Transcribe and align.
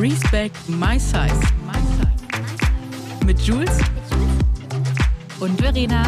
Respect 0.00 0.56
My 0.66 0.98
Size. 0.98 1.38
Mit 3.26 3.38
Jules 3.42 3.78
und 5.40 5.60
Verena. 5.60 6.04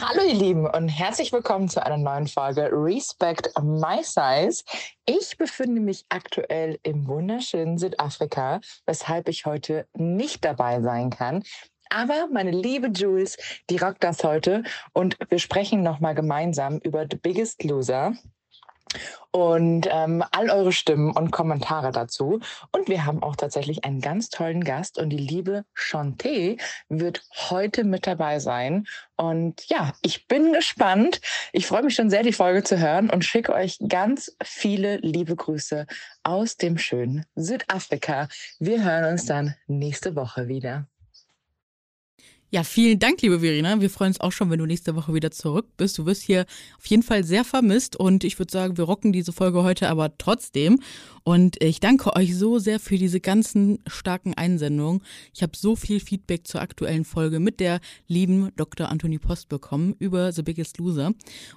Hallo 0.00 0.22
ihr 0.26 0.34
Lieben 0.36 0.66
und 0.66 0.88
herzlich 0.88 1.34
willkommen 1.34 1.68
zu 1.68 1.84
einer 1.84 1.98
neuen 1.98 2.28
Folge 2.28 2.70
Respect 2.72 3.52
My 3.60 4.02
Size. 4.02 4.64
Ich 5.04 5.36
befinde 5.36 5.82
mich 5.82 6.06
aktuell 6.08 6.78
im 6.82 7.06
wunderschönen 7.06 7.76
Südafrika, 7.76 8.62
weshalb 8.86 9.28
ich 9.28 9.44
heute 9.44 9.86
nicht 9.92 10.46
dabei 10.46 10.80
sein 10.80 11.10
kann. 11.10 11.42
Aber 11.90 12.28
meine 12.32 12.52
liebe 12.52 12.88
Jules, 12.88 13.36
die 13.68 13.76
rockt 13.76 14.02
das 14.02 14.24
heute 14.24 14.62
und 14.94 15.18
wir 15.28 15.38
sprechen 15.38 15.82
nochmal 15.82 16.14
gemeinsam 16.14 16.78
über 16.78 17.04
The 17.10 17.18
Biggest 17.18 17.64
Loser 17.64 18.14
und 19.30 19.88
ähm, 19.90 20.24
all 20.32 20.50
eure 20.50 20.72
Stimmen 20.72 21.12
und 21.12 21.30
Kommentare 21.30 21.92
dazu. 21.92 22.40
Und 22.72 22.88
wir 22.88 23.04
haben 23.04 23.22
auch 23.22 23.36
tatsächlich 23.36 23.84
einen 23.84 24.00
ganz 24.00 24.30
tollen 24.30 24.64
Gast 24.64 24.98
und 24.98 25.10
die 25.10 25.18
liebe 25.18 25.64
Chanté 25.76 26.60
wird 26.88 27.22
heute 27.50 27.84
mit 27.84 28.06
dabei 28.06 28.38
sein. 28.38 28.86
Und 29.16 29.68
ja, 29.68 29.92
ich 30.02 30.26
bin 30.26 30.52
gespannt. 30.52 31.20
Ich 31.52 31.66
freue 31.66 31.82
mich 31.82 31.94
schon 31.94 32.10
sehr, 32.10 32.22
die 32.22 32.32
Folge 32.32 32.62
zu 32.62 32.78
hören 32.78 33.10
und 33.10 33.24
schicke 33.24 33.52
euch 33.52 33.78
ganz 33.88 34.36
viele 34.42 34.96
liebe 34.98 35.36
Grüße 35.36 35.86
aus 36.22 36.56
dem 36.56 36.78
schönen 36.78 37.24
Südafrika. 37.34 38.28
Wir 38.58 38.84
hören 38.84 39.12
uns 39.12 39.26
dann 39.26 39.54
nächste 39.66 40.16
Woche 40.16 40.48
wieder. 40.48 40.86
Ja, 42.50 42.64
vielen 42.64 42.98
Dank, 42.98 43.20
liebe 43.20 43.40
Verena. 43.40 43.78
Wir 43.82 43.90
freuen 43.90 44.12
uns 44.12 44.20
auch 44.20 44.32
schon, 44.32 44.48
wenn 44.48 44.58
du 44.58 44.64
nächste 44.64 44.96
Woche 44.96 45.12
wieder 45.12 45.30
zurück 45.30 45.66
bist. 45.76 45.98
Du 45.98 46.06
wirst 46.06 46.22
hier 46.22 46.46
auf 46.78 46.86
jeden 46.86 47.02
Fall 47.02 47.22
sehr 47.22 47.44
vermisst 47.44 47.94
und 47.94 48.24
ich 48.24 48.38
würde 48.38 48.50
sagen, 48.50 48.78
wir 48.78 48.84
rocken 48.84 49.12
diese 49.12 49.34
Folge 49.34 49.64
heute 49.64 49.90
aber 49.90 50.16
trotzdem. 50.16 50.80
Und 51.28 51.62
ich 51.62 51.78
danke 51.78 52.16
euch 52.16 52.34
so 52.34 52.58
sehr 52.58 52.80
für 52.80 52.96
diese 52.96 53.20
ganzen 53.20 53.80
starken 53.86 54.32
Einsendungen. 54.32 55.02
Ich 55.34 55.42
habe 55.42 55.52
so 55.54 55.76
viel 55.76 56.00
Feedback 56.00 56.46
zur 56.46 56.62
aktuellen 56.62 57.04
Folge 57.04 57.38
mit 57.38 57.60
der 57.60 57.80
lieben 58.06 58.50
Dr. 58.56 58.88
Anthony 58.88 59.18
Post 59.18 59.50
bekommen 59.50 59.94
über 59.98 60.32
The 60.32 60.42
Biggest 60.42 60.78
Loser. 60.78 61.12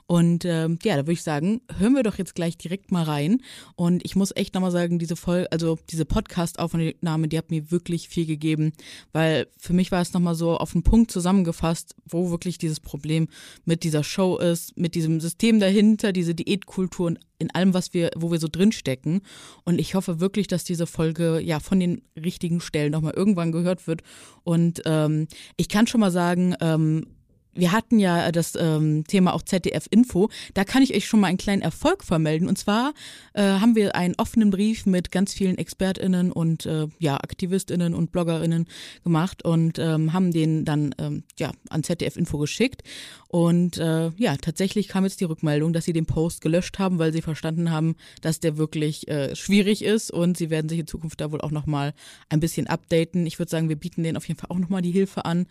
Und 0.07 0.43
ähm, 0.43 0.77
ja, 0.83 0.97
da 0.97 1.03
würde 1.03 1.13
ich 1.13 1.23
sagen, 1.23 1.61
hören 1.77 1.93
wir 1.93 2.03
doch 2.03 2.17
jetzt 2.17 2.35
gleich 2.35 2.57
direkt 2.57 2.91
mal 2.91 3.03
rein. 3.03 3.41
Und 3.77 4.03
ich 4.03 4.17
muss 4.17 4.35
echt 4.35 4.55
nochmal 4.55 4.71
sagen, 4.71 4.99
diese 4.99 5.15
Folge, 5.15 5.49
also 5.53 5.79
diese 5.89 6.03
Podcast-Aufnahme, 6.03 7.29
die 7.29 7.37
hat 7.37 7.49
mir 7.49 7.71
wirklich 7.71 8.09
viel 8.09 8.25
gegeben, 8.25 8.73
weil 9.13 9.47
für 9.57 9.71
mich 9.71 9.89
war 9.89 10.01
es 10.01 10.11
nochmal 10.11 10.35
so 10.35 10.57
auf 10.57 10.73
den 10.73 10.83
Punkt 10.83 11.11
zusammengefasst, 11.11 11.95
wo 12.05 12.29
wirklich 12.29 12.57
dieses 12.57 12.81
Problem 12.81 13.29
mit 13.63 13.85
dieser 13.85 14.03
Show 14.03 14.37
ist, 14.37 14.75
mit 14.75 14.95
diesem 14.95 15.21
System 15.21 15.61
dahinter, 15.61 16.11
diese 16.11 16.35
Diätkultur 16.35 17.07
und 17.07 17.19
in 17.41 17.51
allem, 17.51 17.73
was 17.73 17.93
wir, 17.93 18.11
wo 18.15 18.31
wir 18.31 18.39
so 18.39 18.47
drinstecken. 18.49 19.21
Und 19.65 19.79
ich 19.79 19.95
hoffe 19.95 20.19
wirklich, 20.19 20.47
dass 20.47 20.63
diese 20.63 20.87
Folge 20.87 21.39
ja 21.39 21.59
von 21.59 21.79
den 21.79 22.01
richtigen 22.15 22.61
Stellen 22.61 22.91
nochmal 22.91 23.13
irgendwann 23.13 23.51
gehört 23.51 23.87
wird. 23.87 24.01
Und 24.43 24.81
ähm, 24.85 25.27
ich 25.57 25.67
kann 25.67 25.87
schon 25.87 25.99
mal 25.99 26.11
sagen, 26.11 26.55
ähm, 26.61 27.07
wir 27.53 27.71
hatten 27.71 27.99
ja 27.99 28.31
das 28.31 28.55
ähm, 28.55 29.03
Thema 29.07 29.33
auch 29.33 29.41
ZDF 29.41 29.87
Info. 29.89 30.29
Da 30.53 30.63
kann 30.63 30.83
ich 30.83 30.95
euch 30.95 31.07
schon 31.07 31.19
mal 31.19 31.27
einen 31.27 31.37
kleinen 31.37 31.61
Erfolg 31.61 32.03
vermelden. 32.03 32.47
Und 32.47 32.57
zwar 32.57 32.93
äh, 33.33 33.41
haben 33.41 33.75
wir 33.75 33.95
einen 33.95 34.15
offenen 34.17 34.51
Brief 34.51 34.85
mit 34.85 35.11
ganz 35.11 35.33
vielen 35.33 35.57
ExpertInnen 35.57 36.31
und 36.31 36.65
äh, 36.65 36.87
ja, 36.99 37.15
AktivistInnen 37.15 37.93
und 37.93 38.11
BloggerInnen 38.11 38.67
gemacht 39.03 39.43
und 39.43 39.79
ähm, 39.79 40.13
haben 40.13 40.31
den 40.31 40.65
dann 40.65 40.95
ähm, 40.97 41.23
ja, 41.39 41.51
an 41.69 41.83
ZDF 41.83 42.15
Info 42.15 42.37
geschickt. 42.37 42.83
Und 43.27 43.77
äh, 43.77 44.09
ja, 44.17 44.35
tatsächlich 44.35 44.89
kam 44.89 45.05
jetzt 45.05 45.21
die 45.21 45.25
Rückmeldung, 45.25 45.71
dass 45.71 45.85
sie 45.85 45.93
den 45.93 46.05
Post 46.05 46.41
gelöscht 46.41 46.79
haben, 46.79 46.99
weil 46.99 47.13
sie 47.13 47.21
verstanden 47.21 47.71
haben, 47.71 47.95
dass 48.21 48.41
der 48.41 48.57
wirklich 48.57 49.07
äh, 49.07 49.35
schwierig 49.37 49.83
ist 49.85 50.11
und 50.11 50.37
sie 50.37 50.49
werden 50.49 50.67
sich 50.67 50.79
in 50.79 50.87
Zukunft 50.87 51.21
da 51.21 51.31
wohl 51.31 51.39
auch 51.39 51.51
nochmal 51.51 51.93
ein 52.27 52.41
bisschen 52.41 52.67
updaten. 52.67 53.25
Ich 53.25 53.39
würde 53.39 53.49
sagen, 53.49 53.69
wir 53.69 53.77
bieten 53.77 54.03
denen 54.03 54.17
auf 54.17 54.27
jeden 54.27 54.39
Fall 54.39 54.49
auch 54.49 54.59
nochmal 54.59 54.81
die 54.81 54.91
Hilfe 54.91 55.23
an. 55.23 55.47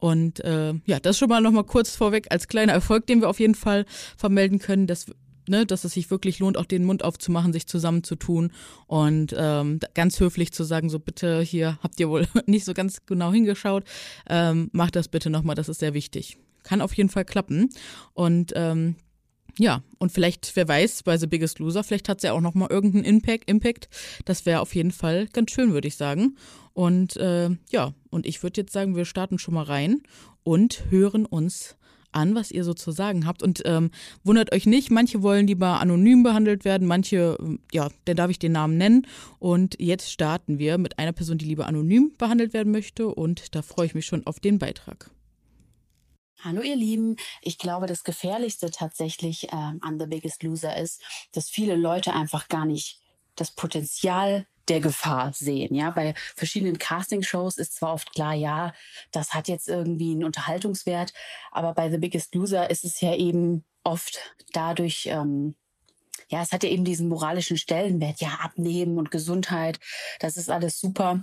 Und 0.00 0.40
äh, 0.40 0.74
ja, 0.86 0.98
das 0.98 1.18
schon 1.18 1.28
mal 1.28 1.40
nochmal 1.40 1.64
kurz 1.64 1.94
vorweg 1.94 2.26
als 2.30 2.48
kleiner 2.48 2.72
Erfolg, 2.72 3.06
den 3.06 3.20
wir 3.20 3.28
auf 3.28 3.38
jeden 3.38 3.54
Fall 3.54 3.84
vermelden 4.16 4.58
können, 4.58 4.86
dass 4.86 5.06
Ne, 5.48 5.66
dass 5.66 5.82
es 5.82 5.94
sich 5.94 6.12
wirklich 6.12 6.38
lohnt, 6.38 6.56
auch 6.56 6.66
den 6.66 6.84
Mund 6.84 7.02
aufzumachen, 7.02 7.52
sich 7.52 7.66
zusammenzutun 7.66 8.52
und 8.86 9.34
ähm, 9.36 9.80
ganz 9.94 10.20
höflich 10.20 10.52
zu 10.52 10.62
sagen, 10.62 10.88
so 10.88 11.00
bitte, 11.00 11.40
hier 11.40 11.76
habt 11.82 11.98
ihr 11.98 12.08
wohl 12.08 12.28
nicht 12.46 12.64
so 12.64 12.72
ganz 12.72 13.04
genau 13.04 13.32
hingeschaut, 13.32 13.82
ähm, 14.28 14.68
macht 14.72 14.94
das 14.94 15.08
bitte 15.08 15.28
nochmal, 15.28 15.56
das 15.56 15.68
ist 15.68 15.80
sehr 15.80 15.92
wichtig. 15.92 16.36
Kann 16.62 16.80
auf 16.80 16.94
jeden 16.94 17.08
Fall 17.08 17.24
klappen. 17.24 17.70
Und 18.12 18.52
ähm, 18.54 18.94
ja, 19.60 19.82
und 19.98 20.10
vielleicht, 20.10 20.56
wer 20.56 20.66
weiß, 20.66 21.02
bei 21.02 21.18
The 21.18 21.26
Biggest 21.26 21.58
Loser, 21.58 21.84
vielleicht 21.84 22.08
hat 22.08 22.18
es 22.18 22.22
ja 22.22 22.32
auch 22.32 22.40
nochmal 22.40 22.70
irgendeinen 22.70 23.04
Impact. 23.04 23.50
Impact. 23.50 23.90
Das 24.24 24.46
wäre 24.46 24.60
auf 24.60 24.74
jeden 24.74 24.90
Fall 24.90 25.26
ganz 25.34 25.50
schön, 25.50 25.74
würde 25.74 25.86
ich 25.86 25.96
sagen. 25.96 26.36
Und 26.72 27.18
äh, 27.18 27.50
ja, 27.68 27.92
und 28.08 28.24
ich 28.24 28.42
würde 28.42 28.62
jetzt 28.62 28.72
sagen, 28.72 28.96
wir 28.96 29.04
starten 29.04 29.38
schon 29.38 29.52
mal 29.52 29.64
rein 29.64 30.02
und 30.44 30.84
hören 30.88 31.26
uns 31.26 31.76
an, 32.10 32.34
was 32.34 32.50
ihr 32.50 32.64
so 32.64 32.72
zu 32.72 32.90
sagen 32.90 33.26
habt. 33.26 33.42
Und 33.42 33.60
ähm, 33.66 33.90
wundert 34.24 34.54
euch 34.54 34.64
nicht, 34.64 34.90
manche 34.90 35.22
wollen 35.22 35.46
lieber 35.46 35.78
anonym 35.78 36.22
behandelt 36.22 36.64
werden, 36.64 36.88
manche, 36.88 37.36
ja, 37.70 37.90
dann 38.06 38.16
darf 38.16 38.30
ich 38.30 38.38
den 38.38 38.52
Namen 38.52 38.78
nennen. 38.78 39.06
Und 39.38 39.76
jetzt 39.78 40.10
starten 40.10 40.58
wir 40.58 40.78
mit 40.78 40.98
einer 40.98 41.12
Person, 41.12 41.36
die 41.36 41.44
lieber 41.44 41.66
anonym 41.66 42.12
behandelt 42.16 42.54
werden 42.54 42.72
möchte. 42.72 43.08
Und 43.08 43.54
da 43.54 43.60
freue 43.60 43.84
ich 43.84 43.94
mich 43.94 44.06
schon 44.06 44.26
auf 44.26 44.40
den 44.40 44.58
Beitrag. 44.58 45.10
Hallo 46.42 46.62
ihr 46.62 46.76
Lieben, 46.76 47.16
ich 47.42 47.58
glaube, 47.58 47.86
das 47.86 48.02
Gefährlichste 48.02 48.70
tatsächlich 48.70 49.48
ähm, 49.52 49.78
an 49.82 49.98
The 50.00 50.06
Biggest 50.06 50.42
Loser 50.42 50.74
ist, 50.74 51.02
dass 51.32 51.50
viele 51.50 51.76
Leute 51.76 52.14
einfach 52.14 52.48
gar 52.48 52.64
nicht 52.64 52.98
das 53.36 53.50
Potenzial 53.50 54.46
der 54.68 54.80
Gefahr 54.80 55.34
sehen. 55.34 55.74
Ja, 55.74 55.90
bei 55.90 56.14
verschiedenen 56.34 56.78
Castingshows 56.78 57.58
ist 57.58 57.74
zwar 57.74 57.92
oft 57.92 58.14
klar, 58.14 58.32
ja, 58.32 58.72
das 59.12 59.34
hat 59.34 59.48
jetzt 59.48 59.68
irgendwie 59.68 60.12
einen 60.12 60.24
Unterhaltungswert, 60.24 61.12
aber 61.50 61.74
bei 61.74 61.90
The 61.90 61.98
Biggest 61.98 62.34
Loser 62.34 62.70
ist 62.70 62.86
es 62.86 63.02
ja 63.02 63.14
eben 63.14 63.62
oft 63.84 64.34
dadurch, 64.54 65.08
ähm, 65.12 65.56
ja, 66.30 66.40
es 66.40 66.52
hat 66.52 66.62
ja 66.62 66.70
eben 66.70 66.86
diesen 66.86 67.10
moralischen 67.10 67.58
Stellenwert, 67.58 68.22
ja, 68.22 68.38
Abnehmen 68.40 68.96
und 68.96 69.10
Gesundheit, 69.10 69.78
das 70.20 70.38
ist 70.38 70.48
alles 70.48 70.80
super. 70.80 71.22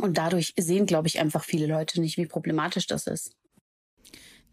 Und 0.00 0.18
dadurch 0.18 0.54
sehen, 0.58 0.86
glaube 0.86 1.06
ich, 1.06 1.20
einfach 1.20 1.44
viele 1.44 1.66
Leute 1.66 2.00
nicht, 2.00 2.16
wie 2.16 2.26
problematisch 2.26 2.88
das 2.88 3.06
ist. 3.06 3.36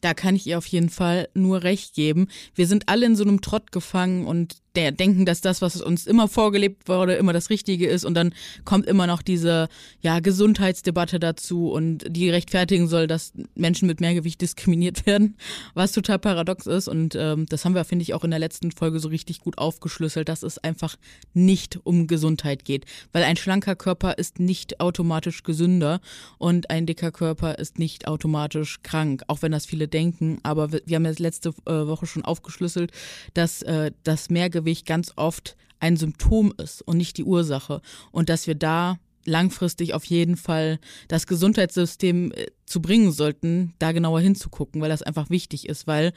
Da 0.01 0.13
kann 0.13 0.35
ich 0.35 0.47
ihr 0.47 0.57
auf 0.57 0.67
jeden 0.67 0.89
Fall 0.89 1.29
nur 1.33 1.63
recht 1.63 1.93
geben. 1.93 2.27
Wir 2.53 2.67
sind 2.67 2.89
alle 2.89 3.05
in 3.05 3.15
so 3.15 3.23
einem 3.23 3.41
Trott 3.41 3.71
gefangen 3.71 4.25
und 4.25 4.57
der 4.77 4.91
denken, 4.91 5.25
dass 5.25 5.41
das, 5.41 5.61
was 5.61 5.81
uns 5.81 6.05
immer 6.05 6.27
vorgelebt 6.27 6.87
wurde, 6.87 7.15
immer 7.15 7.33
das 7.33 7.49
Richtige 7.49 7.87
ist. 7.87 8.05
Und 8.05 8.13
dann 8.13 8.33
kommt 8.63 8.85
immer 8.85 9.07
noch 9.07 9.21
diese 9.21 9.67
ja, 10.01 10.19
Gesundheitsdebatte 10.19 11.19
dazu 11.19 11.71
und 11.71 12.05
die 12.07 12.29
rechtfertigen 12.29 12.87
soll, 12.87 13.07
dass 13.07 13.33
Menschen 13.55 13.87
mit 13.87 13.99
Mehrgewicht 13.99 14.39
diskriminiert 14.39 15.05
werden, 15.05 15.35
was 15.73 15.91
total 15.91 16.19
paradox 16.19 16.67
ist. 16.67 16.87
Und 16.87 17.15
ähm, 17.15 17.47
das 17.49 17.65
haben 17.65 17.73
wir, 17.73 17.83
finde 17.85 18.03
ich, 18.03 18.13
auch 18.13 18.23
in 18.23 18.29
der 18.29 18.39
letzten 18.39 18.71
Folge 18.71 18.99
so 18.99 19.09
richtig 19.09 19.39
gut 19.39 19.57
aufgeschlüsselt, 19.57 20.29
dass 20.29 20.43
es 20.43 20.59
einfach 20.59 20.95
nicht 21.33 21.79
um 21.83 22.05
Gesundheit 22.05 22.63
geht, 22.63 22.85
weil 23.11 23.23
ein 23.23 23.35
schlanker 23.35 23.75
Körper 23.75 24.19
ist 24.19 24.39
nicht 24.39 24.79
automatisch 24.79 25.41
gesünder 25.41 25.99
und 26.37 26.69
ein 26.69 26.85
dicker 26.85 27.11
Körper 27.11 27.57
ist 27.57 27.79
nicht 27.79 28.07
automatisch 28.07 28.83
krank, 28.83 29.23
auch 29.27 29.41
wenn 29.41 29.51
das 29.51 29.65
viele 29.65 29.87
denken, 29.87 30.39
aber 30.43 30.71
wir 30.71 30.95
haben 30.95 31.05
ja 31.05 31.13
letzte 31.17 31.49
äh, 31.65 31.87
Woche 31.87 32.05
schon 32.05 32.23
aufgeschlüsselt, 32.23 32.91
dass 33.33 33.63
äh, 33.63 33.91
das 34.03 34.29
Mehrgewicht 34.29 34.66
Übergewicht 34.67 34.85
ganz 34.85 35.13
oft 35.15 35.55
ein 35.79 35.95
Symptom 35.95 36.53
ist 36.57 36.81
und 36.81 36.97
nicht 36.97 37.17
die 37.17 37.23
Ursache. 37.23 37.81
Und 38.11 38.29
dass 38.29 38.47
wir 38.47 38.55
da 38.55 38.97
langfristig 39.25 39.93
auf 39.93 40.05
jeden 40.05 40.37
Fall 40.37 40.79
das 41.07 41.27
Gesundheitssystem 41.27 42.31
äh, 42.31 42.47
zu 42.65 42.81
bringen 42.81 43.11
sollten, 43.11 43.73
da 43.79 43.91
genauer 43.91 44.21
hinzugucken, 44.21 44.81
weil 44.81 44.89
das 44.89 45.03
einfach 45.03 45.29
wichtig 45.29 45.67
ist, 45.67 45.85
weil 45.85 46.13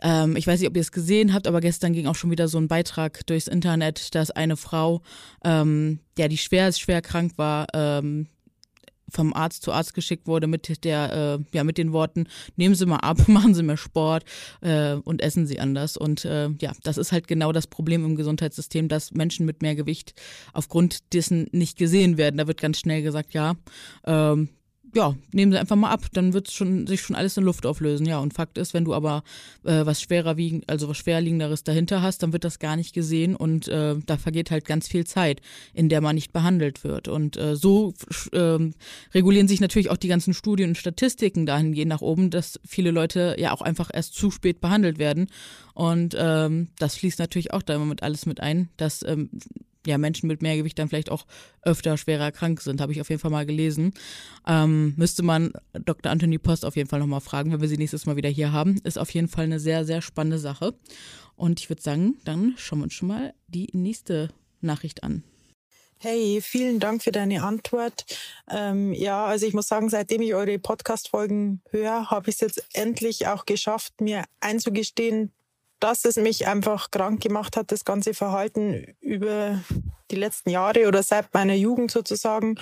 ähm, 0.00 0.36
ich 0.36 0.46
weiß 0.46 0.58
nicht, 0.60 0.68
ob 0.68 0.76
ihr 0.76 0.82
es 0.82 0.90
gesehen 0.90 1.32
habt, 1.32 1.46
aber 1.46 1.60
gestern 1.60 1.92
ging 1.92 2.06
auch 2.06 2.16
schon 2.16 2.32
wieder 2.32 2.48
so 2.48 2.58
ein 2.58 2.66
Beitrag 2.66 3.24
durchs 3.26 3.46
Internet, 3.46 4.14
dass 4.14 4.32
eine 4.32 4.56
Frau, 4.56 5.02
ähm, 5.44 6.00
ja, 6.18 6.26
die 6.26 6.38
schwer, 6.38 6.72
schwer 6.72 7.00
krank 7.00 7.34
war, 7.36 7.66
ähm, 7.74 8.26
vom 9.12 9.32
Arzt 9.32 9.62
zu 9.62 9.72
Arzt 9.72 9.94
geschickt 9.94 10.26
wurde 10.26 10.46
mit 10.46 10.84
der, 10.84 11.38
äh, 11.40 11.56
ja, 11.56 11.64
mit 11.64 11.78
den 11.78 11.92
Worten, 11.92 12.26
nehmen 12.56 12.74
Sie 12.74 12.86
mal 12.86 12.96
ab, 12.96 13.18
machen 13.28 13.54
Sie 13.54 13.62
mehr 13.62 13.76
Sport 13.76 14.24
äh, 14.60 14.94
und 14.94 15.22
essen 15.22 15.46
Sie 15.46 15.60
anders. 15.60 15.96
Und 15.96 16.24
äh, 16.24 16.48
ja, 16.60 16.72
das 16.82 16.98
ist 16.98 17.12
halt 17.12 17.28
genau 17.28 17.52
das 17.52 17.66
Problem 17.66 18.04
im 18.04 18.16
Gesundheitssystem, 18.16 18.88
dass 18.88 19.12
Menschen 19.12 19.46
mit 19.46 19.62
mehr 19.62 19.74
Gewicht 19.74 20.14
aufgrund 20.52 21.12
dessen 21.14 21.48
nicht 21.52 21.78
gesehen 21.78 22.16
werden. 22.16 22.38
Da 22.38 22.46
wird 22.46 22.60
ganz 22.60 22.78
schnell 22.78 23.02
gesagt, 23.02 23.34
ja, 23.34 23.54
ähm, 24.04 24.48
ja, 24.94 25.14
nehmen 25.32 25.52
sie 25.52 25.58
einfach 25.58 25.76
mal 25.76 25.90
ab, 25.90 26.06
dann 26.12 26.34
wird 26.34 26.50
schon, 26.50 26.86
sich 26.86 27.00
schon 27.00 27.16
alles 27.16 27.36
in 27.36 27.44
Luft 27.44 27.64
auflösen. 27.64 28.06
Ja, 28.06 28.18
und 28.18 28.34
Fakt 28.34 28.58
ist, 28.58 28.74
wenn 28.74 28.84
du 28.84 28.94
aber 28.94 29.22
äh, 29.64 29.86
was 29.86 30.02
schwerer 30.02 30.36
wiegen, 30.36 30.62
also 30.66 30.88
was 30.88 30.98
schwerliegenderes 30.98 31.64
dahinter 31.64 32.02
hast, 32.02 32.22
dann 32.22 32.32
wird 32.32 32.44
das 32.44 32.58
gar 32.58 32.76
nicht 32.76 32.92
gesehen 32.92 33.34
und 33.34 33.68
äh, 33.68 33.94
da 34.04 34.16
vergeht 34.18 34.50
halt 34.50 34.64
ganz 34.64 34.88
viel 34.88 35.06
Zeit, 35.06 35.40
in 35.72 35.88
der 35.88 36.00
man 36.00 36.14
nicht 36.14 36.32
behandelt 36.32 36.84
wird. 36.84 37.08
Und 37.08 37.36
äh, 37.36 37.56
so 37.56 37.94
äh, 38.32 38.58
regulieren 39.14 39.48
sich 39.48 39.60
natürlich 39.60 39.90
auch 39.90 39.96
die 39.96 40.08
ganzen 40.08 40.34
Studien 40.34 40.70
und 40.70 40.78
Statistiken 40.78 41.46
dahingehend 41.46 41.88
nach 41.88 42.02
oben, 42.02 42.30
dass 42.30 42.60
viele 42.66 42.90
Leute 42.90 43.36
ja 43.38 43.52
auch 43.52 43.62
einfach 43.62 43.90
erst 43.92 44.14
zu 44.14 44.30
spät 44.30 44.60
behandelt 44.60 44.98
werden. 44.98 45.28
Und 45.74 46.14
ähm, 46.18 46.68
das 46.78 46.96
fließt 46.96 47.18
natürlich 47.18 47.52
auch 47.52 47.62
da 47.62 47.74
immer 47.74 47.86
mit 47.86 48.02
alles 48.02 48.26
mit 48.26 48.40
ein, 48.40 48.68
dass 48.76 49.02
ähm, 49.04 49.30
ja, 49.86 49.98
Menschen 49.98 50.26
mit 50.26 50.42
Mehrgewicht 50.42 50.78
dann 50.78 50.88
vielleicht 50.88 51.10
auch 51.10 51.26
öfter 51.62 51.96
schwerer 51.96 52.32
krank 52.32 52.60
sind, 52.60 52.80
habe 52.80 52.92
ich 52.92 53.00
auf 53.00 53.08
jeden 53.08 53.20
Fall 53.20 53.30
mal 53.30 53.46
gelesen. 53.46 53.94
Ähm, 54.46 54.94
müsste 54.96 55.22
man 55.22 55.52
Dr. 55.72 56.10
Anthony 56.10 56.38
Post 56.38 56.64
auf 56.64 56.76
jeden 56.76 56.88
Fall 56.88 57.00
nochmal 57.00 57.20
fragen, 57.20 57.52
wenn 57.52 57.60
wir 57.60 57.68
sie 57.68 57.78
nächstes 57.78 58.06
Mal 58.06 58.16
wieder 58.16 58.28
hier 58.28 58.52
haben. 58.52 58.80
Ist 58.84 58.98
auf 58.98 59.10
jeden 59.10 59.28
Fall 59.28 59.44
eine 59.44 59.60
sehr, 59.60 59.84
sehr 59.84 60.02
spannende 60.02 60.38
Sache. 60.38 60.74
Und 61.36 61.60
ich 61.60 61.68
würde 61.68 61.82
sagen, 61.82 62.16
dann 62.24 62.54
schauen 62.56 62.80
wir 62.80 62.84
uns 62.84 62.94
schon 62.94 63.08
mal 63.08 63.34
die 63.48 63.68
nächste 63.72 64.28
Nachricht 64.60 65.02
an. 65.02 65.24
Hey, 65.98 66.40
vielen 66.42 66.80
Dank 66.80 67.00
für 67.02 67.12
deine 67.12 67.44
Antwort. 67.44 68.04
Ähm, 68.50 68.92
ja, 68.92 69.24
also 69.24 69.46
ich 69.46 69.54
muss 69.54 69.68
sagen, 69.68 69.88
seitdem 69.88 70.20
ich 70.20 70.34
eure 70.34 70.58
Podcast-Folgen 70.58 71.62
höre, 71.70 72.10
habe 72.10 72.28
ich 72.28 72.34
es 72.36 72.40
jetzt 72.40 72.66
endlich 72.72 73.28
auch 73.28 73.46
geschafft, 73.46 74.00
mir 74.00 74.24
einzugestehen, 74.40 75.32
dass 75.82 76.04
es 76.04 76.16
mich 76.16 76.46
einfach 76.46 76.90
krank 76.90 77.20
gemacht 77.20 77.56
hat, 77.56 77.72
das 77.72 77.84
ganze 77.84 78.14
Verhalten 78.14 78.94
über 79.00 79.60
die 80.10 80.16
letzten 80.16 80.50
Jahre 80.50 80.86
oder 80.86 81.02
seit 81.02 81.34
meiner 81.34 81.54
Jugend 81.54 81.90
sozusagen. 81.90 82.56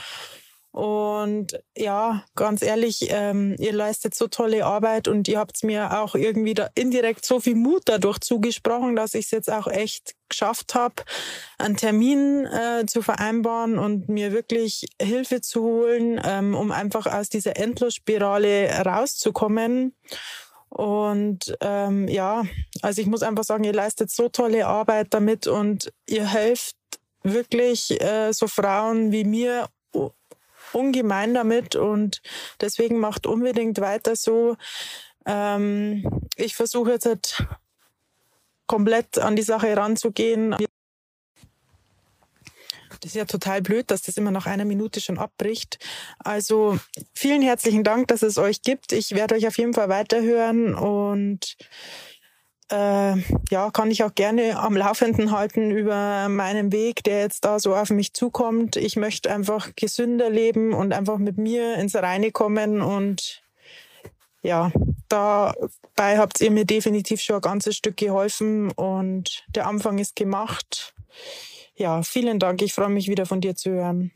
Und 0.73 1.61
ja, 1.77 2.25
ganz 2.37 2.63
ehrlich, 2.63 3.09
ähm, 3.11 3.57
ihr 3.59 3.73
leistet 3.73 4.15
so 4.15 4.29
tolle 4.29 4.65
Arbeit 4.65 5.09
und 5.09 5.27
ihr 5.27 5.39
habt 5.39 5.65
mir 5.65 6.01
auch 6.01 6.15
irgendwie 6.15 6.55
da 6.55 6.69
indirekt 6.77 7.27
so 7.27 7.41
viel 7.41 7.57
Mut 7.57 7.83
dadurch 7.87 8.21
zugesprochen, 8.21 8.95
dass 8.95 9.15
ich 9.15 9.25
es 9.25 9.31
jetzt 9.33 9.51
auch 9.51 9.67
echt 9.67 10.15
geschafft 10.29 10.77
habe, 10.77 10.95
einen 11.59 11.77
Termin 11.77 12.47
äh, 12.47 12.87
zu 12.87 13.03
vereinbaren 13.03 13.81
und 13.81 14.09
mir 14.09 14.31
wirklich 14.31 14.87
Hilfe 15.03 15.41
zu 15.41 15.63
holen, 15.63 16.21
ähm, 16.25 16.55
um 16.55 16.71
einfach 16.71 17.07
aus 17.07 17.29
dieser 17.29 17.57
Endlosspirale 17.57 18.85
rauszukommen. 18.87 19.97
Und 20.71 21.57
ähm, 21.61 22.09
ja, 22.09 22.45
also 22.81 23.03
ich 23.03 23.09
muss 23.09 23.23
einfach 23.23 23.45
sagen, 23.45 23.65
ihr 23.65 23.73
leistet 23.73 24.11
so 24.11 24.29
tolle 24.29 24.67
Arbeit 24.67 25.09
damit 25.11 25.47
und 25.47 25.93
ihr 26.07 26.27
helft 26.27 26.77
wirklich 27.23 28.01
äh, 28.01 28.33
so 28.33 28.47
Frauen 28.47 29.13
wie 29.13 29.25
mir 29.25 29.69
ungemein 30.73 31.35
damit 31.35 31.75
und 31.75 32.23
deswegen 32.61 32.99
macht 32.99 33.27
unbedingt 33.27 33.81
weiter 33.81 34.15
so. 34.15 34.57
Ähm, 35.27 36.09
ich 36.37 36.55
versuche 36.55 36.93
jetzt 36.93 37.07
halt 37.07 37.45
komplett 38.67 39.19
an 39.19 39.35
die 39.35 39.43
Sache 39.43 39.77
ranzugehen. 39.77 40.55
Das 43.01 43.13
ist 43.13 43.17
ja 43.17 43.25
total 43.25 43.63
blöd, 43.63 43.91
dass 43.91 44.03
das 44.03 44.17
immer 44.17 44.31
nach 44.31 44.47
einer 44.47 44.65
Minute 44.65 45.01
schon 45.01 45.19
abbricht. 45.19 45.79
Also 46.19 46.79
vielen 47.15 47.43
herzlichen 47.43 47.83
Dank, 47.83 48.09
dass 48.09 48.23
es 48.23 48.37
euch 48.39 48.63
gibt. 48.63 48.93
Ich 48.93 49.15
werde 49.15 49.35
euch 49.35 49.47
auf 49.47 49.57
jeden 49.59 49.73
Fall 49.73 49.89
weiterhören 49.89 50.75
und 50.75 51.57
äh, 52.71 53.17
ja, 53.51 53.71
kann 53.73 53.91
ich 53.91 54.05
auch 54.05 54.15
gerne 54.15 54.59
am 54.59 54.77
Laufenden 54.77 55.33
halten 55.33 55.71
über 55.71 56.29
meinen 56.29 56.73
Weg, 56.73 57.03
der 57.05 57.21
jetzt 57.21 57.45
da 57.45 57.59
so 57.59 57.75
auf 57.75 57.91
mich 57.91 58.13
zukommt. 58.13 58.77
Ich 58.77 58.97
möchte 58.97 59.33
einfach 59.33 59.75
gesünder 59.77 60.31
leben 60.31 60.73
und 60.73 60.93
einfach 60.93 61.19
mit 61.19 61.37
mir 61.39 61.77
ins 61.77 61.97
Reine 61.97 62.31
kommen 62.31 62.81
und 62.81 63.43
ja, 64.43 64.73
dabei 65.09 66.19
habt 66.19 66.41
ihr 66.41 66.51
mir 66.51 66.65
definitiv 66.65 67.21
schon 67.21 67.37
ein 67.37 67.43
ganzes 67.43 67.77
Stück 67.77 67.97
geholfen 67.97 68.71
und 68.73 69.45
der 69.49 69.67
Anfang 69.67 69.99
ist 69.99 70.17
gemacht 70.17 70.95
ja, 71.81 72.03
vielen 72.03 72.39
Dank. 72.39 72.61
Ich 72.63 72.75
freue 72.75 72.91
mich 72.91 73.09
wieder 73.09 73.25
von 73.25 73.41
dir 73.41 73.57
zu 73.57 73.71
hören. 73.71 74.13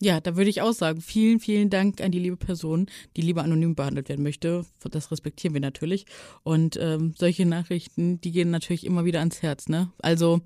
Ja, 0.00 0.20
da 0.20 0.36
würde 0.36 0.50
ich 0.50 0.60
auch 0.60 0.72
sagen, 0.72 1.00
vielen, 1.00 1.40
vielen 1.40 1.70
Dank 1.70 2.00
an 2.00 2.12
die 2.12 2.18
liebe 2.20 2.36
Person, 2.36 2.86
die 3.16 3.20
lieber 3.20 3.42
anonym 3.42 3.74
behandelt 3.74 4.08
werden 4.08 4.22
möchte. 4.22 4.64
Das 4.90 5.10
respektieren 5.10 5.54
wir 5.54 5.60
natürlich. 5.60 6.06
Und 6.44 6.76
ähm, 6.80 7.14
solche 7.16 7.46
Nachrichten, 7.46 8.20
die 8.20 8.30
gehen 8.30 8.50
natürlich 8.50 8.86
immer 8.86 9.04
wieder 9.04 9.20
ans 9.20 9.42
Herz, 9.42 9.68
ne? 9.68 9.90
Also, 10.00 10.40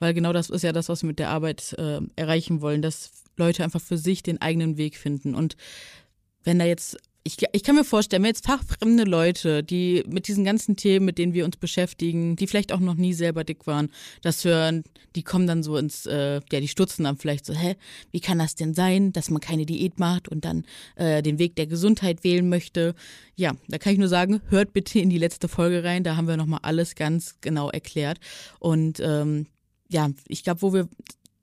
weil 0.00 0.14
genau 0.14 0.32
das 0.32 0.50
ist 0.50 0.62
ja 0.62 0.72
das, 0.72 0.88
was 0.88 1.02
wir 1.02 1.08
mit 1.08 1.20
der 1.20 1.30
Arbeit 1.30 1.74
äh, 1.78 2.00
erreichen 2.16 2.60
wollen, 2.60 2.82
dass 2.82 3.12
Leute 3.36 3.62
einfach 3.62 3.80
für 3.80 3.98
sich 3.98 4.22
den 4.24 4.40
eigenen 4.40 4.76
Weg 4.76 4.96
finden. 4.96 5.34
Und 5.34 5.56
wenn 6.42 6.58
da 6.58 6.64
jetzt 6.64 6.96
ich, 7.26 7.38
ich 7.50 7.64
kann 7.64 7.74
mir 7.74 7.84
vorstellen, 7.84 8.22
wenn 8.22 8.30
jetzt 8.30 8.46
fachfremde 8.46 9.02
Leute, 9.02 9.64
die 9.64 10.04
mit 10.08 10.28
diesen 10.28 10.44
ganzen 10.44 10.76
Themen, 10.76 11.04
mit 11.04 11.18
denen 11.18 11.34
wir 11.34 11.44
uns 11.44 11.56
beschäftigen, 11.56 12.36
die 12.36 12.46
vielleicht 12.46 12.70
auch 12.70 12.78
noch 12.78 12.94
nie 12.94 13.12
selber 13.14 13.42
dick 13.42 13.66
waren, 13.66 13.90
das 14.22 14.44
hören, 14.44 14.84
die 15.16 15.24
kommen 15.24 15.48
dann 15.48 15.64
so 15.64 15.76
ins, 15.76 16.06
äh, 16.06 16.40
ja, 16.52 16.60
die 16.60 16.68
stürzen 16.68 17.04
dann 17.04 17.16
vielleicht 17.16 17.44
so, 17.44 17.52
hä, 17.52 17.74
wie 18.12 18.20
kann 18.20 18.38
das 18.38 18.54
denn 18.54 18.74
sein, 18.74 19.12
dass 19.12 19.28
man 19.28 19.40
keine 19.40 19.66
Diät 19.66 19.98
macht 19.98 20.28
und 20.28 20.44
dann 20.44 20.64
äh, 20.94 21.20
den 21.20 21.40
Weg 21.40 21.56
der 21.56 21.66
Gesundheit 21.66 22.22
wählen 22.22 22.48
möchte? 22.48 22.94
Ja, 23.34 23.56
da 23.66 23.78
kann 23.78 23.92
ich 23.92 23.98
nur 23.98 24.08
sagen, 24.08 24.40
hört 24.48 24.72
bitte 24.72 25.00
in 25.00 25.10
die 25.10 25.18
letzte 25.18 25.48
Folge 25.48 25.82
rein, 25.82 26.04
da 26.04 26.16
haben 26.16 26.28
wir 26.28 26.36
nochmal 26.36 26.60
alles 26.62 26.94
ganz 26.94 27.34
genau 27.40 27.70
erklärt. 27.70 28.18
Und 28.60 29.00
ähm, 29.00 29.46
ja, 29.88 30.10
ich 30.28 30.44
glaube, 30.44 30.62
wo 30.62 30.72
wir 30.72 30.88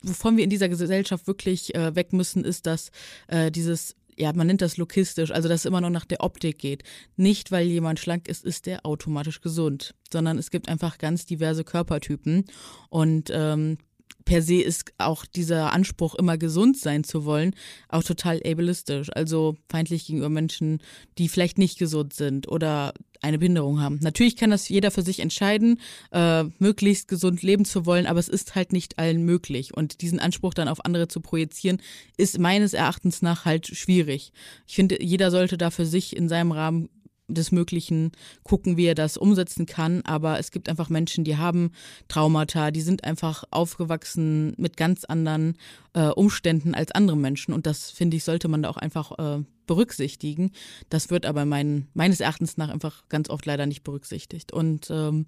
wovon 0.06 0.36
wir 0.36 0.44
in 0.44 0.50
dieser 0.50 0.68
Gesellschaft 0.68 1.28
wirklich 1.28 1.74
äh, 1.76 1.96
weg 1.96 2.12
müssen, 2.12 2.44
ist, 2.44 2.66
dass 2.66 2.92
äh, 3.28 3.50
dieses 3.52 3.96
ja, 4.18 4.34
man 4.34 4.48
nennt 4.48 4.62
das 4.62 4.78
logistisch, 4.78 5.32
also 5.32 5.50
dass 5.50 5.62
es 5.62 5.66
immer 5.66 5.82
noch 5.82 5.90
nach 5.90 6.06
der 6.06 6.22
Optik 6.22 6.60
geht. 6.60 6.84
Nicht, 7.16 7.52
weil 7.52 7.68
jemand 7.68 8.00
schlank 8.00 8.28
ist, 8.28 8.46
ist 8.46 8.66
der 8.66 8.86
automatisch 8.86 9.42
gesund, 9.42 9.96
sondern 10.12 10.38
es 10.38 10.52
gibt 10.52 10.70
einfach 10.70 10.98
ganz 10.98 11.26
diverse 11.26 11.64
Körpertypen 11.64 12.46
und 12.90 13.30
ähm, 13.34 13.78
per 14.26 14.42
se 14.42 14.62
ist 14.62 14.94
auch 14.98 15.26
dieser 15.26 15.74
Anspruch, 15.74 16.16
immer 16.16 16.38
gesund 16.38 16.78
sein 16.78 17.04
zu 17.04 17.26
wollen, 17.26 17.56
auch 17.90 18.04
total 18.04 18.42
ableistisch, 18.46 19.10
also 19.14 19.58
feindlich 19.70 20.06
gegenüber 20.06 20.30
Menschen, 20.30 20.80
die 21.18 21.30
vielleicht 21.30 21.58
nicht 21.58 21.78
gesund 21.78 22.14
sind 22.14 22.48
oder 22.48 22.94
eine 23.22 23.40
Behinderung 23.40 23.80
haben. 23.80 24.00
Natürlich 24.02 24.36
kann 24.36 24.52
das 24.52 24.68
jeder 24.70 24.92
für 24.92 25.02
sich 25.02 25.20
entscheiden, 25.20 25.80
äh, 26.12 26.44
möglichst 26.60 27.08
gesund 27.08 27.42
leben 27.42 27.66
zu 27.66 27.86
wollen, 27.86 28.06
aber 28.06 28.20
es 28.20 28.28
ist 28.28 28.56
halt 28.56 28.74
nicht 28.74 29.00
allen 29.00 29.24
möglich. 29.24 29.74
Und 29.76 30.02
diesen 30.02 30.20
Anspruch 30.20 30.54
dann 30.54 30.68
auf 30.68 30.84
andere 30.84 31.08
zu 31.08 31.22
projizieren, 31.22 31.82
ist 32.18 32.40
meines 32.40 32.74
Erachtens 32.74 33.22
nach 33.22 33.46
halt 33.46 33.68
schwierig. 33.68 34.34
Ich 34.68 34.76
finde, 34.76 35.02
jeder 35.02 35.32
sollte 35.32 35.58
da 35.58 35.72
für 35.72 35.86
sich 35.86 36.16
in 36.16 36.28
seinem 36.28 36.52
Rahmen 36.52 36.90
des 37.28 37.52
Möglichen 37.52 38.12
gucken, 38.44 38.78
wie 38.78 38.86
er 38.86 38.96
das 38.96 39.18
umsetzen 39.18 39.66
kann. 39.66 40.02
Aber 40.04 40.40
es 40.40 40.52
gibt 40.52 40.70
einfach 40.70 40.90
Menschen, 40.90 41.24
die 41.24 41.38
haben 41.38 41.72
Traumata, 42.08 42.72
die 42.72 42.82
sind 42.82 43.04
einfach 43.04 43.44
aufgewachsen 43.52 44.54
mit 44.58 44.78
ganz 44.78 45.06
anderen 45.06 45.58
äh, 45.94 46.08
Umständen 46.08 46.76
als 46.76 46.92
andere 46.92 47.18
Menschen. 47.18 47.54
Und 47.54 47.66
das, 47.66 47.92
finde 47.92 48.18
ich, 48.18 48.24
sollte 48.24 48.48
man 48.48 48.64
da 48.64 48.70
auch 48.70 48.78
einfach 48.78 49.18
äh, 49.18 49.44
berücksichtigen. 49.66 50.52
Das 50.90 51.10
wird 51.10 51.26
aber 51.26 51.46
mein, 51.46 51.88
meines 51.94 52.20
Erachtens 52.20 52.58
nach 52.58 52.70
einfach 52.70 53.08
ganz 53.10 53.30
oft 53.30 53.46
leider 53.46 53.66
nicht 53.66 53.84
berücksichtigt. 53.84 54.52
Und 54.52 54.90
ähm, 54.90 55.28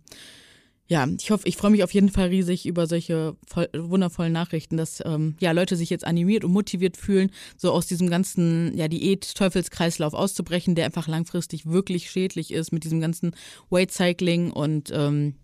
ja, 0.88 1.08
ich 1.20 1.32
hoffe, 1.32 1.48
ich 1.48 1.58
freue 1.58 1.72
mich 1.72 1.84
auf 1.84 1.94
jeden 1.94 2.10
Fall 2.10 2.28
riesig 2.28 2.68
über 2.68 2.86
solche 2.86 3.36
voll, 3.48 3.68
wundervollen 3.76 4.32
Nachrichten, 4.32 4.78
dass 4.78 5.02
ähm, 5.04 5.36
ja 5.40 5.52
Leute 5.52 5.76
sich 5.76 5.90
jetzt 5.90 6.06
animiert 6.06 6.44
und 6.44 6.52
motiviert 6.52 6.96
fühlen, 6.96 7.32
so 7.58 7.72
aus 7.72 7.88
diesem 7.88 8.10
ganzen 8.10 8.78
ja 8.78 8.88
Diät-Teufelskreislauf 8.88 10.14
auszubrechen, 10.14 10.76
der 10.76 10.86
einfach 10.86 11.08
langfristig 11.08 11.66
wirklich 11.66 12.12
schädlich 12.12 12.52
ist 12.52 12.72
mit 12.72 12.84
diesem 12.84 13.02
ganzen 13.02 13.36
Weight 13.70 13.92
Cycling 13.92 14.52
und 14.52 14.92
ähm, 14.94 15.36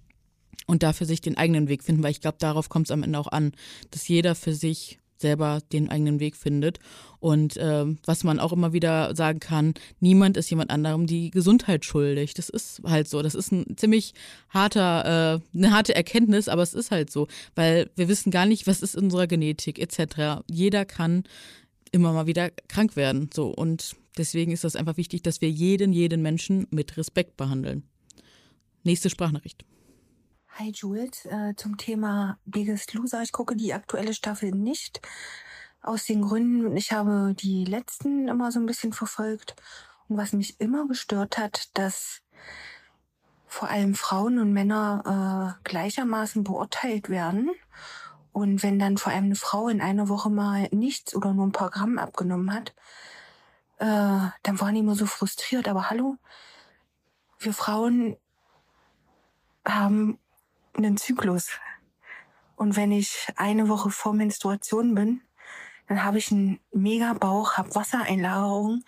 und 0.67 0.83
dafür 0.83 1.07
sich 1.07 1.21
den 1.21 1.37
eigenen 1.37 1.67
Weg 1.67 1.83
finden, 1.83 2.03
weil 2.03 2.11
ich 2.11 2.21
glaube, 2.21 2.37
darauf 2.39 2.69
kommt 2.69 2.87
es 2.87 2.91
am 2.91 3.03
Ende 3.03 3.17
auch 3.17 3.27
an, 3.27 3.51
dass 3.89 4.07
jeder 4.07 4.35
für 4.35 4.53
sich 4.53 5.00
selber 5.21 5.59
den 5.71 5.89
eigenen 5.89 6.19
Weg 6.19 6.35
findet. 6.35 6.79
Und 7.19 7.55
äh, 7.57 7.85
was 8.05 8.23
man 8.23 8.39
auch 8.39 8.51
immer 8.51 8.73
wieder 8.73 9.15
sagen 9.15 9.39
kann, 9.39 9.75
niemand 9.99 10.37
ist 10.37 10.49
jemand 10.49 10.71
anderem 10.71 11.07
die 11.07 11.29
Gesundheit 11.29 11.85
schuldig. 11.85 12.33
Das 12.33 12.49
ist 12.49 12.81
halt 12.83 13.07
so. 13.07 13.21
Das 13.21 13.35
ist 13.35 13.51
ein 13.51 13.77
ziemlich 13.77 14.13
harter, 14.49 15.41
äh, 15.53 15.57
eine 15.57 15.71
harte 15.71 15.95
Erkenntnis, 15.95 16.49
aber 16.49 16.63
es 16.63 16.73
ist 16.73 16.91
halt 16.91 17.11
so, 17.11 17.27
weil 17.55 17.89
wir 17.95 18.07
wissen 18.07 18.31
gar 18.31 18.45
nicht, 18.45 18.67
was 18.67 18.81
ist 18.81 18.95
in 18.95 19.05
unserer 19.05 19.27
Genetik 19.27 19.79
etc. 19.79 20.41
Jeder 20.49 20.85
kann 20.85 21.23
immer 21.91 22.13
mal 22.13 22.27
wieder 22.27 22.49
krank 22.67 22.95
werden. 22.95 23.29
So 23.33 23.49
und 23.49 23.95
deswegen 24.17 24.51
ist 24.51 24.63
das 24.63 24.75
einfach 24.75 24.97
wichtig, 24.97 25.21
dass 25.21 25.41
wir 25.41 25.49
jeden, 25.49 25.93
jeden 25.93 26.21
Menschen 26.21 26.67
mit 26.71 26.97
Respekt 26.97 27.37
behandeln. 27.37 27.83
Nächste 28.83 29.09
Sprachnachricht. 29.09 29.63
Hi 30.55 30.69
Jules, 30.75 31.25
äh, 31.27 31.55
zum 31.55 31.77
Thema 31.77 32.37
Biggest 32.45 32.93
Loser. 32.93 33.21
Ich 33.21 33.31
gucke 33.31 33.55
die 33.55 33.73
aktuelle 33.73 34.13
Staffel 34.13 34.51
nicht. 34.51 34.99
Aus 35.81 36.05
den 36.05 36.21
Gründen, 36.21 36.75
ich 36.75 36.91
habe 36.91 37.33
die 37.33 37.63
letzten 37.63 38.27
immer 38.27 38.51
so 38.51 38.59
ein 38.59 38.65
bisschen 38.65 38.91
verfolgt. 38.91 39.55
Und 40.09 40.17
was 40.17 40.33
mich 40.33 40.59
immer 40.59 40.87
gestört 40.87 41.37
hat, 41.37 41.69
dass 41.77 42.21
vor 43.47 43.69
allem 43.69 43.95
Frauen 43.95 44.39
und 44.39 44.51
Männer 44.51 45.57
äh, 45.63 45.69
gleichermaßen 45.69 46.43
beurteilt 46.43 47.09
werden. 47.09 47.49
Und 48.33 48.61
wenn 48.61 48.77
dann 48.77 48.97
vor 48.97 49.13
allem 49.13 49.25
eine 49.25 49.35
Frau 49.35 49.69
in 49.69 49.81
einer 49.81 50.09
Woche 50.09 50.29
mal 50.29 50.67
nichts 50.71 51.15
oder 51.15 51.33
nur 51.33 51.47
ein 51.47 51.53
paar 51.53 51.69
Gramm 51.69 51.97
abgenommen 51.97 52.53
hat, 52.53 52.75
äh, 53.77 53.85
dann 54.43 54.59
waren 54.59 54.73
die 54.73 54.81
immer 54.81 54.95
so 54.95 55.05
frustriert. 55.05 55.69
Aber 55.69 55.89
hallo, 55.89 56.17
wir 57.39 57.53
Frauen 57.53 58.17
haben 59.65 60.19
einen 60.75 60.97
Zyklus. 60.97 61.49
Und 62.55 62.75
wenn 62.75 62.91
ich 62.91 63.27
eine 63.35 63.69
Woche 63.69 63.89
vor 63.89 64.13
Menstruation 64.13 64.93
bin, 64.95 65.21
dann 65.87 66.03
habe 66.03 66.17
ich 66.17 66.31
einen 66.31 66.59
mega 66.71 67.13
Bauch, 67.13 67.57
habe 67.57 67.75
Wassereinlagerung 67.75 68.83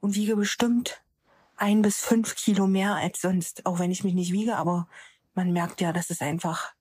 und 0.00 0.14
wiege 0.14 0.36
bestimmt 0.36 1.02
ein 1.56 1.82
bis 1.82 1.96
fünf 1.96 2.36
Kilo 2.36 2.66
mehr 2.66 2.94
als 2.94 3.20
sonst, 3.20 3.64
auch 3.66 3.78
wenn 3.78 3.90
ich 3.90 4.04
mich 4.04 4.14
nicht 4.14 4.32
wiege, 4.32 4.56
aber 4.56 4.86
man 5.34 5.52
merkt 5.52 5.80
ja, 5.80 5.92
dass 5.92 6.10
es 6.10 6.20
einfach 6.20 6.74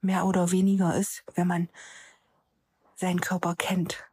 mehr 0.00 0.24
oder 0.24 0.50
weniger 0.50 0.94
ist, 0.96 1.24
wenn 1.34 1.46
man 1.46 1.68
seinen 2.94 3.20
Körper 3.20 3.54
kennt. 3.54 4.04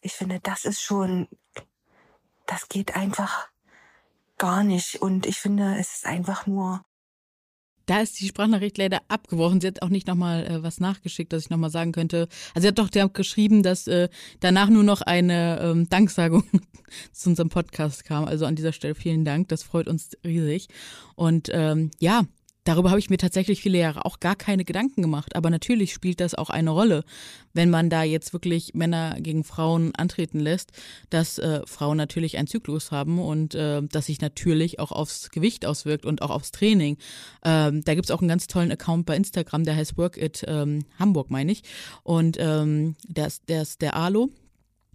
Ich 0.00 0.12
finde, 0.12 0.40
das 0.40 0.64
ist 0.64 0.80
schon, 0.80 1.28
das 2.46 2.68
geht 2.68 2.94
einfach 2.94 3.48
gar 4.38 4.62
nicht. 4.62 5.02
Und 5.02 5.26
ich 5.26 5.38
finde, 5.38 5.76
es 5.78 5.96
ist 5.96 6.06
einfach 6.06 6.46
nur 6.46 6.84
da 7.86 8.00
ist 8.00 8.20
die 8.20 8.26
Sprachnachricht 8.26 8.78
leider 8.78 9.00
abgebrochen. 9.08 9.60
Sie 9.60 9.68
hat 9.68 9.82
auch 9.82 9.88
nicht 9.88 10.06
nochmal 10.06 10.46
äh, 10.46 10.62
was 10.62 10.80
nachgeschickt, 10.80 11.32
dass 11.32 11.44
ich 11.44 11.50
nochmal 11.50 11.70
sagen 11.70 11.92
könnte. 11.92 12.28
Also 12.54 12.62
sie 12.62 12.68
hat 12.68 12.78
doch 12.78 12.90
der 12.90 13.08
geschrieben, 13.08 13.62
dass 13.62 13.86
äh, 13.86 14.08
danach 14.40 14.68
nur 14.68 14.82
noch 14.82 15.00
eine 15.00 15.60
ähm, 15.60 15.88
Danksagung 15.88 16.44
zu 17.12 17.30
unserem 17.30 17.48
Podcast 17.48 18.04
kam. 18.04 18.24
Also 18.24 18.44
an 18.44 18.56
dieser 18.56 18.72
Stelle 18.72 18.94
vielen 18.94 19.24
Dank. 19.24 19.48
Das 19.48 19.62
freut 19.62 19.86
uns 19.86 20.10
riesig. 20.24 20.68
Und 21.14 21.48
ähm, 21.52 21.90
ja, 22.00 22.24
Darüber 22.66 22.90
habe 22.90 22.98
ich 22.98 23.10
mir 23.10 23.16
tatsächlich 23.16 23.62
viele 23.62 23.78
Jahre 23.78 24.04
auch 24.04 24.18
gar 24.18 24.34
keine 24.34 24.64
Gedanken 24.64 25.00
gemacht. 25.00 25.36
Aber 25.36 25.50
natürlich 25.50 25.92
spielt 25.92 26.20
das 26.20 26.34
auch 26.34 26.50
eine 26.50 26.70
Rolle, 26.70 27.04
wenn 27.54 27.70
man 27.70 27.90
da 27.90 28.02
jetzt 28.02 28.32
wirklich 28.32 28.74
Männer 28.74 29.16
gegen 29.20 29.44
Frauen 29.44 29.94
antreten 29.94 30.40
lässt, 30.40 30.72
dass 31.08 31.38
äh, 31.38 31.60
Frauen 31.64 31.96
natürlich 31.96 32.36
einen 32.36 32.48
Zyklus 32.48 32.90
haben 32.90 33.20
und 33.20 33.54
äh, 33.54 33.82
dass 33.82 34.06
sich 34.06 34.20
natürlich 34.20 34.80
auch 34.80 34.90
aufs 34.90 35.30
Gewicht 35.30 35.64
auswirkt 35.64 36.04
und 36.04 36.22
auch 36.22 36.30
aufs 36.30 36.50
Training. 36.50 36.98
Ähm, 37.44 37.84
da 37.84 37.94
gibt 37.94 38.06
es 38.06 38.10
auch 38.10 38.20
einen 38.20 38.28
ganz 38.28 38.48
tollen 38.48 38.72
Account 38.72 39.06
bei 39.06 39.16
Instagram, 39.16 39.62
der 39.62 39.76
heißt 39.76 39.96
Work 39.96 40.16
It 40.16 40.44
ähm, 40.48 40.86
Hamburg, 40.98 41.30
meine 41.30 41.52
ich. 41.52 41.62
Und 42.02 42.36
ähm, 42.40 42.96
der, 43.06 43.28
ist, 43.28 43.48
der 43.48 43.62
ist 43.62 43.80
der 43.80 43.94
Alo 43.94 44.30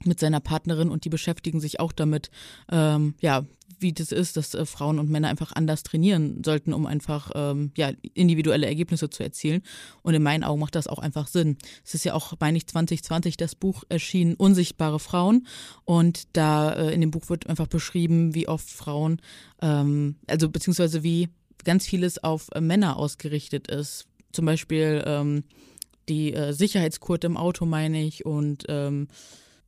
mit 0.03 0.19
seiner 0.19 0.41
Partnerin 0.41 0.89
und 0.89 1.05
die 1.05 1.09
beschäftigen 1.09 1.61
sich 1.61 1.79
auch 1.79 1.93
damit, 1.93 2.31
ähm, 2.69 3.15
ja, 3.21 3.45
wie 3.81 3.93
das 3.93 4.11
ist, 4.11 4.37
dass 4.37 4.53
äh, 4.53 4.65
Frauen 4.65 4.99
und 4.99 5.09
Männer 5.09 5.29
einfach 5.29 5.51
anders 5.53 5.83
trainieren 5.83 6.43
sollten, 6.43 6.73
um 6.73 6.85
einfach 6.85 7.31
ähm, 7.35 7.71
ja, 7.75 7.91
individuelle 8.13 8.67
Ergebnisse 8.67 9.09
zu 9.09 9.23
erzielen. 9.23 9.61
Und 10.01 10.13
in 10.13 10.23
meinen 10.23 10.43
Augen 10.43 10.59
macht 10.59 10.75
das 10.75 10.87
auch 10.87 10.99
einfach 10.99 11.27
Sinn. 11.27 11.57
Es 11.83 11.93
ist 11.93 12.05
ja 12.05 12.13
auch, 12.13 12.33
meine 12.39 12.57
ich, 12.57 12.67
2020 12.67 13.37
das 13.37 13.55
Buch 13.55 13.83
erschienen, 13.89 14.35
Unsichtbare 14.35 14.99
Frauen. 14.99 15.47
Und 15.85 16.27
da 16.33 16.73
äh, 16.73 16.93
in 16.93 17.01
dem 17.01 17.11
Buch 17.11 17.29
wird 17.29 17.47
einfach 17.47 17.67
beschrieben, 17.67 18.35
wie 18.35 18.47
oft 18.47 18.69
Frauen, 18.69 19.21
ähm, 19.61 20.15
also 20.27 20.49
beziehungsweise 20.49 21.03
wie 21.03 21.29
ganz 21.63 21.85
vieles 21.85 22.23
auf 22.23 22.49
äh, 22.53 22.61
Männer 22.61 22.97
ausgerichtet 22.97 23.67
ist. 23.67 24.07
Zum 24.31 24.45
Beispiel 24.45 25.03
ähm, 25.05 25.43
die 26.09 26.33
äh, 26.33 26.53
Sicherheitsgurte 26.53 27.27
im 27.27 27.37
Auto, 27.37 27.65
meine 27.65 28.03
ich, 28.03 28.25
und 28.25 28.65
ähm, 28.69 29.07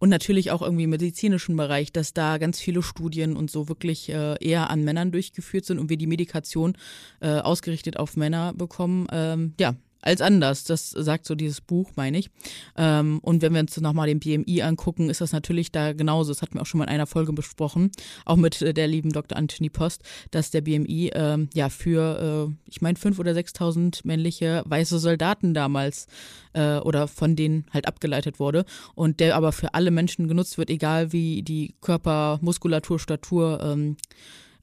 und 0.04 0.10
natürlich 0.10 0.52
auch 0.52 0.62
irgendwie 0.62 0.84
im 0.84 0.90
medizinischen 0.90 1.56
Bereich, 1.56 1.94
dass 1.94 2.14
da 2.14 2.38
ganz 2.38 2.60
viele 2.60 2.84
Studien 2.84 3.38
und 3.38 3.50
so 3.50 3.70
wirklich 3.70 4.10
äh, 4.10 4.36
eher 4.46 4.70
an 4.70 4.84
Männern 4.84 5.14
durchgeführt 5.14 5.64
sind 5.64 5.80
und 5.80 5.90
wir 5.90 5.96
die 5.96 6.08
Medikation 6.08 6.76
äh, 7.22 7.40
ausgerichtet 7.40 7.96
auf 7.96 8.18
Männer 8.18 8.54
bekommen. 8.54 9.08
Ähm, 9.14 9.54
ja, 9.62 9.76
als 10.04 10.22
anders. 10.22 10.64
Das 10.66 10.90
sagt 10.90 11.26
so 11.26 11.36
dieses 11.36 11.62
Buch, 11.62 11.92
meine 11.96 12.20
ich. 12.20 12.30
Ähm, 12.78 13.20
und 13.22 13.42
wenn 13.42 13.54
wir 13.54 13.62
uns 13.62 13.80
nochmal 13.80 14.08
den 14.08 14.20
BMI 14.20 14.62
angucken, 14.62 15.10
ist 15.10 15.22
das 15.22 15.32
natürlich 15.32 15.72
da 15.72 15.94
genauso. 15.94 16.32
Das 16.32 16.42
hatten 16.42 16.56
wir 16.56 16.62
auch 16.62 16.66
schon 16.66 16.80
mal 16.80 16.86
in 16.86 16.92
einer 16.92 17.08
Folge 17.08 17.34
besprochen, 17.34 17.92
auch 18.26 18.36
mit 18.36 18.62
äh, 18.62 18.74
der 18.74 18.88
lieben 18.88 19.12
Dr. 19.12 19.38
Anthony 19.38 19.70
Post, 19.70 20.04
dass 20.32 20.52
der 20.52 20.62
BMI 20.62 21.12
ähm, 21.14 21.50
ja 21.54 21.70
für, 21.70 22.50
äh, 22.50 22.70
ich 22.70 22.82
meine, 22.82 22.98
5.000 22.98 23.20
oder 23.20 23.32
6.000 23.32 24.02
männliche 24.04 24.64
weiße 24.66 25.00
Soldaten 25.00 25.54
damals 25.54 26.08
äh, 26.54 26.78
oder 26.78 27.08
von 27.08 27.36
denen 27.36 27.66
halt 27.72 27.88
abgeleitet 27.88 28.40
wurde 28.40 28.66
und 28.96 29.20
der 29.20 29.36
aber 29.36 29.52
für 29.52 29.74
alle 29.74 29.92
Menschen 29.92 30.28
genutzt 30.28 30.58
wird, 30.58 30.70
egal 30.70 31.14
wie 31.14 31.44
die 31.44 31.76
Körpermuskulatur, 31.82 33.00
Statur 33.00 33.62
ähm, 33.64 33.98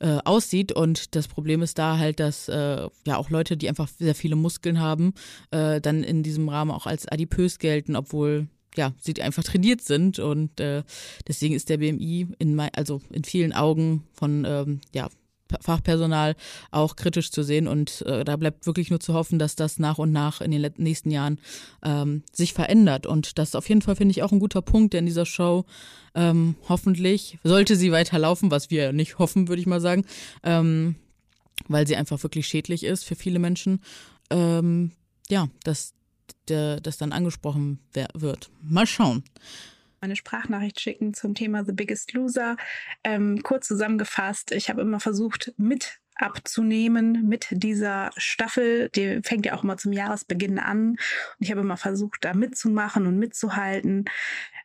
äh, 0.00 0.18
aussieht. 0.24 0.72
Und 0.72 1.14
das 1.14 1.28
Problem 1.28 1.62
ist 1.62 1.78
da 1.78 1.98
halt, 1.98 2.20
dass 2.20 2.48
äh, 2.48 2.88
ja 3.06 3.16
auch 3.16 3.30
Leute, 3.30 3.56
die 3.56 3.68
einfach 3.68 3.88
sehr 3.88 4.14
viele 4.14 4.36
Muskeln 4.36 4.80
haben, 4.80 5.14
äh, 5.50 5.80
dann 5.80 6.02
in 6.02 6.22
diesem 6.22 6.48
Rahmen 6.48 6.70
auch 6.70 6.86
als 6.86 7.06
adipös 7.06 7.58
gelten, 7.58 7.96
obwohl 7.96 8.48
ja, 8.76 8.92
sie 9.00 9.20
einfach 9.20 9.42
trainiert 9.42 9.80
sind 9.80 10.18
und 10.20 10.60
äh, 10.60 10.84
deswegen 11.26 11.54
ist 11.54 11.68
der 11.68 11.78
BMI 11.78 12.28
in 12.38 12.54
mein, 12.54 12.70
also 12.74 13.00
in 13.10 13.24
vielen 13.24 13.52
Augen 13.52 14.04
von 14.12 14.44
ähm, 14.46 14.80
ja, 14.94 15.08
Fachpersonal 15.60 16.36
auch 16.70 16.96
kritisch 16.96 17.30
zu 17.30 17.42
sehen. 17.42 17.68
Und 17.68 18.02
äh, 18.02 18.24
da 18.24 18.36
bleibt 18.36 18.66
wirklich 18.66 18.90
nur 18.90 19.00
zu 19.00 19.14
hoffen, 19.14 19.38
dass 19.38 19.56
das 19.56 19.78
nach 19.78 19.98
und 19.98 20.12
nach 20.12 20.40
in 20.40 20.50
den 20.50 20.70
nächsten 20.76 21.10
Jahren 21.10 21.38
ähm, 21.82 22.22
sich 22.32 22.52
verändert. 22.52 23.06
Und 23.06 23.38
das 23.38 23.50
ist 23.50 23.54
auf 23.56 23.68
jeden 23.68 23.82
Fall, 23.82 23.96
finde 23.96 24.12
ich, 24.12 24.22
auch 24.22 24.32
ein 24.32 24.40
guter 24.40 24.62
Punkt, 24.62 24.92
der 24.92 25.00
in 25.00 25.06
dieser 25.06 25.26
Show 25.26 25.64
ähm, 26.14 26.56
hoffentlich, 26.68 27.38
sollte 27.44 27.76
sie 27.76 27.92
weiterlaufen, 27.92 28.50
was 28.50 28.70
wir 28.70 28.92
nicht 28.92 29.18
hoffen, 29.18 29.48
würde 29.48 29.60
ich 29.60 29.66
mal 29.66 29.80
sagen, 29.80 30.04
ähm, 30.42 30.96
weil 31.68 31.86
sie 31.86 31.96
einfach 31.96 32.22
wirklich 32.22 32.46
schädlich 32.46 32.84
ist 32.84 33.04
für 33.04 33.14
viele 33.14 33.38
Menschen, 33.38 33.80
ähm, 34.30 34.92
ja, 35.28 35.48
dass 35.64 35.94
das 36.46 36.96
dann 36.96 37.12
angesprochen 37.12 37.78
wird. 38.14 38.50
Mal 38.60 38.86
schauen 38.86 39.22
eine 40.00 40.16
Sprachnachricht 40.16 40.80
schicken 40.80 41.14
zum 41.14 41.34
Thema 41.34 41.64
The 41.64 41.72
Biggest 41.72 42.12
Loser. 42.12 42.56
Ähm, 43.04 43.42
kurz 43.42 43.66
zusammengefasst, 43.66 44.52
ich 44.52 44.70
habe 44.70 44.80
immer 44.80 45.00
versucht, 45.00 45.52
mit 45.56 46.00
abzunehmen 46.20 47.26
mit 47.26 47.46
dieser 47.50 48.10
Staffel. 48.16 48.90
Die 48.90 49.20
fängt 49.22 49.46
ja 49.46 49.54
auch 49.54 49.64
immer 49.64 49.76
zum 49.76 49.92
Jahresbeginn 49.92 50.58
an. 50.58 50.90
Und 50.90 50.98
ich 51.38 51.50
habe 51.50 51.62
immer 51.62 51.76
versucht, 51.76 52.24
da 52.24 52.34
mitzumachen 52.34 53.06
und 53.06 53.18
mitzuhalten. 53.18 54.04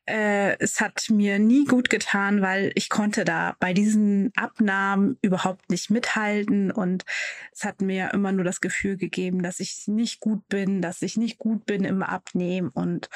Äh, 0.06 0.58
es 0.60 0.82
hat 0.82 1.10
mir 1.10 1.40
nie 1.40 1.66
gut 1.66 1.90
getan, 1.90 2.42
weil 2.42 2.72
ich 2.76 2.90
konnte 2.90 3.26
da 3.26 3.56
bei 3.60 3.74
diesen 3.74 4.32
Abnahmen 4.36 5.18
überhaupt 5.22 5.72
nicht 5.72 5.90
mithalten 5.90 6.70
und 6.70 7.06
es 7.52 7.64
hat 7.64 7.82
mir 7.82 8.12
immer 8.14 8.32
nur 8.32 8.44
das 8.44 8.62
Gefühl 8.62 8.98
gegeben, 8.98 9.42
dass 9.42 9.60
ich 9.60 9.88
nicht 9.88 10.20
gut 10.20 10.48
bin, 10.48 10.82
dass 10.82 11.02
ich 11.02 11.18
nicht 11.18 11.40
gut 11.40 11.66
bin 11.66 11.86
im 11.86 12.04
Abnehmen 12.04 12.70
und 12.70 13.10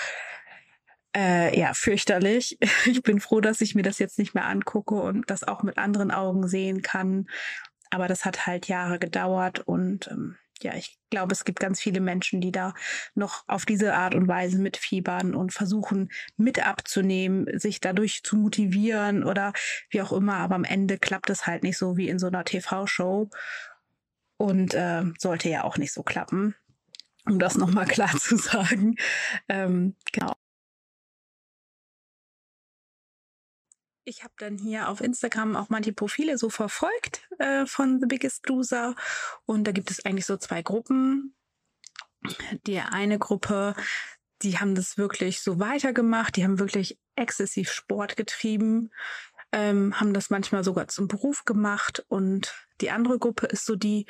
äh, 1.15 1.57
ja, 1.57 1.73
fürchterlich. 1.73 2.57
Ich 2.85 3.03
bin 3.03 3.19
froh, 3.19 3.41
dass 3.41 3.61
ich 3.61 3.75
mir 3.75 3.83
das 3.83 3.99
jetzt 3.99 4.19
nicht 4.19 4.33
mehr 4.33 4.45
angucke 4.45 4.95
und 4.95 5.29
das 5.29 5.43
auch 5.43 5.63
mit 5.63 5.77
anderen 5.77 6.11
Augen 6.11 6.47
sehen 6.47 6.81
kann. 6.81 7.27
Aber 7.91 8.07
das 8.07 8.25
hat 8.25 8.45
halt 8.45 8.67
Jahre 8.67 8.99
gedauert 8.99 9.59
und 9.59 10.07
ähm, 10.11 10.37
ja, 10.61 10.73
ich 10.75 10.97
glaube, 11.09 11.33
es 11.33 11.45
gibt 11.45 11.59
ganz 11.59 11.79
viele 11.81 12.01
Menschen, 12.01 12.41
die 12.41 12.51
da 12.51 12.73
noch 13.15 13.43
auf 13.47 13.65
diese 13.65 13.93
Art 13.93 14.13
und 14.13 14.27
Weise 14.27 14.59
mitfiebern 14.59 15.33
und 15.33 15.53
versuchen, 15.53 16.11
mit 16.37 16.65
abzunehmen, 16.65 17.47
sich 17.57 17.79
dadurch 17.79 18.23
zu 18.23 18.35
motivieren 18.35 19.23
oder 19.23 19.53
wie 19.89 20.01
auch 20.01 20.11
immer. 20.11 20.35
Aber 20.35 20.55
am 20.55 20.65
Ende 20.65 20.97
klappt 20.97 21.29
es 21.29 21.47
halt 21.47 21.63
nicht 21.63 21.77
so 21.77 21.97
wie 21.97 22.09
in 22.09 22.19
so 22.19 22.27
einer 22.27 22.43
TV-Show 22.43 23.29
und 24.37 24.73
äh, 24.73 25.03
sollte 25.17 25.49
ja 25.49 25.63
auch 25.63 25.77
nicht 25.77 25.93
so 25.93 26.03
klappen, 26.03 26.55
um 27.25 27.39
das 27.39 27.55
nochmal 27.55 27.85
klar 27.87 28.15
zu 28.17 28.37
sagen. 28.37 28.95
Ähm, 29.47 29.95
genau. 30.11 30.33
Ich 34.09 34.23
habe 34.23 34.33
dann 34.39 34.57
hier 34.57 34.89
auf 34.89 35.01
Instagram 35.01 35.55
auch 35.55 35.69
manche 35.69 35.93
Profile 35.93 36.39
so 36.39 36.49
verfolgt 36.49 37.29
äh, 37.37 37.67
von 37.67 37.99
The 37.99 38.07
Biggest 38.07 38.49
Loser. 38.49 38.95
Und 39.45 39.65
da 39.65 39.71
gibt 39.71 39.91
es 39.91 40.03
eigentlich 40.03 40.25
so 40.25 40.35
zwei 40.35 40.63
Gruppen. 40.63 41.35
Die 42.65 42.79
eine 42.79 43.19
Gruppe, 43.19 43.75
die 44.41 44.57
haben 44.57 44.73
das 44.73 44.97
wirklich 44.97 45.41
so 45.41 45.59
weitergemacht. 45.59 46.35
Die 46.35 46.43
haben 46.43 46.57
wirklich 46.57 46.97
exzessiv 47.15 47.71
Sport 47.71 48.17
getrieben, 48.17 48.89
ähm, 49.51 49.99
haben 49.99 50.15
das 50.15 50.31
manchmal 50.31 50.63
sogar 50.63 50.87
zum 50.87 51.07
Beruf 51.07 51.45
gemacht. 51.45 52.03
Und 52.07 52.55
die 52.81 52.89
andere 52.89 53.19
Gruppe 53.19 53.45
ist 53.45 53.67
so 53.67 53.75
die, 53.75 54.07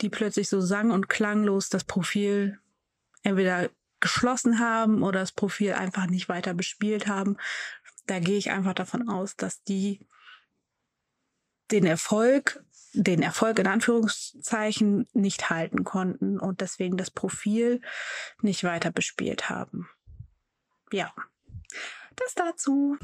die 0.00 0.08
plötzlich 0.08 0.48
so 0.48 0.60
sang- 0.60 0.90
und 0.90 1.08
klanglos 1.08 1.68
das 1.68 1.84
Profil 1.84 2.58
entweder 3.22 3.70
geschlossen 4.00 4.58
haben 4.58 5.04
oder 5.04 5.20
das 5.20 5.32
Profil 5.32 5.72
einfach 5.72 6.08
nicht 6.08 6.28
weiter 6.28 6.52
bespielt 6.52 7.06
haben, 7.06 7.36
da 8.06 8.18
gehe 8.18 8.38
ich 8.38 8.50
einfach 8.50 8.74
davon 8.74 9.08
aus, 9.08 9.36
dass 9.36 9.62
die 9.62 10.06
den 11.70 11.84
Erfolg, 11.84 12.64
den 12.92 13.22
Erfolg 13.22 13.58
in 13.58 13.66
Anführungszeichen 13.66 15.08
nicht 15.12 15.50
halten 15.50 15.84
konnten 15.84 16.38
und 16.38 16.60
deswegen 16.60 16.96
das 16.96 17.10
Profil 17.10 17.80
nicht 18.40 18.64
weiter 18.64 18.92
bespielt 18.92 19.50
haben. 19.50 19.88
Ja, 20.92 21.12
das 22.14 22.34
dazu. 22.34 22.96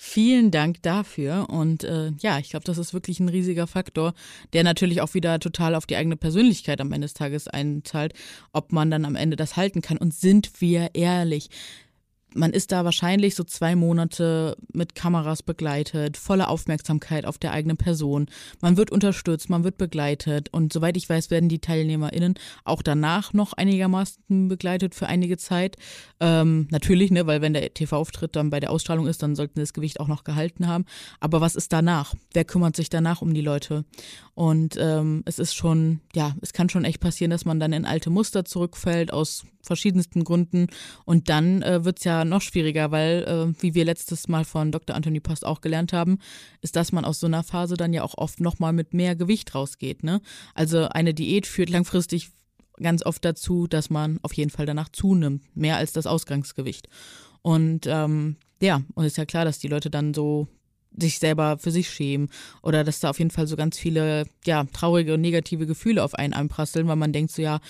Vielen 0.00 0.52
Dank 0.52 0.80
dafür. 0.82 1.48
Und 1.50 1.82
äh, 1.82 2.12
ja, 2.20 2.38
ich 2.38 2.50
glaube, 2.50 2.64
das 2.64 2.78
ist 2.78 2.94
wirklich 2.94 3.18
ein 3.18 3.28
riesiger 3.28 3.66
Faktor, 3.66 4.14
der 4.52 4.62
natürlich 4.62 5.00
auch 5.00 5.14
wieder 5.14 5.40
total 5.40 5.74
auf 5.74 5.86
die 5.86 5.96
eigene 5.96 6.16
Persönlichkeit 6.16 6.80
am 6.80 6.92
Ende 6.92 7.06
des 7.06 7.14
Tages 7.14 7.48
einzahlt, 7.48 8.14
ob 8.52 8.70
man 8.70 8.92
dann 8.92 9.04
am 9.04 9.16
Ende 9.16 9.34
das 9.34 9.56
halten 9.56 9.82
kann. 9.82 9.98
Und 9.98 10.14
sind 10.14 10.60
wir 10.60 10.90
ehrlich, 10.94 11.50
man 12.34 12.52
ist 12.52 12.72
da 12.72 12.84
wahrscheinlich 12.84 13.34
so 13.34 13.44
zwei 13.44 13.74
Monate 13.74 14.56
mit 14.72 14.94
Kameras 14.94 15.42
begleitet, 15.42 16.16
volle 16.16 16.48
Aufmerksamkeit 16.48 17.24
auf 17.24 17.38
der 17.38 17.52
eigenen 17.52 17.76
Person. 17.76 18.26
Man 18.60 18.76
wird 18.76 18.90
unterstützt, 18.90 19.50
man 19.50 19.64
wird 19.64 19.78
begleitet 19.78 20.48
und 20.52 20.72
soweit 20.72 20.96
ich 20.96 21.08
weiß, 21.08 21.30
werden 21.30 21.48
die 21.48 21.58
TeilnehmerInnen 21.58 22.34
auch 22.64 22.82
danach 22.82 23.32
noch 23.32 23.52
einigermaßen 23.54 24.48
begleitet 24.48 24.94
für 24.94 25.06
einige 25.06 25.36
Zeit. 25.36 25.76
Ähm, 26.20 26.68
natürlich, 26.70 27.10
ne, 27.10 27.26
weil 27.26 27.40
wenn 27.40 27.54
der 27.54 27.72
TV-Auftritt 27.72 28.36
dann 28.36 28.50
bei 28.50 28.60
der 28.60 28.70
Ausstrahlung 28.70 29.06
ist, 29.06 29.22
dann 29.22 29.34
sollten 29.34 29.54
sie 29.56 29.62
das 29.62 29.72
Gewicht 29.72 30.00
auch 30.00 30.08
noch 30.08 30.24
gehalten 30.24 30.66
haben. 30.66 30.84
Aber 31.20 31.40
was 31.40 31.56
ist 31.56 31.72
danach? 31.72 32.14
Wer 32.32 32.44
kümmert 32.44 32.76
sich 32.76 32.90
danach 32.90 33.22
um 33.22 33.32
die 33.34 33.40
Leute? 33.40 33.84
Und 34.34 34.76
ähm, 34.78 35.22
es 35.24 35.38
ist 35.38 35.54
schon, 35.54 36.00
ja, 36.14 36.34
es 36.42 36.52
kann 36.52 36.68
schon 36.68 36.84
echt 36.84 37.00
passieren, 37.00 37.30
dass 37.30 37.44
man 37.44 37.58
dann 37.58 37.72
in 37.72 37.84
alte 37.84 38.10
Muster 38.10 38.44
zurückfällt 38.44 39.12
aus 39.12 39.44
verschiedensten 39.68 40.24
Gründen. 40.24 40.66
Und 41.04 41.28
dann 41.28 41.62
äh, 41.62 41.84
wird 41.84 41.98
es 41.98 42.04
ja 42.04 42.24
noch 42.24 42.42
schwieriger, 42.42 42.90
weil, 42.90 43.22
äh, 43.22 43.62
wie 43.62 43.74
wir 43.74 43.84
letztes 43.84 44.26
Mal 44.26 44.44
von 44.44 44.72
Dr. 44.72 44.96
Anthony 44.96 45.20
Post 45.20 45.46
auch 45.46 45.60
gelernt 45.60 45.92
haben, 45.92 46.18
ist, 46.60 46.74
dass 46.74 46.90
man 46.90 47.04
aus 47.04 47.20
so 47.20 47.28
einer 47.28 47.44
Phase 47.44 47.76
dann 47.76 47.92
ja 47.92 48.02
auch 48.02 48.18
oft 48.18 48.40
nochmal 48.40 48.72
mit 48.72 48.92
mehr 48.92 49.14
Gewicht 49.14 49.54
rausgeht. 49.54 50.02
Ne? 50.02 50.20
Also 50.54 50.88
eine 50.88 51.14
Diät 51.14 51.46
führt 51.46 51.70
langfristig 51.70 52.30
ganz 52.80 53.04
oft 53.04 53.24
dazu, 53.24 53.66
dass 53.66 53.90
man 53.90 54.18
auf 54.22 54.32
jeden 54.32 54.50
Fall 54.50 54.66
danach 54.66 54.88
zunimmt, 54.88 55.44
mehr 55.56 55.76
als 55.76 55.92
das 55.92 56.06
Ausgangsgewicht. 56.06 56.88
Und 57.42 57.86
ähm, 57.86 58.36
ja, 58.60 58.82
und 58.94 59.04
ist 59.04 59.16
ja 59.16 59.24
klar, 59.24 59.44
dass 59.44 59.58
die 59.58 59.68
Leute 59.68 59.90
dann 59.90 60.14
so 60.14 60.48
sich 60.96 61.18
selber 61.18 61.58
für 61.58 61.70
sich 61.70 61.90
schämen 61.90 62.28
oder 62.62 62.82
dass 62.82 63.00
da 63.00 63.10
auf 63.10 63.18
jeden 63.18 63.30
Fall 63.30 63.46
so 63.46 63.56
ganz 63.56 63.78
viele 63.78 64.24
ja 64.44 64.64
traurige 64.64 65.14
und 65.14 65.20
negative 65.20 65.66
Gefühle 65.66 66.02
auf 66.02 66.14
einen 66.14 66.32
einprasseln, 66.32 66.88
weil 66.88 66.96
man 66.96 67.12
denkt 67.12 67.30
so 67.32 67.42
ja 67.42 67.60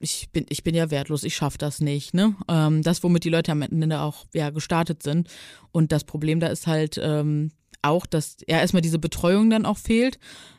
ich 0.00 0.30
bin 0.32 0.46
ich 0.48 0.62
bin 0.62 0.74
ja 0.74 0.90
wertlos, 0.90 1.24
ich 1.24 1.36
schaffe 1.36 1.58
das 1.58 1.80
nicht, 1.80 2.14
ne? 2.14 2.36
Ähm, 2.48 2.82
das 2.82 3.02
womit 3.02 3.24
die 3.24 3.30
Leute 3.30 3.52
am 3.52 3.62
Ende 3.62 4.00
auch 4.00 4.26
ja 4.34 4.50
gestartet 4.50 5.02
sind 5.02 5.28
und 5.72 5.92
das 5.92 6.04
Problem 6.04 6.40
da 6.40 6.48
ist 6.48 6.66
halt 6.66 7.00
ähm, 7.02 7.52
auch, 7.82 8.06
dass 8.06 8.36
ja 8.46 8.58
erstmal 8.58 8.82
diese 8.82 8.98
Betreuung 8.98 9.50
dann 9.50 9.66
auch 9.66 9.78
fehlt, 9.78 10.18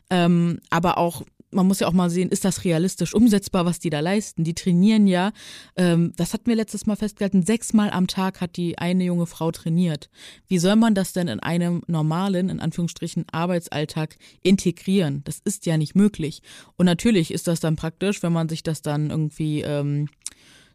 ähm, 0.09 0.59
aber 0.69 0.97
auch 0.97 1.23
man 1.51 1.67
muss 1.67 1.79
ja 1.79 1.87
auch 1.87 1.93
mal 1.93 2.09
sehen, 2.09 2.29
ist 2.29 2.45
das 2.45 2.63
realistisch 2.63 3.13
umsetzbar, 3.13 3.65
was 3.65 3.79
die 3.79 3.89
da 3.89 3.99
leisten? 3.99 4.43
Die 4.43 4.53
trainieren 4.53 5.07
ja, 5.07 5.31
ähm, 5.75 6.13
das 6.15 6.33
hatten 6.33 6.47
wir 6.47 6.55
letztes 6.55 6.85
Mal 6.85 6.95
festgehalten, 6.95 7.43
sechsmal 7.43 7.89
am 7.91 8.07
Tag 8.07 8.41
hat 8.41 8.57
die 8.57 8.77
eine 8.77 9.03
junge 9.03 9.25
Frau 9.25 9.51
trainiert. 9.51 10.09
Wie 10.47 10.59
soll 10.59 10.75
man 10.75 10.95
das 10.95 11.13
denn 11.13 11.27
in 11.27 11.39
einem 11.39 11.81
normalen, 11.87 12.49
in 12.49 12.59
Anführungsstrichen, 12.59 13.25
Arbeitsalltag 13.31 14.17
integrieren? 14.43 15.21
Das 15.25 15.39
ist 15.39 15.65
ja 15.65 15.77
nicht 15.77 15.95
möglich. 15.95 16.41
Und 16.77 16.85
natürlich 16.85 17.31
ist 17.31 17.47
das 17.47 17.59
dann 17.59 17.75
praktisch, 17.75 18.21
wenn 18.23 18.33
man 18.33 18.49
sich 18.49 18.63
das 18.63 18.81
dann 18.81 19.09
irgendwie 19.09 19.61
ähm, 19.61 20.09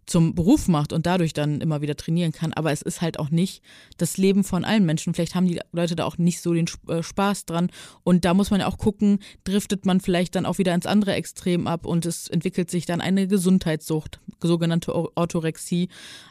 zum 0.06 0.34
Beruf 0.34 0.68
macht 0.68 0.92
und 0.92 1.06
dadurch 1.06 1.32
dann 1.32 1.60
immer 1.60 1.80
wieder 1.80 1.96
trainieren 1.96 2.32
kann. 2.32 2.52
Aber 2.52 2.72
es 2.72 2.82
ist 2.82 3.00
halt 3.00 3.18
auch 3.18 3.30
nicht 3.30 3.62
das 3.96 4.16
Leben 4.16 4.44
von 4.44 4.64
allen 4.64 4.84
Menschen. 4.84 5.14
Vielleicht 5.14 5.34
haben 5.34 5.46
die 5.46 5.60
Leute 5.72 5.96
da 5.96 6.04
auch 6.04 6.18
nicht 6.18 6.40
so 6.40 6.52
den 6.52 6.66
äh, 6.88 7.02
Spaß 7.02 7.46
dran. 7.46 7.70
Und 8.02 8.24
da 8.24 8.34
muss 8.34 8.50
man 8.50 8.60
ja 8.60 8.66
auch 8.66 8.78
gucken, 8.78 9.18
driftet 9.44 9.86
man 9.86 10.00
vielleicht 10.00 10.34
dann 10.34 10.46
auch 10.46 10.58
wieder 10.58 10.74
ins 10.74 10.86
andere 10.86 11.14
Extrem 11.14 11.66
ab 11.66 11.86
und 11.86 12.06
es 12.06 12.28
entwickelt 12.28 12.70
sich 12.70 12.86
dann 12.86 13.00
eine 13.00 13.26
Gesundheitssucht, 13.26 14.20
sogenannte 14.42 14.94
Orthorexie. 14.94 15.88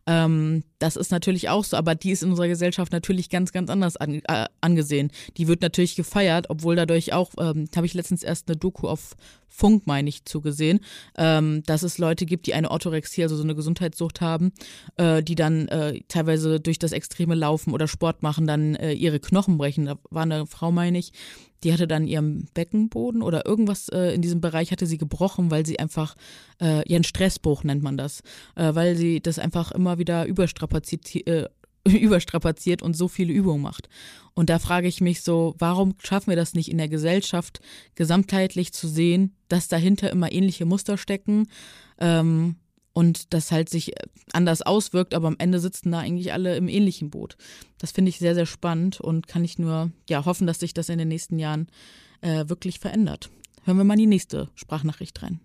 Ähm, 0.08 0.64
das 0.84 0.98
ist 0.98 1.12
natürlich 1.12 1.48
auch 1.48 1.64
so, 1.64 1.78
aber 1.78 1.96
die 1.96 2.12
ist 2.12 2.24
in 2.24 2.32
unserer 2.32 2.50
Gesellschaft 2.50 2.92
natürlich 2.92 3.30
ganz, 3.30 3.54
ganz 3.54 3.70
anders 3.70 3.96
an, 3.96 4.16
äh, 4.16 4.48
angesehen. 4.60 5.12
Die 5.38 5.48
wird 5.48 5.62
natürlich 5.62 5.96
gefeiert, 5.96 6.50
obwohl 6.50 6.76
dadurch 6.76 7.14
auch, 7.14 7.32
ähm, 7.40 7.70
habe 7.74 7.86
ich 7.86 7.94
letztens 7.94 8.22
erst 8.22 8.50
eine 8.50 8.58
Doku 8.58 8.90
auf 8.90 9.16
Funk, 9.48 9.88
meine 9.88 10.10
ich, 10.10 10.26
zugesehen, 10.26 10.82
ähm, 11.18 11.64
dass 11.66 11.84
es 11.84 12.00
Leute 12.00 12.26
gibt, 12.26 12.48
die 12.48 12.54
eine 12.54 12.70
Orthorexie, 12.70 13.24
also 13.24 13.38
so 13.38 13.44
eine 13.44 13.56
Gesundheitssucht 13.56 14.20
haben, 14.20 14.52
äh, 14.98 15.24
die 15.24 15.36
dann 15.36 15.70
äh, 15.70 16.02
teilweise 16.10 16.60
durch 16.60 16.80
das 16.80 16.92
extreme 16.92 17.36
Laufen 17.36 17.72
oder 17.72 17.88
Sport 17.88 18.22
machen, 18.22 18.46
dann 18.46 18.76
äh, 18.76 18.92
ihre 18.92 19.22
Knochen 19.22 19.58
brechen. 19.58 19.86
Da 19.86 19.96
war 20.10 20.24
eine 20.24 20.48
Frau, 20.48 20.74
meine 20.74 20.98
ich, 20.98 21.14
die 21.64 21.74
hatte 21.74 21.88
dann 21.88 22.08
ihren 22.08 22.48
Beckenboden 22.54 23.22
oder 23.22 23.46
irgendwas 23.46 23.90
äh, 23.90 24.14
in 24.14 24.22
diesem 24.22 24.42
Bereich 24.42 24.72
hatte 24.72 24.86
sie 24.86 24.98
gebrochen, 24.98 25.52
weil 25.52 25.66
sie 25.66 25.80
einfach 25.80 26.16
äh, 26.62 26.88
ihren 26.88 27.04
Stressbruch 27.04 27.64
nennt 27.64 27.84
man 27.84 27.98
das, 27.98 28.22
äh, 28.56 28.76
weil 28.76 28.96
sie 28.96 29.22
das 29.22 29.40
einfach 29.40 29.72
immer 29.72 29.98
wieder 29.98 30.26
überstrapaziert, 30.26 31.16
äh, 31.28 31.48
überstrapaziert 31.88 32.82
und 32.82 32.96
so 32.96 33.08
viele 33.08 33.34
Übungen 33.34 33.62
macht. 33.62 33.90
Und 34.34 34.50
da 34.50 34.60
frage 34.60 34.88
ich 34.88 35.02
mich 35.02 35.22
so, 35.22 35.56
warum 35.60 35.96
schaffen 36.02 36.32
wir 36.32 36.36
das 36.36 36.54
nicht 36.54 36.72
in 36.72 36.78
der 36.78 36.90
Gesellschaft 36.90 37.60
gesamtheitlich 37.96 38.74
zu 38.74 38.88
sehen, 38.88 39.36
dass 39.48 39.68
dahinter 39.68 40.10
immer 40.10 40.32
ähnliche 40.32 40.66
Muster 40.66 40.98
stecken 40.98 41.48
ähm, 42.00 42.56
und 42.94 43.34
das 43.34 43.52
halt 43.52 43.70
sich 43.70 43.94
anders 44.32 44.62
auswirkt, 44.62 45.14
aber 45.14 45.28
am 45.28 45.36
Ende 45.40 45.60
sitzen 45.60 45.92
da 45.92 46.00
eigentlich 46.00 46.32
alle 46.32 46.56
im 46.56 46.68
ähnlichen 46.68 47.10
Boot. 47.10 47.38
Das 47.80 47.92
finde 47.92 48.10
ich 48.10 48.20
sehr, 48.20 48.36
sehr 48.36 48.46
spannend 48.46 49.02
und 49.02 49.28
kann 49.28 49.44
ich 49.44 49.60
nur 49.60 49.92
ja, 50.08 50.26
hoffen, 50.26 50.48
dass 50.48 50.60
sich 50.60 50.74
das 50.74 50.90
in 50.90 51.00
den 51.00 51.08
nächsten 51.08 51.40
Jahren 51.40 51.68
äh, 52.22 52.48
wirklich 52.48 52.80
verändert. 52.80 53.30
Hören 53.64 53.78
wir 53.78 53.84
mal 53.84 53.98
die 53.98 54.08
nächste 54.08 54.50
Sprachnachricht 54.56 55.22
rein. 55.24 55.40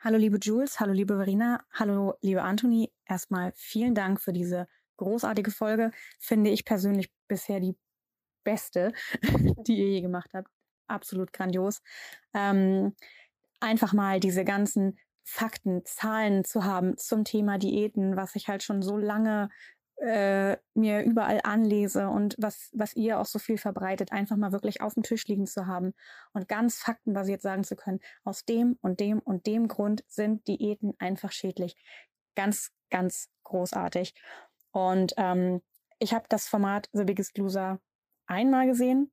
Hallo 0.00 0.16
liebe 0.16 0.38
Jules, 0.38 0.78
hallo 0.78 0.92
liebe 0.92 1.16
Verena, 1.16 1.64
hallo 1.72 2.14
liebe 2.22 2.42
Anthony. 2.42 2.92
Erstmal 3.04 3.52
vielen 3.56 3.96
Dank 3.96 4.20
für 4.20 4.32
diese 4.32 4.68
großartige 4.96 5.50
Folge. 5.50 5.90
Finde 6.20 6.50
ich 6.50 6.64
persönlich 6.64 7.10
bisher 7.26 7.58
die 7.58 7.76
beste, 8.44 8.92
die 9.66 9.76
ihr 9.76 9.88
je 9.88 10.00
gemacht 10.00 10.30
habt. 10.34 10.48
Absolut 10.86 11.32
grandios. 11.32 11.82
Ähm, 12.32 12.94
einfach 13.60 13.92
mal 13.92 14.20
diese 14.20 14.44
ganzen 14.44 14.98
Fakten, 15.30 15.84
Zahlen 15.84 16.42
zu 16.42 16.64
haben 16.64 16.96
zum 16.96 17.24
Thema 17.24 17.58
Diäten, 17.58 18.16
was 18.16 18.34
ich 18.34 18.48
halt 18.48 18.62
schon 18.62 18.80
so 18.80 18.96
lange 18.96 19.50
äh, 19.96 20.56
mir 20.74 21.02
überall 21.02 21.40
anlese 21.44 22.08
und 22.08 22.34
was, 22.38 22.70
was 22.72 22.96
ihr 22.96 23.18
auch 23.20 23.26
so 23.26 23.38
viel 23.38 23.58
verbreitet, 23.58 24.10
einfach 24.10 24.36
mal 24.36 24.52
wirklich 24.52 24.80
auf 24.80 24.94
dem 24.94 25.02
Tisch 25.02 25.26
liegen 25.26 25.46
zu 25.46 25.66
haben 25.66 25.92
und 26.32 26.48
ganz 26.48 26.78
faktenbasiert 26.78 27.42
sagen 27.42 27.62
zu 27.62 27.76
können, 27.76 28.00
aus 28.24 28.46
dem 28.46 28.78
und 28.80 29.00
dem 29.00 29.18
und 29.18 29.46
dem 29.46 29.68
Grund 29.68 30.02
sind 30.08 30.46
Diäten 30.48 30.94
einfach 30.98 31.30
schädlich. 31.30 31.76
Ganz, 32.34 32.70
ganz 32.88 33.28
großartig. 33.44 34.14
Und 34.70 35.12
ähm, 35.18 35.60
ich 35.98 36.14
habe 36.14 36.24
das 36.30 36.48
Format 36.48 36.88
The 36.92 37.04
Biggest 37.04 37.36
Loser 37.36 37.80
einmal 38.26 38.66
gesehen, 38.66 39.12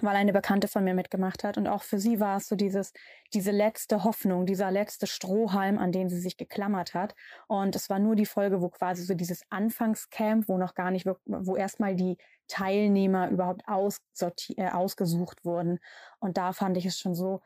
weil 0.00 0.16
eine 0.16 0.32
Bekannte 0.32 0.68
von 0.68 0.84
mir 0.84 0.94
mitgemacht 0.94 1.44
hat. 1.44 1.56
Und 1.56 1.68
auch 1.68 1.82
für 1.82 1.98
sie 1.98 2.18
war 2.20 2.38
es 2.38 2.48
so 2.48 2.56
dieses, 2.56 2.92
diese 3.32 3.50
letzte 3.50 4.04
Hoffnung, 4.04 4.46
dieser 4.46 4.70
letzte 4.70 5.06
Strohhalm, 5.06 5.78
an 5.78 5.92
den 5.92 6.08
sie 6.08 6.18
sich 6.18 6.36
geklammert 6.36 6.94
hat. 6.94 7.14
Und 7.46 7.76
es 7.76 7.88
war 7.90 7.98
nur 7.98 8.16
die 8.16 8.26
Folge, 8.26 8.60
wo 8.60 8.68
quasi 8.68 9.04
so 9.04 9.14
dieses 9.14 9.42
Anfangscamp, 9.50 10.48
wo 10.48 10.58
noch 10.58 10.74
gar 10.74 10.90
nicht, 10.90 11.06
wo 11.06 11.56
erstmal 11.56 11.94
die 11.94 12.16
Teilnehmer 12.48 13.30
überhaupt 13.30 13.62
äh, 13.68 14.68
ausgesucht 14.68 15.44
wurden. 15.44 15.78
Und 16.18 16.36
da 16.36 16.52
fand 16.52 16.76
ich 16.76 16.86
es 16.86 16.98
schon 16.98 17.14
so, 17.14 17.40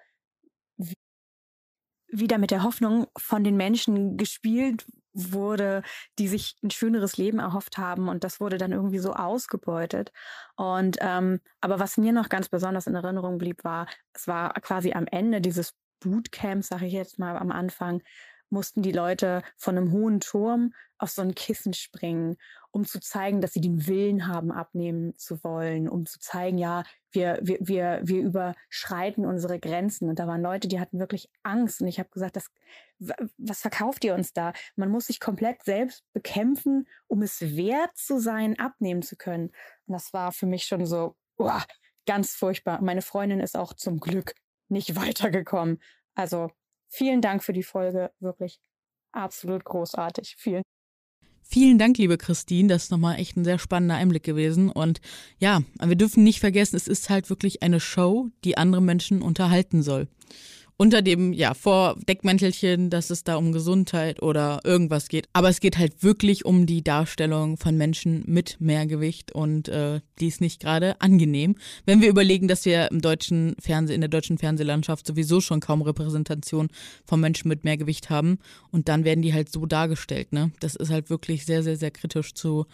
wieder 2.11 2.39
mit 2.39 2.51
der 2.51 2.63
Hoffnung 2.63 3.07
von 3.17 3.45
den 3.45 3.57
Menschen 3.57 4.17
gespielt 4.17 4.87
wurde, 5.19 5.83
die 6.19 6.29
sich 6.29 6.57
ein 6.63 6.71
schöneres 6.71 7.17
Leben 7.17 7.39
erhofft 7.39 7.79
haben 7.79 8.09
und 8.09 8.25
das 8.25 8.41
wurde 8.41 8.59
dann 8.59 8.73
irgendwie 8.73 8.99
so 8.99 9.13
ausgebeutet. 9.13 10.13
Und 10.57 10.99
ähm, 11.01 11.41
aber 11.61 11.81
was 11.81 11.97
mir 11.97 12.13
noch 12.13 12.29
ganz 12.29 12.49
besonders 12.49 12.87
in 12.87 12.95
Erinnerung 12.95 13.39
blieb, 13.39 13.65
war, 13.65 13.87
es 14.13 14.27
war 14.27 14.53
quasi 14.55 14.93
am 14.93 15.07
Ende 15.07 15.41
dieses 15.41 15.75
Bootcamps, 16.01 16.69
sage 16.69 16.87
ich 16.87 16.93
jetzt 16.93 17.19
mal 17.19 17.37
am 17.37 17.51
Anfang, 17.51 18.03
mussten 18.51 18.83
die 18.83 18.93
Leute 18.93 19.43
von 19.57 19.77
einem 19.77 19.93
hohen 19.93 20.21
Turm 20.21 20.73
auf 20.99 21.11
so 21.11 21.23
ein 21.23 21.35
Kissen 21.35 21.75
springen, 21.75 22.37
um 22.71 22.85
zu 22.85 23.01
zeigen, 23.01 23.41
dass 23.41 23.53
sie 23.53 23.61
den 23.61 23.87
Willen 23.87 24.27
haben, 24.27 24.51
abnehmen 24.51 25.15
zu 25.17 25.43
wollen, 25.45 25.89
um 25.89 26.07
zu 26.07 26.19
zeigen, 26.19 26.59
ja, 26.59 26.83
wir, 27.13 27.39
wir, 27.43 27.59
wir, 27.61 28.01
wir 28.03 28.23
überschreiten 28.23 29.25
unsere 29.25 29.59
Grenzen. 29.59 30.09
Und 30.09 30.19
da 30.19 30.27
waren 30.27 30.43
Leute, 30.43 30.69
die 30.69 30.81
hatten 30.81 30.99
wirklich 30.99 31.31
Angst. 31.43 31.81
Und 31.81 31.89
ich 31.89 31.99
habe 31.99 32.11
gesagt, 32.11 32.37
das, 32.37 32.51
was 33.39 33.61
verkauft 33.61 34.05
ihr 34.05 34.15
uns 34.15 34.33
da? 34.33 34.53
Man 34.77 34.91
muss 34.91 35.07
sich 35.07 35.21
komplett 35.21 35.63
selbst 35.63 36.05
bekämpfen, 36.13 36.87
um 37.07 37.23
es 37.23 37.41
wert 37.41 37.97
zu 37.97 38.19
sein, 38.19 38.59
abnehmen 38.59 39.03
zu 39.03 39.17
können. 39.17 39.51
Und 39.87 39.95
das 39.95 40.13
war 40.13 40.33
für 40.33 40.47
mich 40.47 40.65
schon 40.65 40.85
so, 40.85 41.17
oh, 41.37 41.51
ganz 42.07 42.35
furchtbar. 42.35 42.83
Meine 42.83 43.03
Freundin 43.03 43.41
ist 43.41 43.57
auch 43.57 43.73
zum 43.75 44.01
Glück 44.01 44.35
nicht 44.69 44.97
weitergekommen. 44.97 45.81
Also 46.15 46.51
Vielen 46.89 47.21
Dank 47.21 47.43
für 47.45 47.53
die 47.53 47.63
Folge. 47.63 48.11
Wirklich 48.21 48.59
absolut 49.13 49.65
großartig. 49.65 50.37
Vielen 50.39 50.63
Vielen 51.51 51.79
Dank, 51.79 51.97
liebe 51.97 52.19
Christine. 52.19 52.69
Das 52.69 52.85
ist 52.85 52.91
nochmal 52.91 53.19
echt 53.19 53.39
ein 53.39 53.45
sehr 53.45 53.59
spannender 53.59 53.95
Einblick 53.95 54.23
gewesen. 54.23 54.71
Und 54.71 55.01
ja, 55.39 55.63
wir 55.83 55.97
dürfen 55.97 56.23
nicht 56.23 56.41
vergessen, 56.41 56.77
es 56.77 56.87
ist 56.87 57.09
halt 57.09 57.31
wirklich 57.31 57.63
eine 57.63 57.81
Show, 57.81 58.29
die 58.45 58.59
andere 58.59 58.83
Menschen 58.83 59.23
unterhalten 59.23 59.83
soll. 59.83 60.09
Unter 60.79 61.03
dem 61.03 61.33
ja 61.33 61.55
Vordeckmäntelchen, 61.55 62.89
dass 62.89 63.11
es 63.11 63.25
da 63.25 63.37
um 63.37 63.53
Gesundheit 63.53 64.23
oder 64.23 64.61
irgendwas 64.65 65.09
geht. 65.09 65.29
Aber 65.33 65.49
es 65.49 65.61
geht 65.61 65.77
halt 65.77 66.05
wirklich 66.05 66.45
um 66.45 66.67
die 66.67 66.83
Darstellung 66.83 67.57
von 67.59 67.77
Menschen 67.77 68.23
mit 68.27 68.57
Mehrgewicht 68.61 69.33
und 69.33 69.69
äh, 69.69 70.01
die 70.21 70.29
ist 70.29 70.41
nicht 70.41 70.61
gerade 70.61 71.01
angenehm. 71.01 71.57
Wenn 71.85 72.01
wir 72.01 72.09
überlegen, 72.09 72.47
dass 72.47 72.65
wir 72.65 72.91
im 72.93 73.01
deutschen 73.01 73.57
Fernseh, 73.59 73.93
in 73.93 74.01
der 74.01 74.09
deutschen 74.09 74.39
Fernsehlandschaft 74.39 75.05
sowieso 75.05 75.41
schon 75.41 75.59
kaum 75.59 75.83
Repräsentation 75.83 76.69
von 77.05 77.21
Menschen 77.21 77.49
mit 77.49 77.65
Mehrgewicht 77.65 78.09
haben 78.09 78.39
und 78.71 78.89
dann 78.89 79.05
werden 79.05 79.23
die 79.23 79.35
halt 79.35 79.51
so 79.51 79.67
dargestellt. 79.67 80.33
Ne, 80.33 80.53
das 80.61 80.77
ist 80.77 80.91
halt 80.91 81.11
wirklich 81.11 81.45
sehr, 81.45 81.65
sehr, 81.65 81.77
sehr 81.77 81.91
kritisch 81.91 82.35
zu 82.35 82.67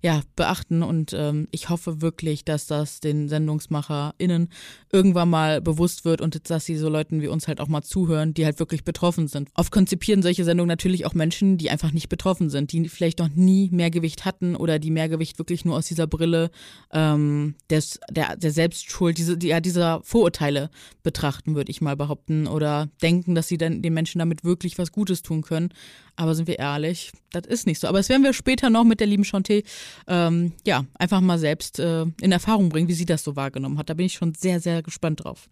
ja, 0.00 0.22
beachten. 0.36 0.82
Und 0.82 1.12
ähm, 1.12 1.48
ich 1.50 1.68
hoffe 1.68 2.00
wirklich, 2.00 2.44
dass 2.44 2.66
das 2.66 3.00
den 3.00 3.28
SendungsmacherInnen 3.28 4.48
irgendwann 4.92 5.28
mal 5.28 5.60
bewusst 5.60 6.04
wird 6.04 6.20
und 6.20 6.50
dass 6.50 6.64
sie 6.64 6.76
so 6.76 6.88
Leuten 6.88 7.20
wie 7.20 7.28
uns 7.28 7.48
halt 7.48 7.60
auch 7.60 7.68
mal 7.68 7.82
zuhören, 7.82 8.34
die 8.34 8.44
halt 8.44 8.58
wirklich 8.60 8.84
betroffen 8.84 9.28
sind. 9.28 9.50
Oft 9.54 9.72
konzipieren 9.72 10.22
solche 10.22 10.44
Sendungen 10.44 10.68
natürlich 10.68 11.04
auch 11.04 11.14
Menschen, 11.14 11.58
die 11.58 11.70
einfach 11.70 11.92
nicht 11.92 12.08
betroffen 12.08 12.48
sind, 12.48 12.72
die 12.72 12.88
vielleicht 12.88 13.18
noch 13.18 13.28
nie 13.28 13.70
Mehrgewicht 13.72 14.24
hatten 14.24 14.54
oder 14.54 14.78
die 14.78 14.90
Mehrgewicht 14.90 15.38
wirklich 15.38 15.64
nur 15.64 15.76
aus 15.76 15.86
dieser 15.86 16.06
Brille 16.06 16.50
ähm, 16.92 17.54
des, 17.70 17.98
der, 18.10 18.36
der 18.36 18.52
Selbstschuld, 18.52 19.18
diese, 19.18 19.36
die, 19.36 19.48
ja, 19.48 19.60
dieser 19.60 20.00
Vorurteile 20.04 20.70
betrachten, 21.02 21.56
würde 21.56 21.70
ich 21.70 21.80
mal 21.80 21.96
behaupten, 21.96 22.46
oder 22.46 22.88
denken, 23.02 23.34
dass 23.34 23.48
sie 23.48 23.58
dann 23.58 23.82
den 23.82 23.94
Menschen 23.94 24.20
damit 24.20 24.44
wirklich 24.44 24.78
was 24.78 24.92
Gutes 24.92 25.22
tun 25.22 25.42
können. 25.42 25.70
Aber 26.18 26.34
sind 26.34 26.48
wir 26.48 26.58
ehrlich, 26.58 27.12
das 27.30 27.46
ist 27.46 27.66
nicht 27.66 27.78
so. 27.78 27.86
Aber 27.86 27.98
das 27.98 28.08
werden 28.08 28.24
wir 28.24 28.32
später 28.32 28.70
noch 28.70 28.82
mit 28.82 28.98
der 28.98 29.06
lieben 29.06 29.22
Chanté 29.22 29.62
ähm, 30.08 30.52
ja, 30.66 30.84
einfach 30.98 31.20
mal 31.20 31.38
selbst 31.38 31.78
äh, 31.78 32.06
in 32.20 32.32
Erfahrung 32.32 32.70
bringen, 32.70 32.88
wie 32.88 32.94
sie 32.94 33.06
das 33.06 33.22
so 33.22 33.36
wahrgenommen 33.36 33.78
hat. 33.78 33.88
Da 33.88 33.94
bin 33.94 34.06
ich 34.06 34.14
schon 34.14 34.34
sehr, 34.34 34.58
sehr 34.58 34.82
gespannt 34.82 35.22
drauf. 35.22 35.48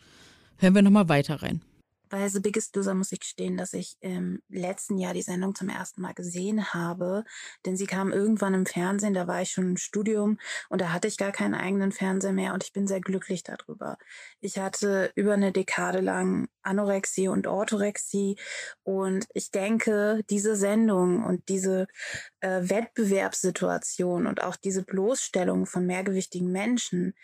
Hören 0.57 0.75
wir 0.75 0.83
nochmal 0.83 1.09
weiter 1.09 1.41
rein. 1.41 1.61
Bei 2.09 2.29
The 2.29 2.41
Biggest 2.41 2.77
Loser 2.77 2.95
muss 2.95 3.13
ich 3.13 3.21
gestehen, 3.21 3.57
dass 3.57 3.73
ich 3.73 3.97
im 4.01 4.41
letzten 4.49 4.99
Jahr 4.99 5.13
die 5.13 5.23
Sendung 5.23 5.55
zum 5.55 5.69
ersten 5.69 6.03
Mal 6.03 6.15
gesehen 6.15 6.73
habe, 6.73 7.25
denn 7.65 7.77
sie 7.77 7.87
kam 7.87 8.13
irgendwann 8.13 8.55
im 8.55 8.67
Fernsehen, 8.67 9.15
da 9.15 9.27
war 9.27 9.43
ich 9.43 9.51
schon 9.51 9.71
im 9.71 9.77
Studium 9.77 10.39
und 10.69 10.81
da 10.81 10.93
hatte 10.93 11.09
ich 11.09 11.17
gar 11.17 11.33
keinen 11.33 11.55
eigenen 11.55 11.93
Fernseher 11.93 12.33
mehr 12.33 12.55
und 12.55 12.63
ich 12.63 12.73
bin 12.73 12.87
sehr 12.87 13.01
glücklich 13.01 13.43
darüber. 13.43 13.99
Ich 14.41 14.59
hatte 14.59 15.11
über 15.15 15.35
eine 15.35 15.53
Dekade 15.53 16.01
lang 16.01 16.49
Anorexie 16.63 17.29
und 17.29 17.47
Orthorexie 17.47 18.37
und 18.83 19.27
ich 19.35 19.51
denke, 19.51 20.23
diese 20.31 20.57
Sendung 20.57 21.25
und 21.25 21.49
diese 21.49 21.87
äh, 22.41 22.63
Wettbewerbssituation 22.63 24.27
und 24.27 24.43
auch 24.43 24.57
diese 24.57 24.83
Bloßstellung 24.83 25.67
von 25.67 25.87
mehrgewichtigen 25.87 26.51
Menschen 26.53 27.15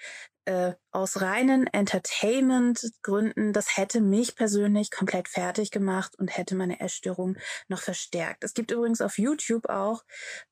äh, 0.44 0.72
aus 0.90 1.20
reinen 1.20 1.66
Entertainment-Gründen, 1.66 3.52
das 3.52 3.76
hätte 3.76 4.00
mich 4.00 4.34
persönlich 4.36 4.90
komplett 4.90 5.28
fertig 5.28 5.70
gemacht 5.70 6.18
und 6.18 6.36
hätte 6.36 6.54
meine 6.54 6.80
Essstörung 6.80 7.36
noch 7.68 7.80
verstärkt. 7.80 8.44
Es 8.44 8.54
gibt 8.54 8.70
übrigens 8.70 9.00
auf 9.00 9.18
YouTube 9.18 9.68
auch 9.68 10.02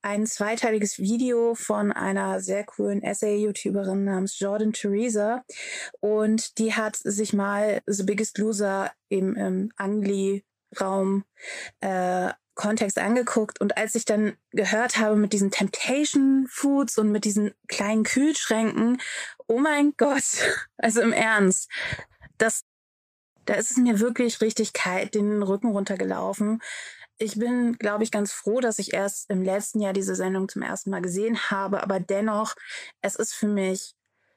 ein 0.02 0.26
zweiteiliges 0.26 0.98
Video 0.98 1.54
von 1.54 1.92
einer 1.92 2.40
sehr 2.40 2.64
coolen 2.64 3.02
Essay-YouTuberin 3.02 4.04
namens 4.04 4.38
Jordan 4.38 4.72
Theresa 4.72 5.44
und 6.00 6.58
die 6.58 6.74
hat 6.74 6.96
sich 6.96 7.32
mal 7.32 7.82
The 7.86 8.04
Biggest 8.04 8.38
Loser 8.38 8.92
im, 9.08 9.34
im 9.36 9.72
Angli-Raum 9.76 11.24
äh, 11.80 12.30
Kontext 12.60 12.98
angeguckt 12.98 13.58
und 13.60 13.78
als 13.78 13.94
ich 13.94 14.04
dann 14.04 14.36
gehört 14.50 14.98
habe 14.98 15.16
mit 15.16 15.32
diesen 15.32 15.50
Temptation 15.50 16.46
Foods 16.50 16.98
und 16.98 17.10
mit 17.10 17.24
diesen 17.24 17.54
kleinen 17.68 18.02
Kühlschränken, 18.02 19.00
oh 19.50 19.58
mein 19.58 19.94
Gott, 19.96 20.22
also 20.78 21.00
im 21.00 21.12
Ernst, 21.12 21.68
das, 22.38 22.62
da 23.46 23.54
ist 23.54 23.72
es 23.72 23.76
mir 23.76 23.98
wirklich 23.98 24.40
richtig 24.40 24.72
kalt 24.72 25.14
den 25.14 25.42
Rücken 25.42 25.70
runtergelaufen. 25.70 26.62
Ich 27.18 27.38
bin, 27.38 27.76
glaube 27.76 28.04
ich, 28.04 28.12
ganz 28.12 28.32
froh, 28.32 28.60
dass 28.60 28.78
ich 28.78 28.94
erst 28.94 29.28
im 29.28 29.42
letzten 29.42 29.80
Jahr 29.80 29.92
diese 29.92 30.14
Sendung 30.14 30.48
zum 30.48 30.62
ersten 30.62 30.90
Mal 30.90 31.02
gesehen 31.02 31.50
habe, 31.50 31.82
aber 31.82 32.00
dennoch, 32.00 32.54
es 33.02 33.16
ist 33.16 33.34
für 33.34 33.48
mich 33.48 33.94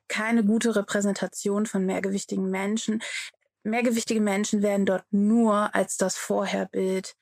keine 0.08 0.44
gute 0.44 0.76
Repräsentation 0.76 1.66
von 1.66 1.86
mehrgewichtigen 1.86 2.50
Menschen. 2.50 3.02
Mehrgewichtige 3.64 4.20
Menschen 4.20 4.62
werden 4.64 4.86
dort 4.86 5.06
nur 5.12 5.74
als 5.74 5.96
das 5.96 6.18
Vorherbild 6.18 7.16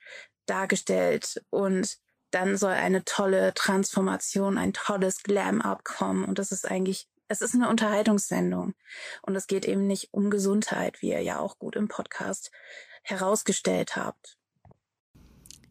dargestellt 0.45 1.43
und 1.49 1.97
dann 2.31 2.57
soll 2.57 2.71
eine 2.71 3.03
tolle 3.03 3.53
Transformation, 3.53 4.57
ein 4.57 4.73
tolles 4.73 5.21
Glam-Up 5.23 5.83
kommen 5.83 6.23
und 6.23 6.39
das 6.39 6.51
ist 6.51 6.69
eigentlich, 6.69 7.07
es 7.31 7.41
ist 7.41 7.55
eine 7.55 7.69
Unterhaltungssendung 7.69 8.73
und 9.21 9.35
es 9.35 9.47
geht 9.47 9.65
eben 9.65 9.87
nicht 9.87 10.09
um 10.11 10.29
Gesundheit, 10.29 11.01
wie 11.01 11.11
ihr 11.11 11.21
ja 11.21 11.39
auch 11.39 11.57
gut 11.57 11.77
im 11.77 11.87
Podcast 11.87 12.51
herausgestellt 13.03 13.95
habt. 13.95 14.37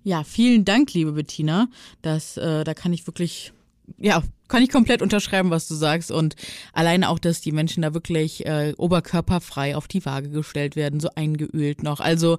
Ja, 0.02 0.24
vielen 0.24 0.64
Dank, 0.64 0.94
liebe 0.94 1.12
Bettina. 1.12 1.68
Das, 2.00 2.38
äh, 2.38 2.64
da 2.64 2.72
kann 2.72 2.94
ich 2.94 3.06
wirklich, 3.06 3.52
ja, 3.98 4.22
kann 4.48 4.62
ich 4.62 4.70
komplett 4.70 5.02
unterschreiben, 5.02 5.50
was 5.50 5.68
du 5.68 5.74
sagst. 5.74 6.10
Und 6.10 6.34
alleine 6.72 7.10
auch, 7.10 7.18
dass 7.18 7.42
die 7.42 7.52
Menschen 7.52 7.82
da 7.82 7.92
wirklich 7.92 8.46
äh, 8.46 8.72
oberkörperfrei 8.78 9.76
auf 9.76 9.86
die 9.86 10.04
Waage 10.06 10.30
gestellt 10.30 10.74
werden, 10.74 11.00
so 11.00 11.10
eingeölt 11.14 11.82
noch. 11.82 12.00
Also 12.00 12.38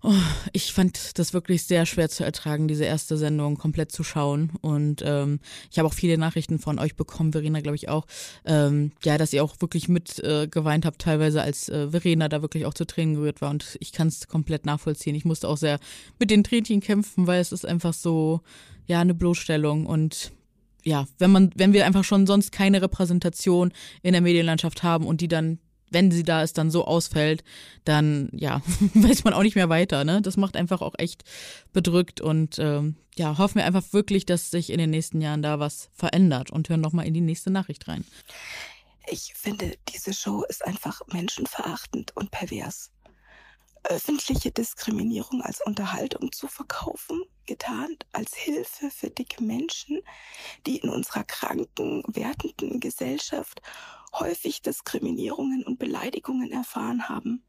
Oh, 0.00 0.12
ich 0.52 0.72
fand 0.72 1.18
das 1.18 1.34
wirklich 1.34 1.64
sehr 1.64 1.84
schwer 1.84 2.08
zu 2.08 2.22
ertragen, 2.22 2.68
diese 2.68 2.84
erste 2.84 3.16
Sendung 3.16 3.56
komplett 3.56 3.90
zu 3.90 4.04
schauen. 4.04 4.52
Und 4.60 5.02
ähm, 5.04 5.40
ich 5.72 5.78
habe 5.78 5.88
auch 5.88 5.94
viele 5.94 6.16
Nachrichten 6.18 6.60
von 6.60 6.78
euch 6.78 6.94
bekommen, 6.94 7.32
Verena, 7.32 7.60
glaube 7.60 7.74
ich 7.74 7.88
auch, 7.88 8.06
ähm, 8.44 8.92
ja, 9.02 9.18
dass 9.18 9.32
ihr 9.32 9.42
auch 9.42 9.56
wirklich 9.60 9.88
mit 9.88 10.20
äh, 10.20 10.46
geweint 10.46 10.86
habt, 10.86 11.00
teilweise 11.00 11.42
als 11.42 11.68
äh, 11.68 11.90
Verena 11.90 12.28
da 12.28 12.42
wirklich 12.42 12.64
auch 12.64 12.74
zu 12.74 12.86
Tränen 12.86 13.16
gerührt 13.16 13.40
war. 13.40 13.50
Und 13.50 13.76
ich 13.80 13.90
kann 13.90 14.06
es 14.06 14.28
komplett 14.28 14.66
nachvollziehen. 14.66 15.16
Ich 15.16 15.24
musste 15.24 15.48
auch 15.48 15.56
sehr 15.56 15.80
mit 16.20 16.30
den 16.30 16.44
Tränchen 16.44 16.80
kämpfen, 16.80 17.26
weil 17.26 17.40
es 17.40 17.50
ist 17.50 17.66
einfach 17.66 17.92
so, 17.92 18.40
ja, 18.86 19.00
eine 19.00 19.14
Bloßstellung. 19.14 19.86
Und 19.86 20.30
ja, 20.84 21.08
wenn 21.18 21.32
man, 21.32 21.50
wenn 21.56 21.72
wir 21.72 21.86
einfach 21.86 22.04
schon 22.04 22.24
sonst 22.24 22.52
keine 22.52 22.82
Repräsentation 22.82 23.72
in 24.02 24.12
der 24.12 24.22
Medienlandschaft 24.22 24.84
haben 24.84 25.08
und 25.08 25.20
die 25.20 25.28
dann 25.28 25.58
wenn 25.90 26.10
sie 26.10 26.22
da 26.22 26.42
ist, 26.42 26.58
dann 26.58 26.70
so 26.70 26.84
ausfällt, 26.84 27.44
dann 27.84 28.28
ja, 28.32 28.62
weiß 28.94 29.24
man 29.24 29.34
auch 29.34 29.42
nicht 29.42 29.56
mehr 29.56 29.68
weiter. 29.68 30.04
Ne? 30.04 30.22
Das 30.22 30.36
macht 30.36 30.56
einfach 30.56 30.80
auch 30.80 30.94
echt 30.98 31.24
bedrückt 31.72 32.20
und 32.20 32.58
ähm, 32.58 32.96
ja, 33.16 33.36
hoffen 33.38 33.56
wir 33.56 33.64
einfach 33.64 33.92
wirklich, 33.92 34.26
dass 34.26 34.50
sich 34.50 34.70
in 34.70 34.78
den 34.78 34.90
nächsten 34.90 35.20
Jahren 35.20 35.42
da 35.42 35.58
was 35.58 35.90
verändert 35.94 36.50
und 36.50 36.68
hören 36.68 36.80
nochmal 36.80 37.06
in 37.06 37.14
die 37.14 37.20
nächste 37.20 37.50
Nachricht 37.50 37.88
rein. 37.88 38.04
Ich 39.10 39.32
finde, 39.34 39.76
diese 39.88 40.12
Show 40.12 40.44
ist 40.44 40.64
einfach 40.64 41.00
menschenverachtend 41.08 42.14
und 42.16 42.30
pervers. 42.30 42.90
Öffentliche 43.84 44.50
Diskriminierung 44.50 45.40
als 45.40 45.62
Unterhaltung 45.64 46.30
zu 46.32 46.46
verkaufen, 46.46 47.22
getarnt 47.46 48.06
als 48.12 48.34
Hilfe 48.34 48.90
für 48.90 49.08
dicke 49.08 49.42
Menschen, 49.42 50.02
die 50.66 50.76
in 50.78 50.90
unserer 50.90 51.24
kranken, 51.24 52.02
wertenden 52.06 52.80
Gesellschaft 52.80 53.62
häufig 54.12 54.62
Diskriminierungen 54.62 55.64
und 55.64 55.78
Beleidigungen 55.78 56.52
erfahren 56.52 57.08
haben. 57.08 57.42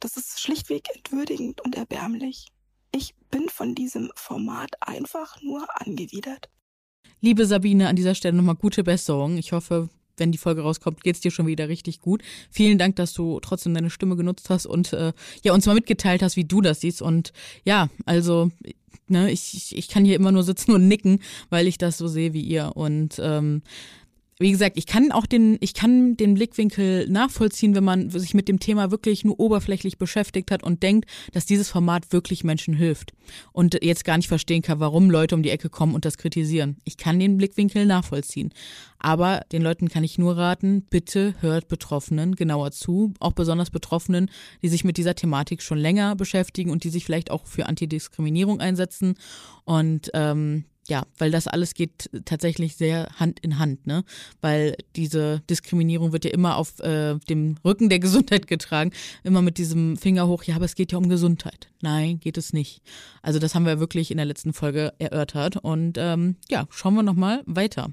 Das 0.00 0.16
ist 0.16 0.40
schlichtweg 0.40 0.88
entwürdigend 0.94 1.60
und 1.62 1.74
erbärmlich. 1.74 2.48
Ich 2.94 3.14
bin 3.30 3.48
von 3.48 3.74
diesem 3.74 4.10
Format 4.14 4.70
einfach 4.80 5.40
nur 5.42 5.66
angewidert. 5.80 6.48
Liebe 7.20 7.46
Sabine, 7.46 7.88
an 7.88 7.96
dieser 7.96 8.14
Stelle 8.14 8.36
nochmal 8.36 8.56
gute 8.56 8.84
Besserung. 8.84 9.38
Ich 9.38 9.52
hoffe, 9.52 9.88
wenn 10.16 10.32
die 10.32 10.38
Folge 10.38 10.62
rauskommt, 10.62 11.02
geht 11.02 11.16
es 11.16 11.20
dir 11.20 11.30
schon 11.30 11.46
wieder 11.46 11.68
richtig 11.68 12.00
gut. 12.00 12.22
Vielen 12.50 12.78
Dank, 12.78 12.96
dass 12.96 13.12
du 13.12 13.40
trotzdem 13.40 13.74
deine 13.74 13.90
Stimme 13.90 14.16
genutzt 14.16 14.50
hast 14.50 14.66
und 14.66 14.92
äh, 14.92 15.12
ja 15.42 15.52
uns 15.52 15.66
mal 15.66 15.74
mitgeteilt 15.74 16.22
hast, 16.22 16.36
wie 16.36 16.44
du 16.44 16.60
das 16.60 16.80
siehst. 16.80 17.02
Und 17.02 17.32
ja, 17.64 17.88
also 18.04 18.50
ne, 19.08 19.30
ich, 19.30 19.76
ich 19.76 19.88
kann 19.88 20.04
hier 20.04 20.16
immer 20.16 20.32
nur 20.32 20.42
sitzen 20.42 20.72
und 20.72 20.88
nicken, 20.88 21.20
weil 21.50 21.66
ich 21.66 21.78
das 21.78 21.98
so 21.98 22.08
sehe 22.08 22.32
wie 22.32 22.42
ihr. 22.42 22.72
Und 22.74 23.20
ähm, 23.22 23.62
wie 24.38 24.50
gesagt, 24.50 24.76
ich 24.76 24.86
kann 24.86 25.12
auch 25.12 25.24
den, 25.24 25.56
ich 25.60 25.72
kann 25.72 26.16
den 26.16 26.34
Blickwinkel 26.34 27.08
nachvollziehen, 27.08 27.74
wenn 27.74 27.84
man 27.84 28.10
sich 28.10 28.34
mit 28.34 28.48
dem 28.48 28.60
Thema 28.60 28.90
wirklich 28.90 29.24
nur 29.24 29.40
oberflächlich 29.40 29.96
beschäftigt 29.96 30.50
hat 30.50 30.62
und 30.62 30.82
denkt, 30.82 31.08
dass 31.32 31.46
dieses 31.46 31.70
Format 31.70 32.12
wirklich 32.12 32.44
Menschen 32.44 32.74
hilft 32.74 33.12
und 33.52 33.82
jetzt 33.82 34.04
gar 34.04 34.18
nicht 34.18 34.28
verstehen 34.28 34.60
kann, 34.60 34.78
warum 34.78 35.10
Leute 35.10 35.34
um 35.34 35.42
die 35.42 35.50
Ecke 35.50 35.70
kommen 35.70 35.94
und 35.94 36.04
das 36.04 36.18
kritisieren. 36.18 36.76
Ich 36.84 36.98
kann 36.98 37.18
den 37.18 37.38
Blickwinkel 37.38 37.86
nachvollziehen. 37.86 38.52
Aber 38.98 39.40
den 39.52 39.62
Leuten 39.62 39.88
kann 39.88 40.04
ich 40.04 40.18
nur 40.18 40.36
raten, 40.36 40.82
bitte 40.82 41.34
hört 41.40 41.68
Betroffenen 41.68 42.34
genauer 42.34 42.72
zu, 42.72 43.14
auch 43.20 43.32
besonders 43.32 43.70
Betroffenen, 43.70 44.30
die 44.62 44.68
sich 44.68 44.84
mit 44.84 44.96
dieser 44.96 45.14
Thematik 45.14 45.62
schon 45.62 45.78
länger 45.78 46.14
beschäftigen 46.16 46.70
und 46.70 46.84
die 46.84 46.90
sich 46.90 47.04
vielleicht 47.04 47.30
auch 47.30 47.46
für 47.46 47.66
Antidiskriminierung 47.66 48.60
einsetzen. 48.60 49.14
Und 49.64 50.10
ähm, 50.14 50.64
ja, 50.88 51.04
weil 51.18 51.30
das 51.30 51.48
alles 51.48 51.74
geht 51.74 52.10
tatsächlich 52.24 52.76
sehr 52.76 53.08
Hand 53.16 53.40
in 53.40 53.58
Hand, 53.58 53.86
ne? 53.86 54.04
Weil 54.40 54.76
diese 54.94 55.40
Diskriminierung 55.50 56.12
wird 56.12 56.24
ja 56.24 56.30
immer 56.30 56.56
auf 56.56 56.78
äh, 56.80 57.16
dem 57.28 57.56
Rücken 57.64 57.88
der 57.88 57.98
Gesundheit 57.98 58.46
getragen, 58.46 58.92
immer 59.24 59.42
mit 59.42 59.58
diesem 59.58 59.96
Finger 59.96 60.26
hoch, 60.28 60.44
ja, 60.44 60.56
aber 60.56 60.64
es 60.64 60.74
geht 60.74 60.92
ja 60.92 60.98
um 60.98 61.08
Gesundheit. 61.08 61.68
Nein, 61.82 62.20
geht 62.20 62.38
es 62.38 62.52
nicht. 62.52 62.82
Also 63.22 63.38
das 63.38 63.54
haben 63.54 63.66
wir 63.66 63.80
wirklich 63.80 64.10
in 64.10 64.16
der 64.16 64.26
letzten 64.26 64.52
Folge 64.52 64.92
erörtert 64.98 65.56
und 65.56 65.98
ähm, 65.98 66.36
ja, 66.48 66.66
schauen 66.70 66.94
wir 66.94 67.02
nochmal 67.02 67.42
weiter. 67.46 67.90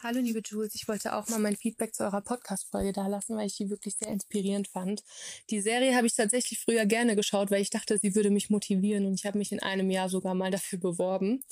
Hallo 0.00 0.20
liebe 0.20 0.40
Jules, 0.44 0.76
ich 0.76 0.86
wollte 0.86 1.16
auch 1.16 1.26
mal 1.28 1.40
mein 1.40 1.56
Feedback 1.56 1.92
zu 1.92 2.04
eurer 2.04 2.20
Podcast-Folge 2.20 2.92
da 2.92 3.08
lassen, 3.08 3.36
weil 3.36 3.48
ich 3.48 3.56
die 3.56 3.68
wirklich 3.68 3.96
sehr 3.96 4.06
inspirierend 4.06 4.68
fand. 4.68 5.02
Die 5.50 5.60
Serie 5.60 5.96
habe 5.96 6.06
ich 6.06 6.14
tatsächlich 6.14 6.60
früher 6.60 6.86
gerne 6.86 7.16
geschaut, 7.16 7.50
weil 7.50 7.62
ich 7.62 7.70
dachte, 7.70 7.98
sie 8.00 8.14
würde 8.14 8.30
mich 8.30 8.48
motivieren 8.48 9.06
und 9.06 9.14
ich 9.14 9.26
habe 9.26 9.38
mich 9.38 9.50
in 9.50 9.58
einem 9.60 9.90
Jahr 9.90 10.08
sogar 10.08 10.34
mal 10.34 10.52
dafür 10.52 10.78
beworben, 10.78 11.42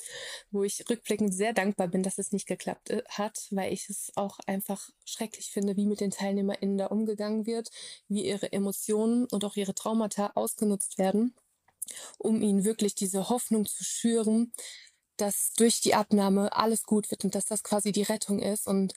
wo 0.49 0.63
ich 0.63 0.89
rückblickend 0.89 1.33
sehr 1.33 1.51
dankbar 1.51 1.89
bin, 1.89 2.03
dass 2.03 2.19
es 2.19 2.31
nicht 2.31 2.47
geklappt 2.47 2.89
äh, 2.89 3.03
hat, 3.09 3.47
weil 3.51 3.73
ich 3.73 3.89
es 3.89 4.13
auch 4.15 4.39
einfach 4.47 4.91
schrecklich 5.03 5.51
finde, 5.51 5.75
wie 5.75 5.85
mit 5.85 5.99
den 5.99 6.11
TeilnehmerInnen 6.11 6.77
da 6.77 6.85
umgegangen 6.85 7.45
wird, 7.45 7.69
wie 8.07 8.25
ihre 8.25 8.53
Emotionen 8.53 9.25
und 9.25 9.43
auch 9.43 9.57
ihre 9.57 9.75
Traumata 9.75 10.31
ausgenutzt 10.35 10.97
werden, 10.97 11.35
um 12.17 12.41
ihnen 12.41 12.63
wirklich 12.63 12.95
diese 12.95 13.27
Hoffnung 13.27 13.65
zu 13.65 13.83
schüren, 13.83 14.53
dass 15.17 15.51
durch 15.57 15.81
die 15.81 15.95
Abnahme 15.95 16.55
alles 16.55 16.83
gut 16.83 17.11
wird 17.11 17.23
und 17.25 17.35
dass 17.35 17.45
das 17.45 17.63
quasi 17.63 17.91
die 17.91 18.03
Rettung 18.03 18.39
ist 18.39 18.67
und 18.67 18.93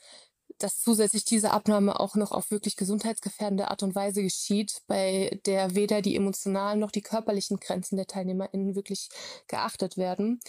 dass 0.58 0.80
zusätzlich 0.80 1.24
diese 1.24 1.52
Abnahme 1.52 1.98
auch 1.98 2.16
noch 2.16 2.32
auf 2.32 2.50
wirklich 2.50 2.76
gesundheitsgefährdende 2.76 3.68
Art 3.70 3.82
und 3.82 3.94
Weise 3.94 4.22
geschieht, 4.22 4.82
bei 4.86 5.40
der 5.46 5.74
weder 5.74 6.02
die 6.02 6.16
emotionalen 6.16 6.80
noch 6.80 6.90
die 6.90 7.00
körperlichen 7.00 7.58
Grenzen 7.58 7.96
der 7.96 8.06
TeilnehmerInnen 8.06 8.74
wirklich 8.74 9.08
geachtet 9.48 9.96
werden. 9.96 10.40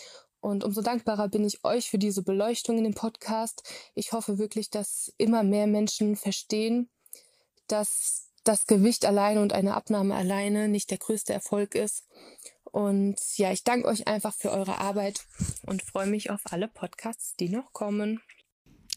Und 0.41 0.63
umso 0.63 0.81
dankbarer 0.81 1.29
bin 1.29 1.45
ich 1.45 1.63
euch 1.63 1.89
für 1.89 1.99
diese 1.99 2.23
Beleuchtung 2.23 2.77
in 2.77 2.83
dem 2.83 2.95
Podcast. 2.95 3.63
Ich 3.93 4.11
hoffe 4.11 4.37
wirklich, 4.37 4.69
dass 4.69 5.13
immer 5.17 5.43
mehr 5.43 5.67
Menschen 5.67 6.15
verstehen, 6.15 6.89
dass 7.67 8.27
das 8.43 8.65
Gewicht 8.65 9.05
alleine 9.05 9.41
und 9.41 9.53
eine 9.53 9.75
Abnahme 9.75 10.15
alleine 10.15 10.67
nicht 10.67 10.89
der 10.89 10.97
größte 10.97 11.31
Erfolg 11.31 11.75
ist 11.75 12.05
und 12.71 13.17
ja, 13.35 13.51
ich 13.51 13.63
danke 13.63 13.87
euch 13.87 14.07
einfach 14.07 14.33
für 14.33 14.51
eure 14.51 14.79
Arbeit 14.79 15.25
und 15.65 15.81
freue 15.81 16.07
mich 16.07 16.29
auf 16.29 16.41
alle 16.51 16.67
Podcasts, 16.67 17.35
die 17.35 17.49
noch 17.49 17.73
kommen. 17.73 18.21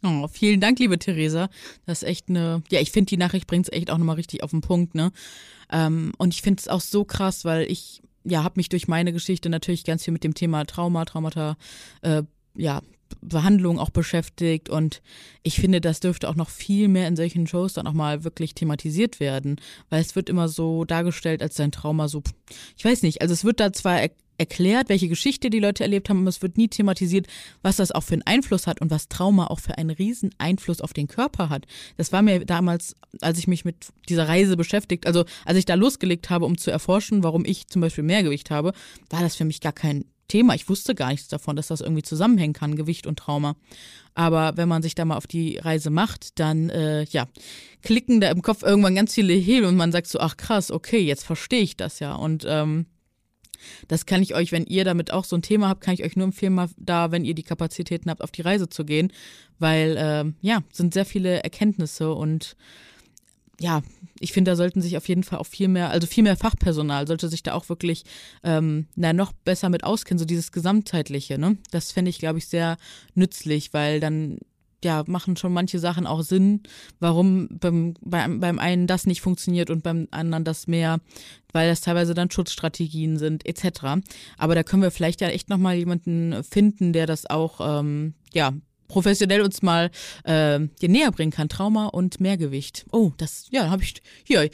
Oh, 0.02 0.28
vielen 0.28 0.60
Dank, 0.60 0.78
liebe 0.78 0.98
Theresa. 0.98 1.48
Das 1.87 2.02
ist 2.02 2.08
echt 2.08 2.28
eine, 2.28 2.62
ja, 2.70 2.80
ich 2.80 2.92
finde, 2.92 3.08
die 3.08 3.16
Nachricht 3.16 3.46
bringt 3.46 3.66
es 3.66 3.72
echt 3.72 3.90
auch 3.90 3.98
nochmal 3.98 4.16
richtig 4.16 4.42
auf 4.42 4.50
den 4.50 4.60
Punkt, 4.60 4.94
ne? 4.94 5.12
Ähm, 5.70 6.12
und 6.18 6.34
ich 6.34 6.42
finde 6.42 6.60
es 6.60 6.68
auch 6.68 6.82
so 6.82 7.04
krass, 7.04 7.44
weil 7.44 7.70
ich, 7.70 8.02
ja, 8.22 8.44
habe 8.44 8.54
mich 8.56 8.68
durch 8.68 8.87
meine 8.87 9.12
Geschichte 9.12 9.48
natürlich 9.48 9.84
ganz 9.84 10.04
viel 10.04 10.12
mit 10.12 10.24
dem 10.24 10.34
Thema 10.34 10.66
Trauma, 10.66 11.04
Traumata, 11.04 11.56
äh, 12.02 12.22
ja, 12.54 12.82
Behandlung 13.20 13.79
auch 13.79 13.90
beschäftigt 13.90 14.68
und 14.68 15.03
ich 15.42 15.61
finde, 15.61 15.81
das 15.81 16.00
dürfte 16.00 16.29
auch 16.29 16.35
noch 16.35 16.50
viel 16.50 16.88
mehr 16.88 17.09
in 17.09 17.16
solchen 17.16 17.46
Shows 17.46 17.74
dann 17.74 17.87
auch 17.87 17.92
mal 17.92 18.24
wirklich 18.24 18.55
thematisiert 18.55 19.20
werden, 19.20 19.61
weil 19.90 20.00
es 20.00 20.16
wird 20.16 20.29
immer 20.29 20.48
so 20.48 20.85
dargestellt, 20.85 21.42
als 21.42 21.57
sein 21.57 21.72
Trauma 21.72 22.09
so, 22.09 22.22
ich 22.77 22.85
weiß 22.85 23.03
nicht, 23.03 23.22
also 23.22 23.33
es 23.33 23.44
wird 23.44 23.61
da 23.61 23.72
zwar 23.72 24.00
er 24.00 24.11
erklärt, 24.38 24.88
welche 24.88 25.09
Geschichte 25.09 25.50
die 25.50 25.61
Leute 25.61 25.83
erlebt 25.83 26.09
haben, 26.09 26.20
aber 26.20 26.29
es 26.29 26.42
wird 26.42 26.57
nie 26.57 26.68
thematisiert, 26.68 27.27
was 27.62 27.77
das 27.77 27.92
auch 27.92 28.03
für 28.03 28.14
einen 28.14 28.27
Einfluss 28.27 28.66
hat 28.66 28.81
und 28.81 28.90
was 28.90 29.09
Trauma 29.09 29.46
auch 29.46 29.61
für 29.61 29.79
einen 29.79 29.90
riesen 29.90 30.31
Einfluss 30.38 30.81
auf 30.81 30.92
den 30.92 31.07
Körper 31.07 31.48
hat. 31.48 31.66
Das 31.96 32.12
war 32.12 32.22
mir 32.22 32.44
damals, 32.44 32.96
als 33.20 33.38
ich 33.38 33.46
mich 33.46 33.64
mit 33.64 33.92
dieser 34.09 34.29
Reise 34.29 34.57
beschäftigt, 34.57 35.07
also 35.07 35.24
als 35.44 35.59
ich 35.59 35.66
da 35.66 35.74
losgelegt 35.74 36.31
habe, 36.31 36.46
um 36.46 36.59
zu 36.59 36.70
erforschen, 36.70 37.22
warum 37.22 37.44
ich 37.44 37.68
zum 37.68 37.81
Beispiel 37.81 38.05
Mehrgewicht 38.05 38.50
habe, 38.50 38.72
war 39.11 39.20
das 39.20 39.37
für 39.37 39.44
mich 39.44 39.61
gar 39.61 39.72
kein 39.72 40.05
Thema. 40.28 40.54
Ich 40.54 40.68
wusste 40.68 40.94
gar 40.94 41.08
nichts 41.08 41.28
davon, 41.28 41.56
dass 41.56 41.68
das 41.68 41.80
irgendwie 41.80 42.02
zusammenhängen 42.02 42.54
kann, 42.54 42.76
Gewicht 42.76 43.06
und 43.06 43.18
Trauma. 43.18 43.56
Aber 44.14 44.56
wenn 44.56 44.68
man 44.68 44.82
sich 44.82 44.94
da 44.94 45.04
mal 45.04 45.16
auf 45.16 45.26
die 45.26 45.58
Reise 45.58 45.90
macht, 45.90 46.38
dann 46.38 46.70
äh, 46.70 47.04
ja, 47.04 47.26
klicken 47.82 48.20
da 48.20 48.30
im 48.30 48.42
Kopf 48.42 48.62
irgendwann 48.62 48.94
ganz 48.94 49.14
viele 49.14 49.34
Hebel 49.34 49.68
und 49.68 49.76
man 49.76 49.92
sagt 49.92 50.06
so, 50.06 50.20
ach 50.20 50.37
krass, 50.37 50.70
okay, 50.70 51.00
jetzt 51.00 51.24
verstehe 51.24 51.62
ich 51.62 51.76
das 51.76 51.98
ja. 51.98 52.14
Und 52.14 52.44
ähm, 52.48 52.87
das 53.88 54.06
kann 54.06 54.22
ich 54.22 54.34
euch, 54.34 54.52
wenn 54.52 54.66
ihr 54.66 54.84
damit 54.84 55.10
auch 55.10 55.24
so 55.24 55.37
ein 55.37 55.42
Thema 55.42 55.68
habt, 55.68 55.80
kann 55.80 55.94
ich 55.94 56.04
euch 56.04 56.16
nur 56.16 56.26
empfehlen, 56.26 56.54
mal 56.54 56.68
da, 56.76 57.10
wenn 57.10 57.24
ihr 57.24 57.34
die 57.34 57.42
Kapazitäten 57.42 58.10
habt, 58.10 58.22
auf 58.22 58.30
die 58.30 58.42
Reise 58.42 58.68
zu 58.68 58.84
gehen, 58.84 59.12
weil 59.58 59.96
äh, 59.96 60.46
ja, 60.46 60.62
sind 60.72 60.94
sehr 60.94 61.04
viele 61.04 61.42
Erkenntnisse 61.42 62.12
und 62.12 62.56
ja, 63.61 63.83
ich 64.21 64.33
finde, 64.33 64.53
da 64.53 64.57
sollten 64.57 64.81
sich 64.81 64.97
auf 64.97 65.09
jeden 65.09 65.23
Fall 65.23 65.38
auch 65.38 65.47
viel 65.47 65.69
mehr, 65.69 65.90
also 65.90 66.07
viel 66.07 66.23
mehr 66.23 66.37
Fachpersonal 66.37 67.07
sollte 67.07 67.29
sich 67.29 67.43
da 67.43 67.55
auch 67.55 67.69
wirklich 67.69 68.05
ähm, 68.43 68.87
na, 68.95 69.12
noch 69.12 69.33
besser 69.33 69.69
mit 69.69 69.85
auskennen, 69.85 70.19
so 70.19 70.25
dieses 70.25 70.53
Gesamtheitliche, 70.53 71.38
ne? 71.38 71.59
Das 71.71 71.93
fände 71.93 72.11
ich, 72.11 72.19
glaube 72.19 72.38
ich, 72.38 72.49
sehr 72.49 72.77
nützlich, 73.14 73.73
weil 73.73 74.01
dann 74.01 74.38
ja, 74.85 75.03
machen 75.07 75.37
schon 75.37 75.53
manche 75.53 75.79
Sachen 75.79 76.07
auch 76.07 76.23
Sinn, 76.23 76.62
warum 77.01 77.49
beim, 77.51 77.95
beim, 78.03 78.38
beim 78.38 78.59
einen 78.59 78.87
das 78.87 79.07
nicht 79.07 79.23
funktioniert 79.23 79.71
und 79.71 79.83
beim 79.83 80.07
anderen 80.11 80.45
das 80.45 80.67
mehr, 80.67 81.01
weil 81.53 81.69
das 81.69 81.81
teilweise 81.81 82.14
dann 82.14 82.31
Schutzstrategien 82.31 83.17
sind, 83.17 83.47
etc. 83.47 84.05
Aber 84.37 84.55
da 84.55 84.62
können 84.62 84.83
wir 84.83 84.90
vielleicht 84.90 85.23
ja 85.23 85.29
echt 85.29 85.49
nochmal 85.49 85.77
jemanden 85.77 86.45
finden, 86.45 86.93
der 86.93 87.07
das 87.07 87.29
auch, 87.29 87.81
ähm, 87.81 88.14
ja, 88.33 88.53
professionell 88.88 89.42
uns 89.42 89.62
mal 89.62 89.90
äh, 90.25 90.61
dir 90.81 90.88
näher 90.88 91.11
bringen 91.11 91.33
kann. 91.33 91.49
Trauma 91.49 91.87
und 91.87 92.20
Mehrgewicht. 92.20 92.87
Oh, 92.92 93.12
das, 93.16 93.47
ja, 93.51 93.70
habe 93.70 93.83
ich 93.83 93.94
hier. 94.25 94.51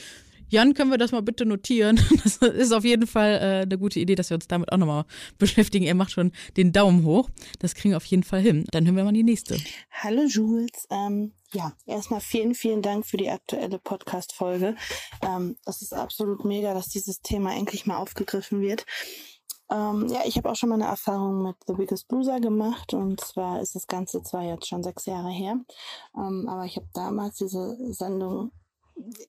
Jan, 0.51 0.75
können 0.75 0.91
wir 0.91 0.99
das 0.99 1.13
mal 1.13 1.23
bitte 1.23 1.47
notieren? 1.47 2.01
Das 2.25 2.37
ist 2.39 2.73
auf 2.73 2.85
jeden 2.85 3.07
Fall 3.07 3.35
äh, 3.35 3.63
eine 3.63 3.79
gute 3.79 4.01
Idee, 4.01 4.15
dass 4.17 4.31
wir 4.31 4.35
uns 4.35 4.49
damit 4.49 4.73
auch 4.73 4.77
nochmal 4.77 5.05
beschäftigen. 5.39 5.87
Er 5.87 5.95
macht 5.95 6.11
schon 6.11 6.33
den 6.57 6.73
Daumen 6.73 7.05
hoch. 7.05 7.31
Das 7.61 7.75
kriegen 7.75 7.93
wir 7.93 7.97
auf 7.97 8.05
jeden 8.05 8.25
Fall 8.25 8.41
hin. 8.41 8.67
Dann 8.73 8.85
hören 8.85 8.97
wir 8.97 9.05
mal 9.05 9.13
die 9.13 9.23
nächste. 9.23 9.57
Hallo 9.91 10.25
Jules. 10.25 10.87
Ähm, 10.91 11.33
ja, 11.53 11.73
erstmal 11.87 12.21
vielen, 12.21 12.55
vielen 12.55 12.83
Dank 12.83 13.07
für 13.07 13.17
die 13.17 13.31
aktuelle 13.31 13.79
Podcast-Folge. 13.79 14.75
Ähm, 15.23 15.57
das 15.65 15.83
ist 15.83 15.95
absolut 15.95 16.45
mega, 16.45 16.75
dass 16.75 16.89
dieses 16.89 17.23
Thema 17.23 17.57
endlich 17.57 17.87
mal 17.87 17.97
aufgegriffen 17.97 18.61
wird. 18.61 18.85
Ähm, 19.71 20.09
ja, 20.09 20.21
ich 20.25 20.37
habe 20.37 20.51
auch 20.51 20.57
schon 20.57 20.69
mal 20.69 20.77
eine 20.77 20.87
Erfahrung 20.87 21.43
mit 21.43 21.57
The 21.67 21.75
Biggest 21.75 22.11
Loser 22.11 22.41
gemacht 22.41 22.93
und 22.93 23.21
zwar 23.21 23.61
ist 23.61 23.75
das 23.77 23.87
Ganze 23.87 24.23
zwar 24.23 24.43
jetzt 24.43 24.67
schon 24.67 24.83
sechs 24.83 25.07
Jahre 25.07 25.31
her, 25.31 25.61
ähm, 26.17 26.49
aber 26.49 26.65
ich 26.65 26.77
habe 26.77 26.89
damals 26.93 27.37
diese 27.37 27.77
Sendung 27.93 28.51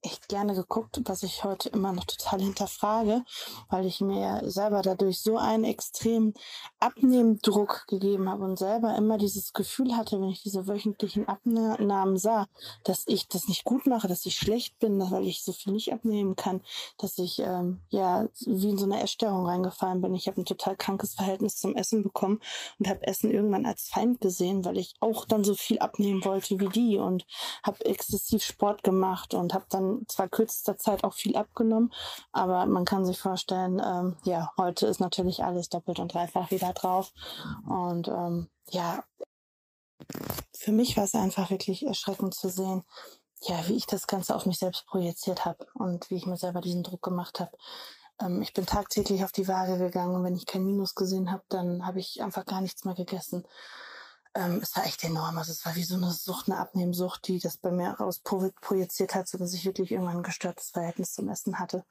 echt 0.02 0.30
gerne 0.30 0.56
geguckt, 0.56 1.02
was 1.06 1.24
ich 1.24 1.44
heute 1.44 1.70
immer 1.70 1.94
noch 1.94 2.06
total 2.06 2.42
hinterfrage, 2.42 3.24
weil 3.70 3.86
ich 3.86 4.02
mir 4.02 4.42
selber 4.46 4.82
dadurch 4.82 5.20
so 5.20 5.38
einen 5.38 5.64
extremen 5.64 6.34
Abnehmdruck 6.80 7.86
gegeben 7.88 8.30
habe 8.30 8.44
und 8.44 8.58
selber 8.58 8.96
immer 8.96 9.18
dieses 9.18 9.54
Gefühl 9.54 9.96
hatte, 9.96 10.20
wenn 10.20 10.30
ich 10.30 10.44
diese 10.44 10.68
wöchentlichen 10.68 11.28
Abnahmen 11.28 12.18
sah, 12.18 12.48
dass 12.84 13.04
ich 13.08 13.28
das 13.28 13.48
nicht 13.48 13.64
gut 13.64 13.86
mache, 13.86 14.08
dass 14.08 14.26
ich 14.26 14.36
schlecht 14.36 14.80
bin, 14.80 15.00
weil 15.12 15.28
ich 15.28 15.44
so 15.44 15.54
viel 15.54 15.74
nicht 15.74 15.94
abnehmen 15.94 16.36
kann, 16.36 16.62
dass 16.98 17.18
ich 17.18 17.40
ähm, 17.40 17.82
ja 17.90 18.28
wie 18.46 18.70
in 18.70 18.78
so 18.78 18.86
eine 18.86 19.02
Essstörung 19.02 19.46
reingefallen 19.46 20.02
bin. 20.02 20.16
Ich 20.16 20.28
habe 20.28 20.42
ein 20.42 20.46
total 20.46 20.76
krankes 20.76 21.14
Verhältnis 21.14 21.58
zum 21.58 21.76
Essen 21.76 22.04
bekommen 22.04 22.40
und 22.80 22.88
habe 22.88 23.06
Essen 23.06 23.32
irgendwann 23.32 23.66
als 23.66 23.90
Feind 23.90 24.22
gesehen, 24.22 24.66
weil 24.66 24.78
ich 24.78 24.96
auch 25.00 25.26
dann 25.26 25.44
so 25.44 25.56
viel 25.56 25.80
abnehmen 25.80 26.24
wollte 26.26 26.60
wie 26.60 26.70
die 26.70 26.98
und 26.98 27.26
habe 27.64 27.86
exzessiv 27.86 28.44
Sport 28.44 28.84
gemacht 28.84 29.34
und 29.34 29.54
habe 29.54 29.61
habe 29.62 29.70
dann 29.70 30.06
zwar 30.08 30.28
kürzester 30.28 30.78
Zeit 30.78 31.04
auch 31.04 31.14
viel 31.14 31.36
abgenommen, 31.36 31.94
aber 32.32 32.66
man 32.66 32.86
kann 32.86 33.06
sich 33.06 33.20
vorstellen, 33.20 33.82
ähm, 33.84 34.18
ja, 34.24 34.52
heute 34.58 34.88
ist 34.88 35.00
natürlich 35.00 35.44
alles 35.44 35.70
doppelt 35.70 36.00
und 36.00 36.14
dreifach 36.14 36.52
wieder 36.52 36.74
drauf. 36.74 37.12
Und 37.68 38.08
ähm, 38.08 38.50
ja, 38.70 39.04
für 40.54 40.72
mich 40.72 40.98
war 40.98 41.04
es 41.04 41.16
einfach 41.16 41.50
wirklich 41.50 41.86
erschreckend 41.86 42.34
zu 42.34 42.50
sehen, 42.50 42.84
ja, 43.44 43.68
wie 43.68 43.76
ich 43.76 43.88
das 43.88 44.08
Ganze 44.08 44.36
auf 44.36 44.46
mich 44.46 44.60
selbst 44.60 44.86
projiziert 44.86 45.46
habe 45.46 45.66
und 45.74 46.10
wie 46.10 46.16
ich 46.16 46.26
mir 46.26 46.38
selber 46.38 46.62
diesen 46.62 46.84
Druck 46.84 47.02
gemacht 47.02 47.40
habe. 47.40 47.52
Ähm, 48.20 48.42
ich 48.42 48.54
bin 48.54 48.66
tagtäglich 48.66 49.24
auf 49.24 49.32
die 49.32 49.48
Waage 49.48 49.78
gegangen 49.78 50.16
und 50.16 50.24
wenn 50.24 50.36
ich 50.36 50.46
kein 50.46 50.66
Minus 50.66 50.96
gesehen 50.96 51.32
habe, 51.32 51.44
dann 51.50 51.86
habe 51.86 52.00
ich 52.00 52.22
einfach 52.22 52.46
gar 52.46 52.62
nichts 52.62 52.86
mehr 52.86 52.96
gegessen 52.96 53.46
ähm, 54.34 54.60
es 54.62 54.76
war 54.76 54.86
echt 54.86 55.04
enorm. 55.04 55.38
Also 55.38 55.52
es 55.52 55.66
war 55.66 55.76
wie 55.76 55.84
so 55.84 55.96
eine 55.96 56.12
Sucht, 56.12 56.50
eine 56.50 56.60
Abnehmsucht, 56.60 57.28
die 57.28 57.40
das 57.40 57.58
bei 57.58 57.72
mir 57.72 57.92
raus 57.92 58.20
projiziert 58.20 59.16
hat, 59.16 59.28
so 59.28 59.38
dass 59.38 59.54
ich 59.54 59.66
wirklich 59.66 59.92
irgendwann 59.92 60.18
ein 60.18 60.24
gestörtes 60.24 60.70
Verhältnis 60.70 61.14
zum 61.14 61.30
Essen 61.30 61.60
hatte. 61.60 61.86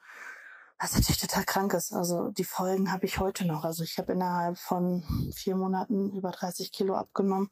Was 0.79 0.95
natürlich 0.95 1.19
total 1.19 1.43
krank 1.45 1.73
ist. 1.73 1.93
Also 1.93 2.29
die 2.31 2.43
Folgen 2.43 2.91
habe 2.91 3.05
ich 3.05 3.19
heute 3.19 3.45
noch. 3.45 3.63
Also 3.63 3.83
ich 3.83 3.97
habe 3.99 4.13
innerhalb 4.13 4.57
von 4.57 5.03
vier 5.35 5.55
Monaten 5.55 6.11
über 6.15 6.31
30 6.31 6.71
Kilo 6.71 6.95
abgenommen. 6.95 7.51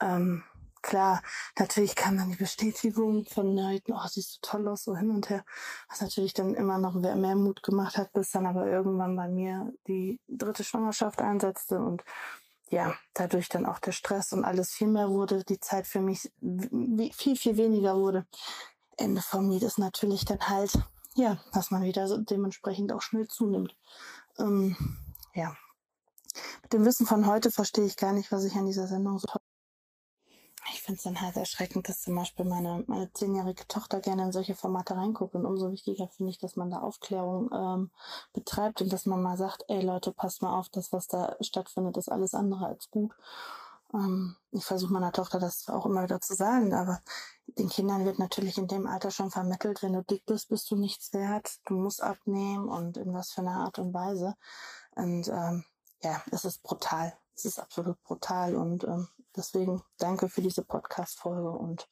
Ähm, 0.00 0.42
klar, 0.82 1.22
natürlich 1.56 1.94
kam 1.94 2.16
dann 2.16 2.30
die 2.30 2.36
Bestätigung 2.36 3.24
von 3.26 3.56
Leuten, 3.56 3.92
oh, 3.92 4.06
siehst 4.08 4.36
du 4.36 4.38
toll 4.42 4.66
aus, 4.68 4.84
so 4.84 4.96
hin 4.96 5.10
und 5.10 5.30
her, 5.30 5.44
was 5.88 6.00
natürlich 6.00 6.34
dann 6.34 6.54
immer 6.54 6.78
noch 6.78 6.94
mehr 6.94 7.36
Mut 7.36 7.62
gemacht 7.62 7.96
hat, 7.96 8.12
bis 8.12 8.30
dann 8.30 8.46
aber 8.46 8.66
irgendwann 8.66 9.16
bei 9.16 9.28
mir 9.28 9.72
die 9.86 10.20
dritte 10.28 10.64
Schwangerschaft 10.64 11.20
einsetzte 11.20 11.78
und 11.78 12.02
ja, 12.70 12.94
dadurch 13.14 13.48
dann 13.48 13.66
auch 13.66 13.78
der 13.78 13.92
Stress 13.92 14.32
und 14.32 14.44
alles 14.44 14.70
viel 14.70 14.88
mehr 14.88 15.08
wurde, 15.08 15.44
die 15.44 15.60
Zeit 15.60 15.86
für 15.86 16.00
mich 16.00 16.30
viel, 17.14 17.36
viel 17.36 17.56
weniger 17.56 17.96
wurde. 17.96 18.26
Ende 18.96 19.22
vom 19.22 19.50
Lied 19.50 19.62
ist 19.62 19.78
natürlich 19.78 20.24
dann 20.24 20.40
halt, 20.40 20.78
ja, 21.14 21.38
dass 21.52 21.70
man 21.70 21.82
wieder 21.82 22.18
dementsprechend 22.18 22.92
auch 22.92 23.02
schnell 23.02 23.28
zunimmt. 23.28 23.76
Ähm, 24.38 24.76
ja. 25.34 25.56
Mit 26.62 26.72
dem 26.72 26.84
Wissen 26.84 27.06
von 27.06 27.26
heute 27.26 27.50
verstehe 27.50 27.86
ich 27.86 27.96
gar 27.96 28.12
nicht, 28.12 28.30
was 28.30 28.44
ich 28.44 28.54
an 28.54 28.66
dieser 28.66 28.86
Sendung 28.86 29.18
so 29.18 29.26
toll 29.26 29.40
ich 30.72 30.82
finde 30.82 30.98
es 30.98 31.04
dann 31.04 31.20
halt 31.20 31.36
erschreckend, 31.36 31.88
dass 31.88 32.02
zum 32.02 32.14
Beispiel 32.14 32.44
meine, 32.44 32.84
zehnjährige 33.12 33.66
Tochter 33.68 34.00
gerne 34.00 34.24
in 34.24 34.32
solche 34.32 34.54
Formate 34.54 34.96
reinguckt. 34.96 35.34
Und 35.34 35.46
umso 35.46 35.70
wichtiger 35.70 36.08
finde 36.08 36.30
ich, 36.30 36.38
dass 36.38 36.56
man 36.56 36.70
da 36.70 36.80
Aufklärung 36.80 37.50
ähm, 37.52 37.90
betreibt 38.32 38.82
und 38.82 38.92
dass 38.92 39.06
man 39.06 39.22
mal 39.22 39.36
sagt, 39.36 39.64
ey 39.68 39.82
Leute, 39.82 40.12
passt 40.12 40.42
mal 40.42 40.58
auf, 40.58 40.68
das, 40.68 40.92
was 40.92 41.06
da 41.06 41.36
stattfindet, 41.40 41.96
ist 41.96 42.10
alles 42.10 42.34
andere 42.34 42.66
als 42.66 42.90
gut. 42.90 43.12
Ähm, 43.94 44.36
ich 44.52 44.64
versuche 44.64 44.92
meiner 44.92 45.12
Tochter 45.12 45.38
das 45.38 45.68
auch 45.68 45.86
immer 45.86 46.02
wieder 46.02 46.20
zu 46.20 46.34
sagen, 46.34 46.74
aber 46.74 47.00
den 47.46 47.68
Kindern 47.68 48.04
wird 48.04 48.18
natürlich 48.18 48.58
in 48.58 48.68
dem 48.68 48.86
Alter 48.86 49.10
schon 49.10 49.30
vermittelt, 49.30 49.82
wenn 49.82 49.94
du 49.94 50.02
dick 50.02 50.26
bist, 50.26 50.48
bist 50.48 50.70
du 50.70 50.76
nichts 50.76 51.12
wert, 51.12 51.58
du 51.66 51.74
musst 51.74 52.02
abnehmen 52.02 52.68
und 52.68 52.96
in 52.96 53.12
was 53.14 53.32
für 53.32 53.40
einer 53.40 53.64
Art 53.64 53.78
und 53.78 53.94
Weise. 53.94 54.34
Und 54.94 55.28
ähm, 55.28 55.64
ja, 56.02 56.22
es 56.30 56.44
ist 56.44 56.62
brutal. 56.62 57.16
Es 57.38 57.44
ist 57.44 57.60
absolut 57.60 58.02
brutal 58.02 58.56
und 58.56 58.82
ähm, 58.82 59.06
deswegen 59.36 59.80
danke 59.98 60.28
für 60.28 60.42
diese 60.42 60.64
Podcast-Folge 60.64 61.50
und 61.50 61.88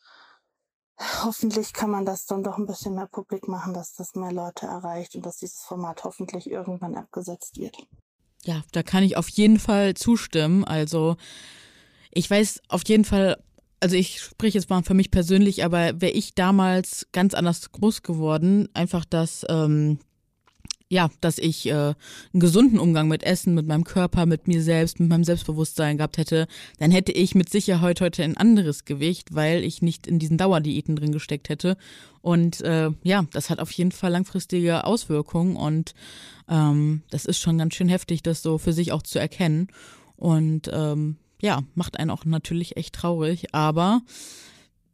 hoffentlich 1.22 1.72
kann 1.72 1.88
man 1.88 2.04
das 2.04 2.26
dann 2.26 2.42
doch 2.42 2.58
ein 2.58 2.66
bisschen 2.66 2.96
mehr 2.96 3.06
publik 3.06 3.46
machen, 3.46 3.72
dass 3.72 3.94
das 3.94 4.16
mehr 4.16 4.32
Leute 4.32 4.66
erreicht 4.66 5.14
und 5.14 5.24
dass 5.24 5.36
dieses 5.36 5.60
Format 5.60 6.02
hoffentlich 6.02 6.50
irgendwann 6.50 6.96
abgesetzt 6.96 7.58
wird. 7.58 7.76
Ja, 8.42 8.64
da 8.72 8.82
kann 8.82 9.04
ich 9.04 9.16
auf 9.16 9.28
jeden 9.28 9.60
Fall 9.60 9.94
zustimmen. 9.94 10.64
Also 10.64 11.16
ich 12.10 12.28
weiß 12.28 12.62
auf 12.68 12.82
jeden 12.88 13.04
Fall, 13.04 13.40
also 13.78 13.94
ich 13.94 14.20
spreche 14.20 14.58
jetzt 14.58 14.68
mal 14.68 14.82
für 14.82 14.94
mich 14.94 15.12
persönlich, 15.12 15.64
aber 15.64 16.00
wäre 16.00 16.12
ich 16.12 16.34
damals 16.34 17.06
ganz 17.12 17.34
anders 17.34 17.70
groß 17.70 18.02
geworden, 18.02 18.68
einfach 18.74 19.04
dass 19.04 19.46
ähm, 19.48 20.00
ja, 20.88 21.10
dass 21.20 21.38
ich 21.38 21.66
äh, 21.66 21.72
einen 21.72 21.94
gesunden 22.34 22.78
Umgang 22.78 23.08
mit 23.08 23.24
Essen, 23.24 23.54
mit 23.54 23.66
meinem 23.66 23.84
Körper, 23.84 24.24
mit 24.24 24.46
mir 24.46 24.62
selbst, 24.62 25.00
mit 25.00 25.08
meinem 25.08 25.24
Selbstbewusstsein 25.24 25.96
gehabt 25.96 26.16
hätte, 26.16 26.46
dann 26.78 26.92
hätte 26.92 27.10
ich 27.12 27.34
mit 27.34 27.50
Sicherheit 27.50 28.00
heute 28.00 28.22
ein 28.22 28.36
anderes 28.36 28.84
Gewicht, 28.84 29.34
weil 29.34 29.64
ich 29.64 29.82
nicht 29.82 30.06
in 30.06 30.18
diesen 30.18 30.38
Dauerdiäten 30.38 30.94
drin 30.94 31.10
gesteckt 31.10 31.48
hätte. 31.48 31.76
Und 32.22 32.60
äh, 32.60 32.90
ja, 33.02 33.24
das 33.32 33.50
hat 33.50 33.58
auf 33.58 33.72
jeden 33.72 33.92
Fall 33.92 34.12
langfristige 34.12 34.84
Auswirkungen 34.84 35.56
und 35.56 35.94
ähm, 36.48 37.02
das 37.10 37.24
ist 37.24 37.40
schon 37.40 37.58
ganz 37.58 37.74
schön 37.74 37.88
heftig, 37.88 38.22
das 38.22 38.42
so 38.42 38.58
für 38.58 38.72
sich 38.72 38.92
auch 38.92 39.02
zu 39.02 39.18
erkennen. 39.18 39.68
Und 40.16 40.70
ähm, 40.72 41.16
ja, 41.42 41.62
macht 41.74 41.98
einen 41.98 42.10
auch 42.10 42.24
natürlich 42.24 42.76
echt 42.76 42.94
traurig, 42.94 43.54
aber 43.54 44.02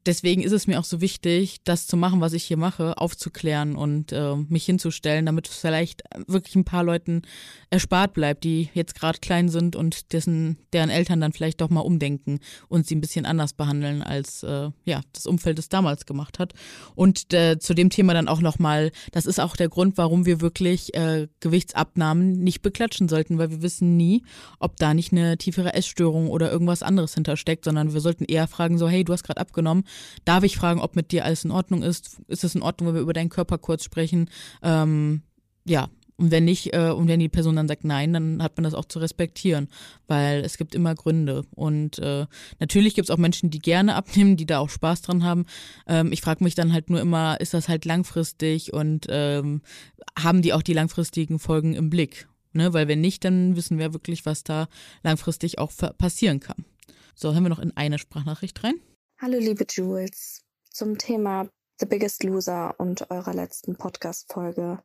deswegen 0.06 0.42
ist 0.42 0.52
es 0.52 0.66
mir 0.66 0.78
auch 0.78 0.84
so 0.84 1.00
wichtig, 1.00 1.58
das 1.64 1.86
zu 1.86 1.96
machen, 1.96 2.20
was 2.20 2.32
ich 2.32 2.44
hier 2.44 2.56
mache, 2.56 2.98
aufzuklären 2.98 3.76
und 3.76 4.12
äh, 4.12 4.36
mich 4.36 4.64
hinzustellen, 4.64 5.26
damit 5.26 5.48
es 5.48 5.56
vielleicht 5.56 6.02
wirklich 6.26 6.54
ein 6.56 6.64
paar 6.64 6.84
Leuten 6.84 7.22
erspart 7.70 8.12
bleibt, 8.12 8.44
die 8.44 8.68
jetzt 8.74 8.94
gerade 8.94 9.18
klein 9.18 9.48
sind 9.48 9.76
und 9.76 10.12
dessen, 10.12 10.58
deren 10.72 10.90
Eltern 10.90 11.20
dann 11.20 11.32
vielleicht 11.32 11.60
doch 11.60 11.70
mal 11.70 11.80
umdenken 11.80 12.40
und 12.68 12.86
sie 12.86 12.96
ein 12.96 13.00
bisschen 13.00 13.26
anders 13.26 13.52
behandeln, 13.52 14.02
als 14.02 14.42
äh, 14.42 14.70
ja, 14.84 15.00
das 15.12 15.26
Umfeld 15.26 15.58
es 15.58 15.68
damals 15.68 16.06
gemacht 16.06 16.38
hat. 16.38 16.52
Und 16.94 17.32
äh, 17.32 17.58
zu 17.58 17.74
dem 17.74 17.90
Thema 17.90 18.14
dann 18.14 18.28
auch 18.28 18.40
nochmal, 18.40 18.92
das 19.12 19.26
ist 19.26 19.40
auch 19.40 19.56
der 19.56 19.68
Grund, 19.68 19.96
warum 19.98 20.26
wir 20.26 20.40
wirklich 20.40 20.94
äh, 20.94 21.28
Gewichtsabnahmen 21.40 22.32
nicht 22.32 22.62
beklatschen 22.62 23.08
sollten, 23.08 23.38
weil 23.38 23.50
wir 23.50 23.62
wissen 23.62 23.96
nie, 23.96 24.22
ob 24.58 24.76
da 24.76 24.94
nicht 24.94 25.12
eine 25.12 25.38
tiefere 25.38 25.74
Essstörung 25.74 26.28
oder 26.28 26.50
irgendwas 26.50 26.82
anderes 26.82 27.14
hintersteckt, 27.14 27.64
sondern 27.64 27.94
wir 27.94 28.00
sollten 28.00 28.24
eher 28.24 28.48
fragen, 28.48 28.78
so, 28.78 28.88
hey, 28.88 29.04
du 29.04 29.12
hast 29.12 29.22
gerade 29.22 29.40
abgenommen, 29.40 29.84
Darf 30.24 30.44
ich 30.44 30.56
fragen, 30.56 30.80
ob 30.80 30.96
mit 30.96 31.12
dir 31.12 31.24
alles 31.24 31.44
in 31.44 31.50
Ordnung 31.50 31.82
ist? 31.82 32.20
Ist 32.28 32.44
es 32.44 32.54
in 32.54 32.62
Ordnung, 32.62 32.88
wenn 32.88 32.94
wir 32.96 33.02
über 33.02 33.12
deinen 33.12 33.30
Körper 33.30 33.58
kurz 33.58 33.84
sprechen? 33.84 34.30
Ähm, 34.62 35.22
ja, 35.64 35.88
und 36.22 36.30
wenn 36.30 36.44
nicht, 36.44 36.72
äh, 36.72 36.90
und 36.90 37.08
wenn 37.08 37.18
die 37.18 37.28
Person 37.28 37.56
dann 37.56 37.66
sagt 37.66 37.84
nein, 37.84 38.12
dann 38.12 38.42
hat 38.42 38.56
man 38.56 38.62
das 38.62 38.74
auch 38.74 38.84
zu 38.84 39.00
respektieren, 39.00 39.68
weil 40.06 40.44
es 40.44 40.56
gibt 40.56 40.74
immer 40.74 40.94
Gründe. 40.94 41.42
Und 41.50 41.98
äh, 41.98 42.26
natürlich 42.60 42.94
gibt 42.94 43.08
es 43.08 43.10
auch 43.10 43.18
Menschen, 43.18 43.50
die 43.50 43.58
gerne 43.58 43.94
abnehmen, 43.96 44.36
die 44.36 44.46
da 44.46 44.58
auch 44.58 44.70
Spaß 44.70 45.02
dran 45.02 45.24
haben. 45.24 45.46
Ähm, 45.86 46.12
ich 46.12 46.20
frage 46.20 46.44
mich 46.44 46.54
dann 46.54 46.72
halt 46.72 46.90
nur 46.90 47.00
immer, 47.00 47.40
ist 47.40 47.54
das 47.54 47.68
halt 47.68 47.84
langfristig 47.84 48.72
und 48.72 49.06
ähm, 49.08 49.62
haben 50.16 50.42
die 50.42 50.52
auch 50.52 50.62
die 50.62 50.74
langfristigen 50.74 51.40
Folgen 51.40 51.74
im 51.74 51.90
Blick? 51.90 52.28
Ne? 52.52 52.72
Weil 52.72 52.86
wenn 52.86 53.00
nicht, 53.00 53.24
dann 53.24 53.56
wissen 53.56 53.78
wir 53.78 53.92
wirklich, 53.92 54.24
was 54.24 54.44
da 54.44 54.68
langfristig 55.02 55.58
auch 55.58 55.72
passieren 55.98 56.38
kann. 56.38 56.64
So, 57.14 57.32
hören 57.32 57.42
wir 57.42 57.50
noch 57.50 57.58
in 57.58 57.76
eine 57.76 57.98
Sprachnachricht 57.98 58.62
rein. 58.62 58.74
Hallo 59.24 59.38
liebe 59.38 59.64
Jules, 59.70 60.42
zum 60.68 60.98
Thema 60.98 61.48
The 61.78 61.86
Biggest 61.86 62.24
Loser 62.24 62.74
und 62.80 63.08
eurer 63.12 63.32
letzten 63.32 63.76
Podcast-Folge 63.76 64.82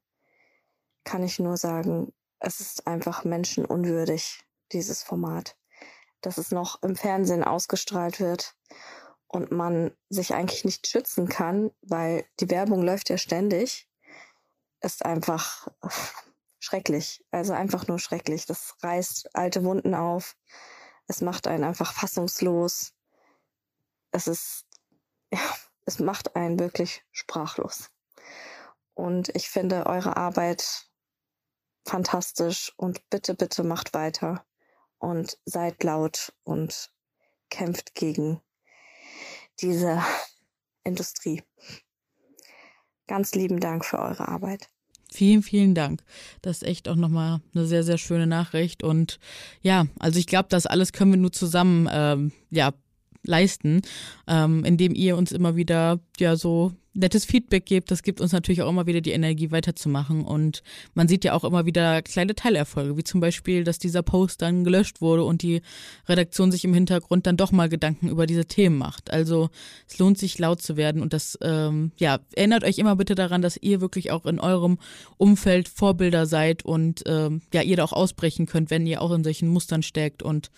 kann 1.04 1.24
ich 1.24 1.40
nur 1.40 1.58
sagen, 1.58 2.14
es 2.40 2.60
ist 2.60 2.86
einfach 2.86 3.24
menschenunwürdig, 3.24 4.46
dieses 4.72 5.02
Format, 5.02 5.58
dass 6.22 6.38
es 6.38 6.52
noch 6.52 6.84
im 6.84 6.96
Fernsehen 6.96 7.44
ausgestrahlt 7.44 8.20
wird 8.20 8.54
und 9.28 9.50
man 9.50 9.98
sich 10.08 10.36
eigentlich 10.36 10.66
nicht 10.66 10.86
schützen 10.86 11.28
kann, 11.28 11.72
weil 11.82 12.24
die 12.40 12.52
Werbung 12.52 12.84
läuft 12.84 13.10
ja 13.10 13.18
ständig, 13.18 13.90
ist 14.82 15.04
einfach 15.04 15.68
schrecklich. 16.60 17.26
Also 17.32 17.54
einfach 17.54 17.88
nur 17.88 17.98
schrecklich. 17.98 18.46
Das 18.46 18.76
reißt 18.84 19.36
alte 19.36 19.64
Wunden 19.64 19.96
auf. 19.96 20.38
Es 21.08 21.22
macht 21.22 21.48
einen 21.48 21.64
einfach 21.64 21.92
fassungslos 21.92 22.94
es 24.12 24.28
ist, 24.28 24.66
ja, 25.34 25.40
es 25.86 26.00
macht 26.00 26.36
einen 26.36 26.60
wirklich 26.60 27.04
sprachlos. 27.12 27.90
Und 28.94 29.30
ich 29.36 29.50
finde 29.50 29.86
eure 29.86 30.18
Arbeit 30.18 30.88
fantastisch 31.86 32.74
und 32.78 33.10
bitte, 33.10 33.36
bitte 33.36 33.64
macht 33.64 33.94
weiter 33.94 34.46
und 34.98 35.38
seid 35.46 35.84
laut 35.84 36.34
und 36.44 36.92
kämpft 37.50 37.96
gegen 37.96 38.42
diese 39.62 40.02
Industrie. 40.84 41.44
Ganz 43.08 43.34
lieben 43.36 43.60
Dank 43.60 43.86
für 43.86 44.00
eure 44.00 44.28
Arbeit. 44.28 44.70
Vielen, 45.10 45.42
vielen 45.42 45.74
Dank. 45.74 46.04
Das 46.42 46.58
ist 46.58 46.64
echt 46.64 46.90
auch 46.90 46.96
nochmal 46.96 47.40
eine 47.56 47.66
sehr, 47.66 47.84
sehr 47.84 47.98
schöne 47.98 48.28
Nachricht. 48.28 48.84
Und 48.84 49.20
ja, 49.62 49.88
also 50.00 50.20
ich 50.20 50.28
glaube, 50.28 50.50
das 50.50 50.66
alles 50.66 50.92
können 50.92 51.12
wir 51.12 51.18
nur 51.18 51.32
zusammen 51.32 51.88
ähm, 51.90 52.34
ja, 52.50 52.74
leisten, 53.28 53.82
ähm, 54.28 54.64
indem 54.66 54.96
ihr 54.96 55.18
uns 55.18 55.32
immer 55.32 55.56
wieder 55.56 56.00
ja 56.20 56.36
so 56.36 56.74
nettes 56.98 57.26
Feedback 57.26 57.66
gebt. 57.66 57.92
Das 57.92 58.04
gibt 58.04 58.20
uns 58.20 58.32
natürlich 58.32 58.62
auch 58.62 58.70
immer 58.70 58.88
wieder 58.88 59.02
die 59.02 59.12
Energie 59.12 59.52
weiterzumachen. 59.52 60.24
Und 60.26 60.64
man 60.96 61.08
sieht 61.08 61.24
ja 61.24 61.34
auch 61.34 61.44
immer 61.44 61.66
wieder 61.66 62.02
kleine 62.02 62.36
Teilerfolge, 62.36 62.98
wie 62.98 63.04
zum 63.04 63.22
Beispiel, 63.22 63.64
dass 63.64 63.80
dieser 63.80 64.02
Post 64.02 64.42
dann 64.42 64.64
gelöscht 64.64 65.00
wurde 65.00 65.24
und 65.24 65.42
die 65.44 65.62
Redaktion 66.10 66.52
sich 66.52 66.66
im 66.66 66.74
Hintergrund 66.74 67.28
dann 67.28 67.38
doch 67.38 67.52
mal 67.52 67.70
Gedanken 67.70 68.10
über 68.10 68.26
diese 68.26 68.46
Themen 68.46 68.78
macht. 68.78 69.12
Also 69.12 69.50
es 69.88 70.00
lohnt 70.00 70.18
sich 70.18 70.38
laut 70.40 70.62
zu 70.62 70.76
werden 70.76 71.02
und 71.02 71.14
das, 71.14 71.38
ähm, 71.42 71.92
ja, 71.98 72.20
erinnert 72.36 72.64
euch 72.64 72.80
immer 72.80 72.96
bitte 72.96 73.16
daran, 73.16 73.42
dass 73.42 73.58
ihr 73.58 73.80
wirklich 73.80 74.12
auch 74.12 74.26
in 74.26 74.40
eurem 74.40 74.80
Umfeld 75.18 75.70
Vorbilder 75.70 76.26
seid 76.26 76.66
und 76.66 77.04
ähm, 77.06 77.42
ja, 77.54 77.62
ihr 77.62 77.78
da 77.78 77.84
auch 77.84 77.94
ausbrechen 77.94 78.48
könnt, 78.48 78.72
wenn 78.72 78.88
ihr 78.88 79.02
auch 79.02 79.12
in 79.12 79.24
solchen 79.24 79.50
Mustern 79.50 79.84
steckt 79.84 80.24
und 80.24 80.50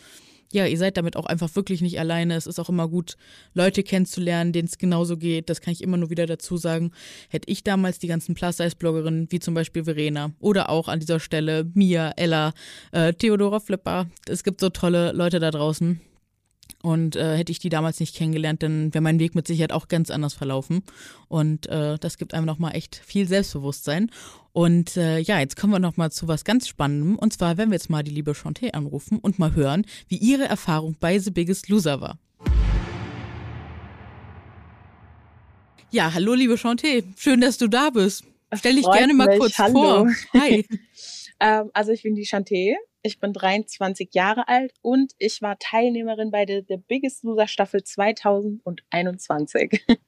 ja, 0.52 0.66
ihr 0.66 0.78
seid 0.78 0.98
damit 0.98 1.16
auch 1.16 1.26
einfach 1.26 1.56
wirklich 1.56 1.82
nicht 1.82 2.00
alleine. 2.00 2.36
Es 2.36 2.48
ist 2.48 2.60
auch 2.60 2.70
immer 2.70 2.88
gut, 2.88 3.18
Leute 3.54 3.84
kennenzulernen, 3.84 4.52
denen 4.52 4.68
es 4.68 4.78
genauso 4.78 5.18
geht. 5.18 5.50
Das 5.50 5.62
kann 5.62 5.74
ich 5.74 5.84
immer 5.84 5.98
nur 5.98 6.10
wieder 6.10 6.26
dazu 6.26 6.58
sagen. 6.58 6.92
Hätte 7.30 7.52
ich 7.52 7.64
damals 7.64 8.00
die 8.00 8.08
ganzen 8.08 8.34
Plus-Size-Bloggerinnen, 8.36 9.28
wie 9.32 9.40
zum 9.40 9.54
Beispiel 9.54 9.84
Verena 9.84 10.32
oder 10.40 10.70
auch 10.70 10.88
an 10.88 11.00
dieser 11.00 11.20
Stelle 11.20 11.70
Mia, 11.74 12.12
Ella, 12.16 12.54
äh, 12.92 13.14
Theodora 13.14 13.60
Flipper. 13.60 14.08
Es 14.28 14.44
gibt 14.44 14.62
so 14.62 14.70
tolle 14.70 15.12
Leute 15.12 15.40
da 15.40 15.52
draußen. 15.52 16.02
Und 16.82 17.16
äh, 17.16 17.38
hätte 17.38 17.52
ich 17.52 17.60
die 17.60 17.70
damals 17.70 18.00
nicht 18.00 18.16
kennengelernt, 18.16 18.64
dann 18.64 18.94
wäre 18.94 19.02
mein 19.02 19.20
Weg 19.20 19.36
mit 19.36 19.48
Sicherheit 19.48 19.74
auch 19.74 19.88
ganz 19.88 20.10
anders 20.10 20.34
verlaufen. 20.34 20.84
Und 21.28 21.68
äh, 21.68 21.98
das 22.00 22.18
gibt 22.18 22.34
einem 22.34 22.46
nochmal 22.46 22.76
echt 22.76 22.96
viel 22.96 23.28
Selbstbewusstsein. 23.28 24.10
Und 24.54 24.96
äh, 24.98 25.20
ja, 25.20 25.40
jetzt 25.40 25.56
kommen 25.58 25.74
wir 25.74 25.80
nochmal 25.80 26.12
zu 26.12 26.28
was 26.28 26.44
ganz 26.44 26.68
Spannendem. 26.68 27.18
Und 27.18 27.34
zwar 27.34 27.58
werden 27.58 27.70
wir 27.70 27.76
jetzt 27.76 27.90
mal 27.90 28.04
die 28.04 28.12
liebe 28.12 28.32
Chanté 28.32 28.72
anrufen 28.72 29.20
und 29.20 29.40
mal 29.40 29.56
hören, 29.56 29.86
wie 30.08 30.18
ihre 30.18 30.46
Erfahrung 30.46 30.96
bei 31.00 31.20
The 31.20 31.32
Biggest 31.32 31.70
Loser 31.70 32.02
war. 32.02 32.18
Ja, 35.92 36.14
hallo 36.14 36.36
liebe 36.36 36.54
Chanté, 36.54 37.04
schön, 37.18 37.42
dass 37.42 37.58
du 37.58 37.68
da 37.68 37.90
bist. 37.90 38.24
Stell 38.54 38.76
dich 38.76 38.86
gerne 38.86 39.14
mal 39.14 39.28
mich. 39.28 39.40
kurz 39.40 39.58
hallo. 39.58 39.74
vor. 39.74 40.10
Hi. 40.34 40.66
ähm, 41.40 41.70
also 41.74 41.92
ich 41.92 42.04
bin 42.04 42.16
die 42.16 42.26
Chanté, 42.26 42.76
ich 43.02 43.20
bin 43.20 43.32
23 43.32 44.10
Jahre 44.14 44.48
alt 44.50 44.74
und 44.82 45.14
ich 45.20 45.42
war 45.42 45.58
Teilnehmerin 45.58 46.32
bei 46.32 46.46
der 46.46 46.64
The 46.68 46.78
Biggest 46.78 47.24
Loser 47.24 47.48
Staffel 47.48 47.84
2021. 47.84 49.86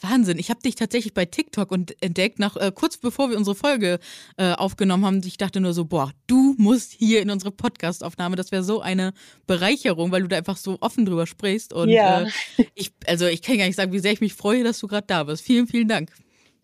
Wahnsinn, 0.00 0.38
ich 0.38 0.48
habe 0.48 0.60
dich 0.60 0.76
tatsächlich 0.76 1.12
bei 1.12 1.26
TikTok 1.26 1.70
und 1.72 2.00
entdeckt, 2.02 2.38
nach 2.38 2.56
äh, 2.56 2.72
kurz 2.74 2.96
bevor 2.96 3.30
wir 3.30 3.36
unsere 3.36 3.56
Folge 3.56 3.98
äh, 4.36 4.52
aufgenommen 4.52 5.04
haben. 5.04 5.20
Ich 5.24 5.36
dachte 5.36 5.60
nur 5.60 5.74
so, 5.74 5.84
boah, 5.84 6.12
du 6.26 6.54
musst 6.56 6.92
hier 6.92 7.20
in 7.20 7.30
unsere 7.30 7.50
Podcastaufnahme. 7.50 8.36
Das 8.36 8.52
wäre 8.52 8.62
so 8.62 8.80
eine 8.80 9.12
Bereicherung, 9.46 10.12
weil 10.12 10.22
du 10.22 10.28
da 10.28 10.36
einfach 10.36 10.56
so 10.56 10.78
offen 10.80 11.04
drüber 11.04 11.26
sprichst. 11.26 11.72
Und 11.72 11.90
Ja. 11.90 12.22
äh, 12.22 12.30
ich, 12.74 12.92
also 13.06 13.26
ich 13.26 13.42
kann 13.42 13.58
gar 13.58 13.66
nicht 13.66 13.76
sagen, 13.76 13.92
wie 13.92 13.98
sehr 13.98 14.12
ich 14.12 14.20
mich 14.20 14.34
freue, 14.34 14.64
dass 14.64 14.78
du 14.78 14.86
gerade 14.86 15.06
da 15.06 15.24
bist. 15.24 15.42
Vielen, 15.42 15.66
vielen 15.66 15.88
Dank. 15.88 16.10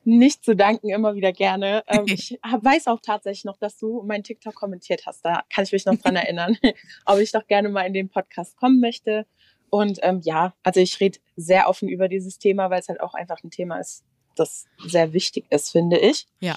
Nicht 0.04 0.44
zu 0.44 0.54
danken, 0.54 0.90
immer 0.90 1.14
wieder 1.14 1.32
gerne. 1.32 1.82
Ähm, 1.86 2.04
ich 2.06 2.38
hab, 2.42 2.64
weiß 2.64 2.86
auch 2.88 3.00
tatsächlich 3.00 3.44
noch, 3.44 3.56
dass 3.56 3.78
du 3.78 4.02
meinen 4.02 4.22
TikTok 4.22 4.54
kommentiert 4.54 5.06
hast. 5.06 5.24
Da 5.24 5.42
kann 5.52 5.64
ich 5.64 5.72
mich 5.72 5.86
noch 5.86 5.96
dran 5.96 6.16
erinnern, 6.16 6.56
ob 7.06 7.18
ich 7.18 7.32
doch 7.32 7.46
gerne 7.46 7.68
mal 7.68 7.82
in 7.82 7.94
den 7.94 8.08
Podcast 8.08 8.56
kommen 8.56 8.80
möchte. 8.80 9.26
Und 9.70 9.98
ähm, 10.02 10.20
ja, 10.22 10.54
also 10.62 10.80
ich 10.80 11.00
rede 11.00 11.18
sehr 11.36 11.68
offen 11.68 11.88
über 11.88 12.08
dieses 12.08 12.38
Thema, 12.38 12.70
weil 12.70 12.80
es 12.80 12.88
halt 12.88 13.00
auch 13.00 13.14
einfach 13.14 13.42
ein 13.42 13.50
Thema 13.50 13.78
ist, 13.78 14.04
das 14.36 14.66
sehr 14.86 15.12
wichtig 15.12 15.46
ist, 15.50 15.70
finde 15.70 15.98
ich. 15.98 16.26
Ja. 16.40 16.54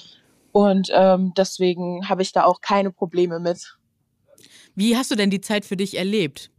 Und 0.51 0.89
ähm, 0.93 1.33
deswegen 1.35 2.09
habe 2.09 2.21
ich 2.21 2.31
da 2.31 2.43
auch 2.43 2.61
keine 2.61 2.91
Probleme 2.91 3.39
mit. 3.39 3.77
Wie 4.75 4.95
hast 4.95 5.09
du 5.09 5.15
denn 5.15 5.31
die 5.31 5.41
Zeit 5.41 5.65
für 5.65 5.77
dich 5.77 5.97
erlebt? 5.97 6.51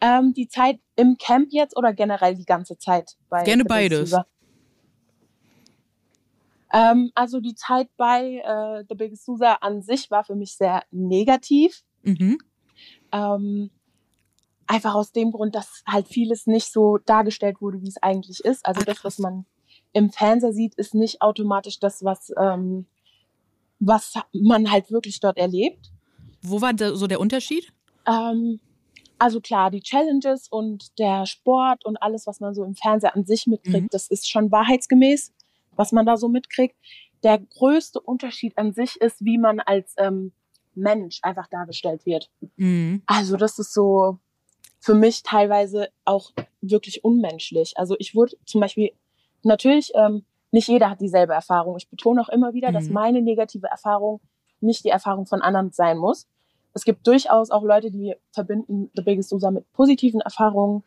Ähm, 0.00 0.32
die 0.34 0.48
Zeit 0.48 0.78
im 0.96 1.18
Camp 1.18 1.48
jetzt 1.50 1.76
oder 1.76 1.92
generell 1.92 2.34
die 2.34 2.44
ganze 2.44 2.78
Zeit? 2.78 3.16
Bei 3.28 3.42
Gerne 3.42 3.64
beides. 3.64 4.14
Ähm, 6.72 7.10
also 7.14 7.40
die 7.40 7.54
Zeit 7.54 7.88
bei 7.96 8.42
äh, 8.44 8.84
The 8.88 8.94
Biggest 8.94 9.26
Loser 9.28 9.62
an 9.62 9.82
sich 9.82 10.10
war 10.10 10.24
für 10.24 10.36
mich 10.36 10.56
sehr 10.56 10.84
negativ. 10.90 11.82
Mhm. 12.02 12.38
Ähm, 13.12 13.70
einfach 14.66 14.94
aus 14.94 15.12
dem 15.12 15.32
Grund, 15.32 15.54
dass 15.54 15.82
halt 15.86 16.06
vieles 16.08 16.46
nicht 16.46 16.72
so 16.72 16.98
dargestellt 16.98 17.60
wurde, 17.60 17.82
wie 17.82 17.88
es 17.88 18.00
eigentlich 18.02 18.44
ist. 18.44 18.64
Also 18.64 18.82
Ach, 18.82 18.86
das, 18.86 19.04
was 19.04 19.18
man 19.18 19.44
im 19.92 20.10
Fernseher 20.10 20.52
sieht, 20.52 20.76
ist 20.76 20.94
nicht 20.94 21.20
automatisch 21.20 21.80
das, 21.80 22.04
was, 22.04 22.32
ähm, 22.40 22.86
was 23.80 24.14
man 24.32 24.70
halt 24.70 24.92
wirklich 24.92 25.18
dort 25.18 25.38
erlebt. 25.38 25.90
Wo 26.42 26.60
war 26.60 26.72
da 26.72 26.94
so 26.94 27.08
der 27.08 27.20
Unterschied? 27.20 27.72
Ähm, 28.06 28.60
also 29.18 29.40
klar, 29.40 29.70
die 29.70 29.80
Challenges 29.80 30.48
und 30.48 30.98
der 30.98 31.26
Sport 31.26 31.84
und 31.84 31.96
alles, 31.96 32.26
was 32.26 32.40
man 32.40 32.54
so 32.54 32.64
im 32.64 32.74
Fernseher 32.74 33.14
an 33.14 33.24
sich 33.24 33.46
mitkriegt, 33.46 33.82
mhm. 33.82 33.88
das 33.90 34.06
ist 34.06 34.30
schon 34.30 34.50
wahrheitsgemäß, 34.50 35.32
was 35.80 35.92
man 35.92 36.04
da 36.04 36.16
so 36.16 36.28
mitkriegt. 36.28 36.76
Der 37.22 37.38
größte 37.38 38.00
Unterschied 38.00 38.56
an 38.58 38.72
sich 38.72 39.00
ist, 39.00 39.24
wie 39.24 39.38
man 39.38 39.60
als 39.60 39.94
ähm, 39.96 40.32
Mensch 40.74 41.20
einfach 41.22 41.46
dargestellt 41.48 42.04
wird. 42.04 42.30
Mhm. 42.56 43.02
Also 43.06 43.36
das 43.36 43.58
ist 43.58 43.72
so 43.72 44.18
für 44.78 44.94
mich 44.94 45.22
teilweise 45.22 45.88
auch 46.04 46.32
wirklich 46.60 47.02
unmenschlich. 47.02 47.72
Also 47.76 47.96
ich 47.98 48.14
wurde 48.14 48.36
zum 48.44 48.60
Beispiel 48.60 48.90
natürlich 49.42 49.92
ähm, 49.94 50.24
nicht 50.50 50.68
jeder 50.68 50.90
hat 50.90 51.00
dieselbe 51.00 51.32
Erfahrung. 51.32 51.76
Ich 51.76 51.88
betone 51.88 52.20
auch 52.20 52.28
immer 52.28 52.52
wieder, 52.52 52.70
mhm. 52.70 52.74
dass 52.74 52.88
meine 52.88 53.22
negative 53.22 53.66
Erfahrung 53.66 54.20
nicht 54.60 54.84
die 54.84 54.90
Erfahrung 54.90 55.26
von 55.26 55.40
anderen 55.40 55.72
sein 55.72 55.96
muss 55.96 56.26
es 56.72 56.84
gibt 56.84 57.06
durchaus 57.06 57.50
auch 57.50 57.62
Leute, 57.62 57.90
die 57.90 58.14
verbinden 58.32 58.90
The 58.94 59.02
Biggest 59.02 59.32
Loser 59.32 59.50
mit 59.50 59.70
positiven 59.72 60.20
Erfahrungen. 60.20 60.84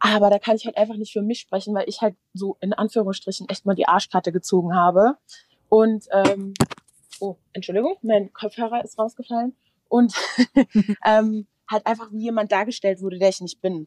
Aber 0.00 0.30
da 0.30 0.38
kann 0.38 0.56
ich 0.56 0.64
halt 0.64 0.76
einfach 0.76 0.96
nicht 0.96 1.12
für 1.12 1.22
mich 1.22 1.40
sprechen, 1.40 1.74
weil 1.74 1.88
ich 1.88 2.00
halt 2.00 2.16
so 2.32 2.56
in 2.60 2.72
Anführungsstrichen 2.72 3.48
echt 3.48 3.66
mal 3.66 3.74
die 3.74 3.86
Arschkarte 3.86 4.32
gezogen 4.32 4.74
habe. 4.74 5.16
Und, 5.68 6.06
ähm, 6.12 6.54
oh, 7.20 7.36
Entschuldigung, 7.52 7.96
mein 8.02 8.32
Kopfhörer 8.32 8.82
ist 8.82 8.98
rausgefallen. 8.98 9.54
Und 9.88 10.14
ähm, 11.04 11.46
halt 11.70 11.86
einfach 11.86 12.10
wie 12.12 12.22
jemand 12.22 12.50
dargestellt 12.50 13.02
wurde, 13.02 13.18
der 13.18 13.28
ich 13.28 13.40
nicht 13.40 13.60
bin. 13.60 13.86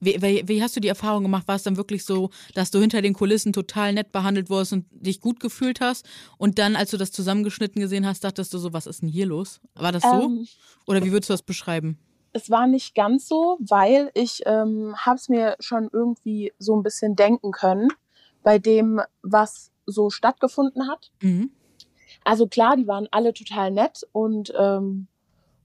Wie, 0.00 0.20
wie, 0.22 0.46
wie, 0.48 0.62
hast 0.62 0.76
du 0.76 0.80
die 0.80 0.88
Erfahrung 0.88 1.22
gemacht? 1.22 1.46
War 1.46 1.56
es 1.56 1.62
dann 1.62 1.76
wirklich 1.76 2.04
so, 2.04 2.30
dass 2.54 2.70
du 2.70 2.78
hinter 2.80 3.02
den 3.02 3.12
Kulissen 3.12 3.52
total 3.52 3.92
nett 3.92 4.12
behandelt 4.12 4.48
wurdest 4.48 4.72
und 4.72 4.86
dich 4.90 5.20
gut 5.20 5.40
gefühlt 5.40 5.80
hast? 5.80 6.06
Und 6.38 6.58
dann, 6.58 6.76
als 6.76 6.90
du 6.90 6.96
das 6.96 7.12
zusammengeschnitten 7.12 7.80
gesehen 7.80 8.06
hast, 8.06 8.24
dachtest 8.24 8.54
du 8.54 8.58
so, 8.58 8.72
was 8.72 8.86
ist 8.86 9.02
denn 9.02 9.08
hier 9.08 9.26
los? 9.26 9.60
War 9.74 9.92
das 9.92 10.02
so? 10.02 10.22
Ähm, 10.22 10.46
Oder 10.86 11.04
wie 11.04 11.12
würdest 11.12 11.28
du 11.28 11.34
das 11.34 11.42
beschreiben? 11.42 11.98
Es 12.32 12.50
war 12.50 12.66
nicht 12.66 12.94
ganz 12.94 13.26
so, 13.26 13.58
weil 13.60 14.10
ich 14.14 14.42
ähm, 14.46 14.94
habe 14.96 15.16
es 15.16 15.28
mir 15.28 15.56
schon 15.60 15.88
irgendwie 15.92 16.52
so 16.58 16.76
ein 16.76 16.82
bisschen 16.82 17.16
denken 17.16 17.50
können 17.50 17.88
bei 18.42 18.58
dem, 18.58 19.00
was 19.22 19.72
so 19.86 20.10
stattgefunden 20.10 20.88
hat. 20.88 21.10
Mhm. 21.22 21.50
Also 22.24 22.46
klar, 22.46 22.76
die 22.76 22.86
waren 22.86 23.08
alle 23.10 23.32
total 23.32 23.70
nett 23.70 24.06
und 24.12 24.52
ähm, 24.58 25.08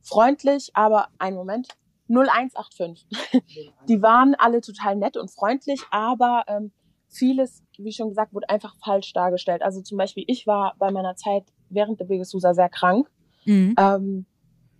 freundlich, 0.01 0.71
aber 0.73 1.09
einen 1.17 1.35
Moment. 1.35 1.69
0185. 2.07 3.07
Die 3.89 4.01
waren 4.01 4.35
alle 4.35 4.61
total 4.61 4.95
nett 4.95 5.17
und 5.17 5.31
freundlich, 5.31 5.81
aber 5.89 6.43
ähm, 6.47 6.71
vieles, 7.09 7.63
wie 7.77 7.91
schon 7.91 8.09
gesagt, 8.09 8.33
wurde 8.33 8.49
einfach 8.49 8.75
falsch 8.83 9.11
dargestellt. 9.13 9.63
Also 9.63 9.81
zum 9.81 9.97
Beispiel, 9.97 10.23
ich 10.27 10.45
war 10.45 10.75
bei 10.77 10.91
meiner 10.91 11.15
Zeit 11.15 11.45
während 11.69 11.99
der 11.99 12.05
Begesusa 12.05 12.53
sehr 12.53 12.69
krank. 12.69 13.09
Mhm. 13.45 13.75
Ähm, 13.77 14.25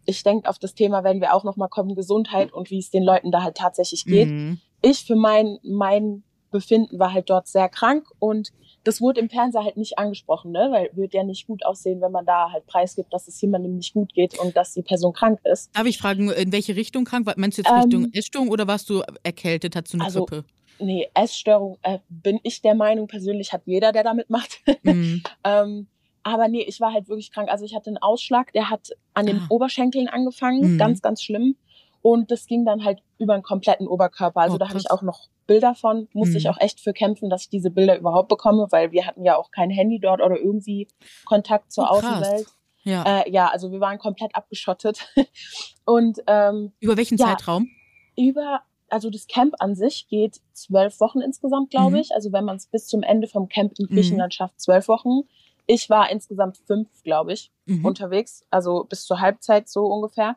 ich 0.06 0.24
denke, 0.24 0.50
auf 0.50 0.60
das 0.60 0.76
Thema 0.76 1.04
werden 1.04 1.22
wir 1.22 1.34
auch 1.34 1.44
nochmal 1.44 1.70
kommen, 1.70 1.96
Gesundheit 1.96 2.54
und 2.54 2.70
wie 2.70 2.80
es 2.80 2.90
den 2.90 3.04
Leuten 3.04 3.32
da 3.32 3.44
halt 3.44 3.56
tatsächlich 3.56 4.06
geht. 4.06 4.30
Mhm. 4.30 4.60
Ich 4.82 5.06
für 5.06 5.16
mein, 5.16 5.58
mein 5.64 6.24
Befinden 6.52 7.00
war 7.00 7.14
halt 7.14 7.30
dort 7.30 7.48
sehr 7.48 7.68
krank 7.70 8.08
und 8.20 8.52
das 8.86 9.02
wurde 9.02 9.20
im 9.20 9.30
Fernseher 9.30 9.64
halt 9.64 9.78
nicht 9.78 9.98
angesprochen, 9.98 10.52
ne? 10.52 10.70
weil 10.72 10.90
wird 10.94 11.14
ja 11.14 11.24
nicht 11.24 11.48
gut 11.48 11.66
aussehen, 11.66 12.02
wenn 12.02 12.12
man 12.12 12.26
da 12.26 12.52
halt 12.52 12.66
preisgibt, 12.68 13.12
dass 13.12 13.28
es 13.28 13.42
jemandem 13.42 13.78
nicht 13.78 13.94
gut 13.94 14.14
geht 14.14 14.40
und 14.40 14.56
dass 14.56 14.74
die 14.74 14.84
Person 14.84 15.12
krank 15.12 15.40
ist. 15.44 15.76
Darf 15.76 15.86
ich 15.86 15.98
fragen, 15.98 16.30
in 16.32 16.52
welche 16.52 16.76
Richtung 16.76 17.04
krank? 17.04 17.30
Meinst 17.36 17.58
du 17.58 17.64
jetzt 17.64 17.72
Richtung 17.72 18.06
ähm, 18.06 18.12
Essstörung 18.14 18.50
oder 18.50 18.68
warst 18.68 18.90
du 18.90 19.02
erkältet? 19.24 19.76
Hattest 19.76 19.96
du 19.96 19.98
eine 19.98 20.06
also, 20.06 20.26
Grippe? 20.26 20.46
Nee, 20.80 21.10
Essstörung 21.14 21.78
äh, 21.82 22.00
bin 22.10 22.40
ich 22.44 22.62
der 22.62 22.76
Meinung, 22.76 23.08
persönlich 23.08 23.54
hat 23.54 23.64
jeder, 23.66 23.92
der 23.92 24.04
damit 24.04 24.30
macht. 24.30 24.62
Mhm. 24.84 25.24
ähm, 25.44 25.88
aber 26.26 26.48
nee, 26.48 26.64
ich 26.64 26.82
war 26.82 26.92
halt 26.92 27.08
wirklich 27.08 27.32
krank. 27.32 27.50
Also 27.50 27.66
ich 27.66 27.76
hatte 27.76 27.92
einen 27.92 28.00
Ausschlag, 28.00 28.52
der 28.52 28.72
hat 28.72 28.90
an 29.14 29.28
den 29.28 29.42
ah. 29.42 29.46
Oberschenkeln 29.50 30.08
angefangen, 30.08 30.74
mhm. 30.74 30.78
ganz, 30.80 31.04
ganz 31.04 31.22
schlimm. 31.22 31.56
Und 32.02 32.32
das 32.32 32.48
ging 32.48 32.66
dann 32.66 32.84
halt 32.84 33.00
über 33.20 33.36
den 33.36 33.44
kompletten 33.44 33.88
Oberkörper. 33.88 34.42
Also 34.42 34.56
oh, 34.56 34.58
da 34.58 34.70
habe 34.70 34.80
ich 34.80 34.90
auch 34.90 35.04
noch 35.04 35.30
Bilder 35.46 35.76
von, 35.76 36.08
musste 36.14 36.32
mhm. 36.32 36.38
ich 36.38 36.50
auch 36.50 36.60
echt 36.60 36.80
für 36.80 36.94
kämpfen, 36.94 37.30
dass 37.30 37.44
ich 37.44 37.50
diese 37.50 37.70
Bilder 37.70 37.98
überhaupt 37.98 38.28
bekomme, 38.30 38.68
weil 38.72 38.92
wir 38.92 39.06
hatten 39.06 39.24
ja 39.24 39.38
auch 39.38 39.52
kein 39.52 39.70
Handy 39.70 40.00
dort 40.00 40.20
oder 40.20 40.36
irgendwie 40.36 40.88
Kontakt 41.26 41.72
zur 41.72 41.84
oh, 41.84 41.98
Außenwelt. 41.98 42.48
Ja. 42.82 43.22
Äh, 43.22 43.32
ja, 43.32 43.48
also 43.50 43.72
wir 43.72 43.80
waren 43.80 44.00
komplett 44.00 44.36
abgeschottet. 44.36 45.08
Und 45.86 46.24
ähm, 46.26 46.74
über 46.80 46.98
welchen 46.98 47.20
ja, 47.20 47.28
Zeitraum? 47.28 47.70
Über, 48.18 48.62
also 48.90 49.12
das 49.12 49.28
Camp 49.28 49.54
an 49.60 49.76
sich 49.76 50.08
geht 50.08 50.42
zwölf 50.54 51.00
Wochen 51.00 51.22
insgesamt, 51.22 51.70
glaube 51.70 51.92
mhm. 51.92 52.02
ich. 52.02 52.16
Also 52.16 52.32
wenn 52.32 52.46
man 52.46 52.56
es 52.56 52.66
bis 52.66 52.88
zum 52.88 53.04
Ende 53.04 53.28
vom 53.28 53.48
Camp 53.48 53.74
in 53.78 53.86
Griechenland 53.86 54.34
mhm. 54.34 54.36
schafft, 54.36 54.60
zwölf 54.60 54.88
Wochen. 54.88 55.22
Ich 55.68 55.90
war 55.90 56.10
insgesamt 56.12 56.58
fünf, 56.58 56.88
glaube 57.04 57.34
ich, 57.34 57.52
mhm. 57.66 57.86
unterwegs, 57.86 58.46
also 58.50 58.84
bis 58.84 59.06
zur 59.06 59.20
Halbzeit 59.20 59.68
so 59.70 59.86
ungefähr. 59.86 60.36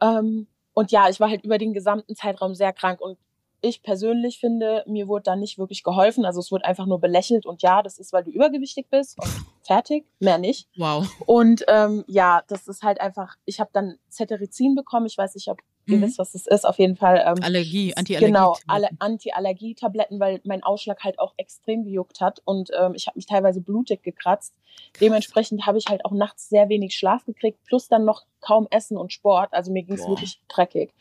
Ähm, 0.00 0.46
und 0.74 0.92
ja, 0.92 1.08
ich 1.08 1.20
war 1.20 1.28
halt 1.28 1.44
über 1.44 1.58
den 1.58 1.72
gesamten 1.72 2.14
Zeitraum 2.14 2.54
sehr 2.54 2.72
krank 2.72 3.00
und 3.00 3.18
ich 3.60 3.82
persönlich 3.82 4.38
finde, 4.38 4.84
mir 4.86 5.08
wurde 5.08 5.24
da 5.24 5.36
nicht 5.36 5.58
wirklich 5.58 5.82
geholfen. 5.82 6.24
Also 6.24 6.40
es 6.40 6.52
wurde 6.52 6.64
einfach 6.64 6.86
nur 6.86 7.00
belächelt 7.00 7.46
und 7.46 7.62
ja, 7.62 7.82
das 7.82 7.98
ist, 7.98 8.12
weil 8.12 8.24
du 8.24 8.30
übergewichtig 8.30 8.88
bist 8.88 9.18
und 9.18 9.28
fertig, 9.62 10.06
mehr 10.20 10.38
nicht. 10.38 10.68
Wow. 10.76 11.08
Und 11.26 11.64
ähm, 11.68 12.04
ja, 12.06 12.42
das 12.48 12.68
ist 12.68 12.82
halt 12.82 13.00
einfach, 13.00 13.36
ich 13.44 13.60
habe 13.60 13.70
dann 13.72 13.98
Cetirizin 14.08 14.74
bekommen. 14.74 15.06
Ich 15.06 15.18
weiß 15.18 15.34
nicht, 15.34 15.48
ob 15.48 15.58
ihr 15.88 15.98
mhm. 15.98 16.02
wisst, 16.02 16.18
was 16.18 16.32
das 16.32 16.46
ist. 16.46 16.66
Auf 16.66 16.78
jeden 16.78 16.96
Fall. 16.96 17.22
Ähm, 17.26 17.42
Allergie, 17.42 17.94
Anti-Allergie. 17.96 18.32
Genau, 18.32 18.56
alle 18.66 18.88
Anti-Allergie-Tabletten, 18.98 20.20
weil 20.20 20.40
mein 20.44 20.62
Ausschlag 20.62 21.02
halt 21.02 21.18
auch 21.18 21.34
extrem 21.36 21.84
gejuckt 21.84 22.20
hat 22.20 22.40
und 22.44 22.70
ähm, 22.78 22.92
ich 22.94 23.06
habe 23.06 23.18
mich 23.18 23.26
teilweise 23.26 23.60
blutig 23.60 24.02
gekratzt. 24.02 24.54
Dementsprechend 25.00 25.66
habe 25.66 25.78
ich 25.78 25.86
halt 25.88 26.04
auch 26.04 26.12
nachts 26.12 26.48
sehr 26.48 26.68
wenig 26.68 26.94
Schlaf 26.94 27.24
gekriegt, 27.24 27.58
plus 27.64 27.88
dann 27.88 28.04
noch 28.04 28.24
kaum 28.40 28.68
Essen 28.70 28.96
und 28.96 29.12
Sport. 29.12 29.52
Also 29.52 29.72
mir 29.72 29.82
ging 29.82 29.96
es 29.96 30.06
wirklich 30.06 30.40
dreckig. 30.48 30.92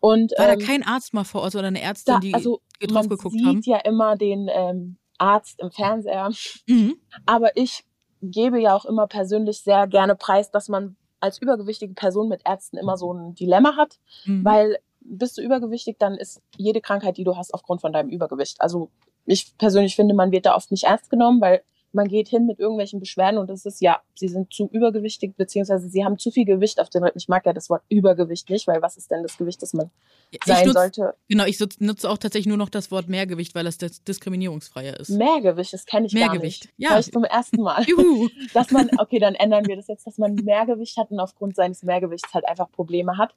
Und, 0.00 0.32
War 0.38 0.48
ähm, 0.48 0.58
da 0.58 0.66
kein 0.66 0.82
Arzt 0.82 1.14
mal 1.14 1.24
vor 1.24 1.42
Ort 1.42 1.54
oder 1.54 1.68
eine 1.68 1.80
Ärztin, 1.80 2.14
da, 2.14 2.20
die 2.20 2.34
also, 2.34 2.60
drauf 2.80 3.08
geguckt 3.08 3.36
haben? 3.36 3.44
Man 3.44 3.62
sieht 3.62 3.66
ja 3.66 3.78
immer 3.78 4.16
den 4.16 4.48
ähm, 4.50 4.96
Arzt 5.18 5.60
im 5.60 5.70
Fernseher. 5.70 6.30
Mhm. 6.66 6.96
Aber 7.24 7.56
ich 7.56 7.84
gebe 8.22 8.60
ja 8.60 8.74
auch 8.74 8.84
immer 8.84 9.06
persönlich 9.06 9.60
sehr 9.60 9.86
gerne 9.86 10.14
preis, 10.14 10.50
dass 10.50 10.68
man 10.68 10.96
als 11.20 11.40
übergewichtige 11.40 11.94
Person 11.94 12.28
mit 12.28 12.42
Ärzten 12.44 12.76
immer 12.76 12.96
so 12.96 13.12
ein 13.12 13.34
Dilemma 13.34 13.76
hat, 13.76 13.98
mhm. 14.24 14.44
weil 14.44 14.78
bist 15.00 15.38
du 15.38 15.42
übergewichtig, 15.42 15.98
dann 15.98 16.14
ist 16.14 16.42
jede 16.56 16.80
Krankheit, 16.80 17.16
die 17.16 17.24
du 17.24 17.36
hast, 17.36 17.54
aufgrund 17.54 17.80
von 17.80 17.92
deinem 17.92 18.08
Übergewicht. 18.10 18.60
Also 18.60 18.90
ich 19.24 19.56
persönlich 19.58 19.96
finde, 19.96 20.14
man 20.14 20.32
wird 20.32 20.46
da 20.46 20.54
oft 20.54 20.70
nicht 20.70 20.84
ernst 20.84 21.10
genommen, 21.10 21.40
weil 21.40 21.62
man 21.96 22.06
geht 22.06 22.28
hin 22.28 22.46
mit 22.46 22.60
irgendwelchen 22.60 23.00
Beschwerden 23.00 23.38
und 23.38 23.50
es 23.50 23.66
ist 23.66 23.80
ja, 23.80 24.00
sie 24.14 24.28
sind 24.28 24.52
zu 24.52 24.68
übergewichtig, 24.70 25.34
beziehungsweise 25.36 25.88
sie 25.88 26.04
haben 26.04 26.18
zu 26.18 26.30
viel 26.30 26.44
Gewicht 26.44 26.78
auf 26.78 26.90
den 26.90 27.02
Rippen. 27.02 27.18
Ich 27.18 27.28
mag 27.28 27.44
ja 27.46 27.52
das 27.52 27.68
Wort 27.70 27.82
Übergewicht 27.88 28.48
nicht, 28.50 28.68
weil 28.68 28.82
was 28.82 28.96
ist 28.96 29.10
denn 29.10 29.22
das 29.22 29.36
Gewicht, 29.36 29.62
das 29.62 29.72
man 29.72 29.90
ja, 30.30 30.38
sein 30.44 30.66
nutz, 30.66 30.74
sollte? 30.74 31.14
Genau, 31.28 31.44
ich 31.44 31.58
nutze 31.80 32.08
auch 32.08 32.18
tatsächlich 32.18 32.46
nur 32.46 32.58
noch 32.58 32.68
das 32.68 32.90
Wort 32.90 33.08
Mehrgewicht, 33.08 33.54
weil 33.54 33.64
das 33.64 33.78
diskriminierungsfreier 33.78 35.00
ist. 35.00 35.08
Mehrgewicht, 35.08 35.72
das 35.72 35.86
kenne 35.86 36.06
ich 36.06 36.12
Mehrgewicht. 36.12 36.64
gar 36.64 36.70
nicht. 36.70 36.74
Ja. 36.76 36.96
Das 36.96 37.10
zum 37.10 37.24
ersten 37.24 37.62
Mal. 37.62 37.82
Juhu. 37.88 38.28
dass 38.54 38.70
man, 38.70 38.90
okay, 38.98 39.18
dann 39.18 39.34
ändern 39.34 39.66
wir 39.66 39.76
das 39.76 39.88
jetzt, 39.88 40.06
dass 40.06 40.18
man 40.18 40.34
Mehrgewicht 40.34 40.96
hat 40.98 41.10
und 41.10 41.18
aufgrund 41.18 41.56
seines 41.56 41.82
Mehrgewichts 41.82 42.32
halt 42.34 42.46
einfach 42.46 42.70
Probleme 42.70 43.16
hat. 43.16 43.34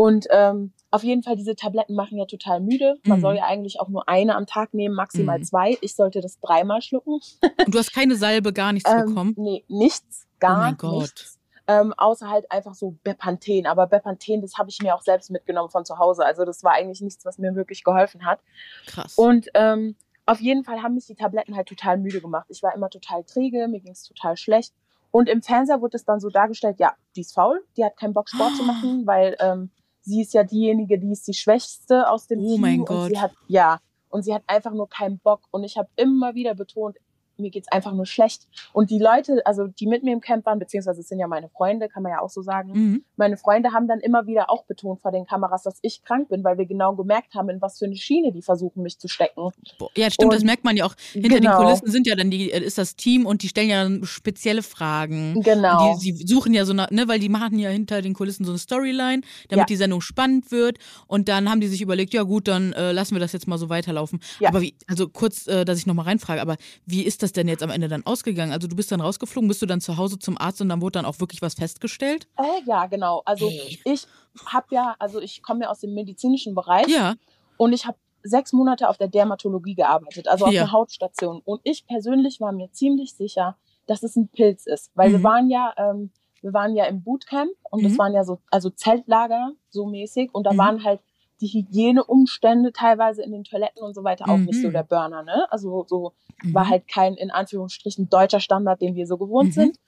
Und 0.00 0.28
ähm, 0.30 0.72
auf 0.92 1.02
jeden 1.02 1.24
Fall, 1.24 1.34
diese 1.34 1.56
Tabletten 1.56 1.96
machen 1.96 2.18
ja 2.18 2.24
total 2.24 2.60
müde. 2.60 3.00
Man 3.04 3.18
mhm. 3.18 3.22
soll 3.22 3.36
ja 3.36 3.46
eigentlich 3.46 3.80
auch 3.80 3.88
nur 3.88 4.08
eine 4.08 4.36
am 4.36 4.46
Tag 4.46 4.72
nehmen, 4.72 4.94
maximal 4.94 5.40
mhm. 5.40 5.42
zwei. 5.42 5.76
Ich 5.80 5.96
sollte 5.96 6.20
das 6.20 6.38
dreimal 6.38 6.82
schlucken. 6.82 7.14
Und 7.66 7.74
du 7.74 7.78
hast 7.78 7.92
keine 7.92 8.14
Salbe, 8.14 8.52
gar 8.52 8.72
nichts 8.72 8.88
ähm, 8.88 9.06
bekommen? 9.06 9.34
Nee, 9.36 9.64
nichts, 9.66 10.28
gar 10.38 10.56
oh 10.56 10.60
mein 10.60 10.76
Gott. 10.76 11.00
nichts. 11.00 11.40
Ähm, 11.66 11.92
außer 11.96 12.28
halt 12.28 12.48
einfach 12.52 12.76
so 12.76 12.94
Bepanthen. 13.02 13.66
Aber 13.66 13.88
Bepanthen, 13.88 14.40
das 14.40 14.56
habe 14.56 14.70
ich 14.70 14.80
mir 14.80 14.94
auch 14.94 15.02
selbst 15.02 15.32
mitgenommen 15.32 15.68
von 15.68 15.84
zu 15.84 15.98
Hause. 15.98 16.24
Also 16.24 16.44
das 16.44 16.62
war 16.62 16.74
eigentlich 16.74 17.00
nichts, 17.00 17.24
was 17.24 17.38
mir 17.38 17.56
wirklich 17.56 17.82
geholfen 17.82 18.24
hat. 18.24 18.38
Krass. 18.86 19.18
Und 19.18 19.48
ähm, 19.54 19.96
auf 20.26 20.40
jeden 20.40 20.62
Fall 20.62 20.80
haben 20.80 20.94
mich 20.94 21.06
die 21.06 21.16
Tabletten 21.16 21.56
halt 21.56 21.66
total 21.66 21.98
müde 21.98 22.20
gemacht. 22.20 22.46
Ich 22.50 22.62
war 22.62 22.72
immer 22.72 22.88
total 22.88 23.24
träge, 23.24 23.66
mir 23.66 23.80
ging 23.80 23.92
es 23.92 24.04
total 24.04 24.36
schlecht. 24.36 24.72
Und 25.10 25.28
im 25.28 25.42
Fernseher 25.42 25.80
wurde 25.80 25.96
es 25.96 26.04
dann 26.04 26.20
so 26.20 26.28
dargestellt, 26.28 26.78
ja, 26.78 26.94
die 27.16 27.22
ist 27.22 27.34
faul, 27.34 27.64
die 27.76 27.84
hat 27.84 27.96
keinen 27.96 28.14
Bock 28.14 28.28
Sport 28.28 28.54
zu 28.54 28.62
machen, 28.62 29.04
weil 29.06 29.36
ähm, 29.40 29.72
sie 30.08 30.22
ist 30.22 30.32
ja 30.34 30.42
diejenige, 30.42 30.98
die 30.98 31.12
ist 31.12 31.28
die 31.28 31.34
Schwächste 31.34 32.08
aus 32.08 32.26
dem 32.26 32.40
oh 32.40 32.52
Team. 32.52 32.60
Mein 32.60 32.84
Gott. 32.84 32.96
Und 32.96 33.08
sie 33.10 33.20
hat, 33.20 33.32
ja, 33.46 33.80
und 34.08 34.22
sie 34.22 34.34
hat 34.34 34.42
einfach 34.46 34.72
nur 34.72 34.88
keinen 34.88 35.18
Bock. 35.18 35.42
Und 35.50 35.64
ich 35.64 35.76
habe 35.76 35.88
immer 35.96 36.34
wieder 36.34 36.54
betont, 36.54 36.96
mir 37.38 37.50
geht's 37.50 37.68
einfach 37.70 37.92
nur 37.92 38.06
schlecht. 38.06 38.48
Und 38.72 38.90
die 38.90 38.98
Leute, 38.98 39.42
also 39.46 39.66
die 39.66 39.86
mit 39.86 40.02
mir 40.02 40.12
im 40.12 40.20
Camp 40.20 40.44
waren, 40.46 40.58
beziehungsweise 40.58 41.00
es 41.00 41.08
sind 41.08 41.18
ja 41.18 41.26
meine 41.28 41.48
Freunde, 41.48 41.88
kann 41.88 42.02
man 42.02 42.12
ja 42.12 42.20
auch 42.20 42.30
so 42.30 42.42
sagen, 42.42 42.70
Mhm. 42.72 43.04
meine 43.16 43.36
Freunde 43.36 43.72
haben 43.72 43.86
dann 43.88 44.00
immer 44.00 44.26
wieder 44.26 44.50
auch 44.50 44.64
betont 44.64 45.00
vor 45.00 45.12
den 45.12 45.24
Kameras, 45.26 45.62
dass 45.62 45.78
ich 45.82 46.02
krank 46.02 46.28
bin, 46.28 46.42
weil 46.44 46.58
wir 46.58 46.66
genau 46.66 46.94
gemerkt 46.94 47.34
haben, 47.34 47.48
in 47.48 47.60
was 47.62 47.78
für 47.78 47.84
eine 47.86 47.96
Schiene 47.96 48.32
die 48.32 48.42
versuchen, 48.42 48.82
mich 48.82 48.98
zu 48.98 49.08
stecken. 49.08 49.50
Boah, 49.78 49.90
Ja, 49.96 50.10
stimmt, 50.10 50.32
das 50.32 50.40
Und- 50.40 50.46
merkt 50.46 50.64
man 50.64 50.76
ja 50.76 50.84
auch. 50.86 50.94
Hinter 51.12 51.28
den 51.28 51.42
Genau. 51.42 51.58
Kulissen 51.62 51.90
sind 51.90 52.06
ja 52.06 52.14
dann 52.16 52.30
die, 52.30 52.50
äh, 52.52 52.60
ist 52.62 52.78
das 52.78 52.96
Team 52.96 53.26
und 53.26 53.42
die 53.42 53.48
stellen 53.48 53.68
ja 53.70 54.06
spezielle 54.06 54.62
Fragen. 54.62 55.40
Genau. 55.42 55.94
Die, 56.00 56.12
sie 56.14 56.26
suchen 56.26 56.54
ja 56.54 56.64
so 56.64 56.72
eine, 56.72 56.86
ne, 56.90 57.08
weil 57.08 57.18
die 57.18 57.28
machen 57.28 57.58
ja 57.58 57.70
hinter 57.70 58.02
den 58.02 58.14
Kulissen 58.14 58.44
so 58.44 58.52
eine 58.52 58.58
Storyline, 58.58 59.22
damit 59.48 59.62
Ja. 59.62 59.64
die 59.66 59.76
Sendung 59.76 60.00
spannend 60.00 60.50
wird. 60.50 60.78
Und 61.06 61.28
dann 61.28 61.50
haben 61.50 61.60
die 61.60 61.68
sich 61.68 61.82
überlegt, 61.82 62.14
ja 62.14 62.22
gut, 62.22 62.48
dann 62.48 62.72
äh, 62.72 62.92
lassen 62.92 63.14
wir 63.14 63.20
das 63.20 63.32
jetzt 63.32 63.46
mal 63.46 63.58
so 63.58 63.68
weiterlaufen. 63.68 64.20
Ja. 64.40 64.48
Aber 64.50 64.60
wie, 64.62 64.74
also 64.86 65.08
kurz, 65.08 65.46
äh, 65.46 65.64
dass 65.64 65.78
ich 65.78 65.86
nochmal 65.86 66.06
reinfrage, 66.06 66.40
aber 66.40 66.56
wie 66.86 67.02
ist 67.02 67.22
das 67.22 67.27
denn 67.36 67.48
jetzt 67.48 67.62
am 67.62 67.70
Ende 67.70 67.88
dann 67.88 68.04
ausgegangen? 68.06 68.52
Also 68.52 68.68
du 68.68 68.76
bist 68.76 68.90
dann 68.92 69.00
rausgeflogen, 69.00 69.48
bist 69.48 69.62
du 69.62 69.66
dann 69.66 69.80
zu 69.80 69.96
Hause 69.96 70.18
zum 70.18 70.38
Arzt 70.38 70.60
und 70.60 70.68
dann 70.68 70.80
wurde 70.80 70.92
dann 70.98 71.04
auch 71.04 71.20
wirklich 71.20 71.42
was 71.42 71.54
festgestellt? 71.54 72.26
Äh, 72.38 72.62
ja, 72.66 72.86
genau. 72.86 73.22
Also 73.24 73.48
Hey. 73.50 73.78
ich 73.84 74.06
habe 74.46 74.66
ja, 74.70 74.96
also 74.98 75.20
ich 75.20 75.42
komme 75.42 75.64
ja 75.64 75.70
aus 75.70 75.80
dem 75.80 75.94
medizinischen 75.94 76.54
Bereich 76.54 76.88
Ja. 76.88 77.14
und 77.56 77.72
ich 77.72 77.86
habe 77.86 77.98
sechs 78.22 78.52
Monate 78.52 78.88
auf 78.88 78.98
der 78.98 79.08
Dermatologie 79.08 79.74
gearbeitet, 79.74 80.28
also 80.28 80.46
auf 80.46 80.52
Ja. 80.52 80.62
einer 80.62 80.72
Hautstation. 80.72 81.40
Und 81.44 81.60
ich 81.64 81.86
persönlich 81.86 82.40
war 82.40 82.52
mir 82.52 82.70
ziemlich 82.72 83.14
sicher, 83.14 83.56
dass 83.86 84.02
es 84.02 84.16
ein 84.16 84.28
Pilz 84.28 84.66
ist, 84.66 84.90
weil 84.94 85.12
wir 85.12 85.18
Mhm. 85.20 85.24
waren 85.24 85.50
ja, 85.50 85.72
ähm, 85.76 86.10
wir 86.42 86.52
waren 86.52 86.74
ja 86.76 86.84
im 86.84 87.02
Bootcamp 87.02 87.50
und 87.70 87.84
das 87.84 87.92
Mhm. 87.92 87.98
waren 87.98 88.14
ja 88.14 88.24
so, 88.24 88.40
also 88.50 88.70
Zeltlager 88.70 89.52
so 89.70 89.86
mäßig 89.86 90.30
und 90.34 90.44
da 90.44 90.52
Mhm. 90.52 90.58
waren 90.58 90.84
halt 90.84 91.00
die 91.40 91.46
Hygieneumstände 91.48 92.72
teilweise 92.72 93.22
in 93.22 93.30
den 93.32 93.44
Toiletten 93.44 93.82
und 93.82 93.94
so 93.94 94.02
weiter 94.04 94.28
auch 94.28 94.38
nicht 94.38 94.60
so 94.60 94.68
Mhm. 94.68 94.72
der 94.72 94.82
Burner, 94.82 95.22
ne? 95.22 95.46
Also 95.50 95.84
so 95.88 96.12
Mhm. 96.42 96.54
war 96.54 96.68
halt 96.68 96.88
kein 96.88 97.14
in 97.14 97.30
Anführungsstrichen 97.30 98.08
deutscher 98.10 98.40
Standard, 98.40 98.80
den 98.80 98.94
wir 98.94 99.06
so 99.06 99.16
gewohnt 99.18 99.48
Mhm. 99.50 99.52
sind. 99.52 99.80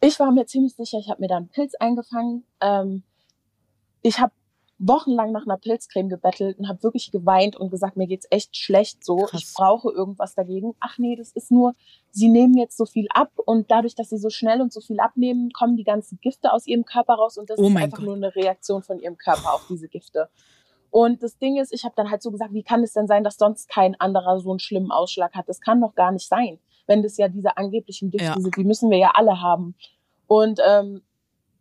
Ich 0.00 0.20
war 0.20 0.30
mir 0.30 0.46
ziemlich 0.46 0.74
sicher, 0.76 0.98
ich 0.98 1.10
habe 1.10 1.20
mir 1.20 1.28
da 1.28 1.36
einen 1.36 1.48
Pilz 1.48 1.74
eingefangen. 1.74 2.44
Ähm, 2.60 3.02
ich 4.02 4.20
habe 4.20 4.32
wochenlang 4.80 5.32
nach 5.32 5.42
einer 5.44 5.56
Pilzcreme 5.56 6.08
gebettelt 6.08 6.56
und 6.60 6.68
habe 6.68 6.84
wirklich 6.84 7.10
geweint 7.10 7.56
und 7.56 7.68
gesagt, 7.70 7.96
mir 7.96 8.06
geht's 8.06 8.28
echt 8.30 8.56
schlecht 8.56 9.04
so. 9.04 9.16
Krass. 9.16 9.42
Ich 9.42 9.52
brauche 9.54 9.90
irgendwas 9.90 10.36
dagegen. 10.36 10.76
Ach 10.78 10.98
nee, 10.98 11.16
das 11.16 11.32
ist 11.32 11.50
nur, 11.50 11.74
sie 12.12 12.28
nehmen 12.28 12.56
jetzt 12.56 12.76
so 12.76 12.86
viel 12.86 13.08
ab 13.12 13.32
und 13.44 13.72
dadurch, 13.72 13.96
dass 13.96 14.10
sie 14.10 14.18
so 14.18 14.30
schnell 14.30 14.60
und 14.60 14.72
so 14.72 14.80
viel 14.80 15.00
abnehmen, 15.00 15.50
kommen 15.50 15.76
die 15.76 15.82
ganzen 15.82 16.20
Gifte 16.20 16.52
aus 16.52 16.68
ihrem 16.68 16.84
Körper 16.84 17.14
raus 17.14 17.36
und 17.38 17.50
das 17.50 17.58
Oh 17.58 17.66
ist 17.68 17.76
einfach 17.76 17.98
Gott. 17.98 18.06
nur 18.06 18.14
eine 18.14 18.36
Reaktion 18.36 18.84
von 18.84 19.00
ihrem 19.00 19.16
Körper 19.18 19.52
auf 19.52 19.66
diese 19.68 19.88
Gifte. 19.88 20.28
Und 20.90 21.22
das 21.22 21.36
Ding 21.38 21.58
ist, 21.58 21.72
ich 21.72 21.84
habe 21.84 21.94
dann 21.96 22.10
halt 22.10 22.22
so 22.22 22.30
gesagt, 22.30 22.52
wie 22.52 22.62
kann 22.62 22.82
es 22.82 22.92
denn 22.92 23.06
sein, 23.06 23.24
dass 23.24 23.36
sonst 23.36 23.68
kein 23.68 23.98
anderer 24.00 24.40
so 24.40 24.50
einen 24.50 24.58
schlimmen 24.58 24.90
Ausschlag 24.90 25.34
hat? 25.34 25.48
Das 25.48 25.60
kann 25.60 25.80
doch 25.80 25.94
gar 25.94 26.12
nicht 26.12 26.26
sein, 26.28 26.58
wenn 26.86 27.02
das 27.02 27.16
ja 27.18 27.28
diese 27.28 27.56
angeblichen 27.56 28.10
Gifte 28.10 28.26
Ja. 28.26 28.40
sind. 28.40 28.56
Die 28.56 28.64
müssen 28.64 28.90
wir 28.90 28.98
ja 28.98 29.10
alle 29.14 29.40
haben. 29.40 29.74
Und 30.26 30.60
ähm, 30.66 31.02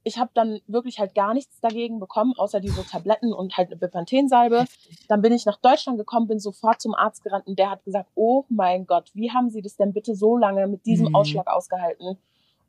ich 0.03 0.17
habe 0.17 0.31
dann 0.33 0.61
wirklich 0.67 0.99
halt 0.99 1.13
gar 1.15 1.33
nichts 1.33 1.59
dagegen 1.59 1.99
bekommen, 1.99 2.33
außer 2.37 2.61
diese 2.61 2.85
Tabletten 2.85 3.33
und 3.33 3.57
halt 3.57 3.67
eine 3.67 3.75
Bepanthensalbe. 3.75 4.63
Dann 5.09 5.21
bin 5.21 5.33
ich 5.33 5.45
nach 5.45 5.57
Deutschland 5.57 5.97
gekommen, 5.97 6.27
bin 6.27 6.39
sofort 6.39 6.79
zum 6.81 6.95
Arzt 6.95 7.23
gerannt 7.23 7.45
und 7.47 7.59
der 7.59 7.69
hat 7.69 7.83
gesagt, 7.83 8.09
oh 8.15 8.45
mein 8.47 8.85
Gott, 8.87 9.11
wie 9.13 9.31
haben 9.31 9.49
Sie 9.49 9.61
das 9.61 9.75
denn 9.75 9.91
bitte 9.91 10.15
so 10.15 10.37
lange 10.37 10.65
mit 10.67 10.85
diesem 10.85 11.07
Mhm. 11.09 11.15
Ausschlag 11.15 11.47
ausgehalten? 11.47 12.17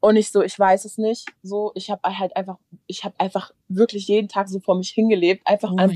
Und 0.01 0.16
ich 0.16 0.30
so, 0.30 0.42
ich 0.42 0.57
weiß 0.59 0.84
es 0.84 0.96
nicht. 0.99 1.26
So, 1.42 1.72
ich 1.74 1.90
habe 1.90 2.01
halt 2.18 2.36
einfach, 2.36 2.59
ich 2.86 3.05
habe 3.05 3.14
einfach 3.18 3.51
wirklich 3.68 4.07
jeden 4.07 4.28
Tag 4.28 4.49
so 4.49 4.61
vor 4.61 4.76
mich 4.76 4.90
hingelebt, 4.90 5.46
einfach 5.46 5.72
Oh 5.72 5.76
an 5.76 5.90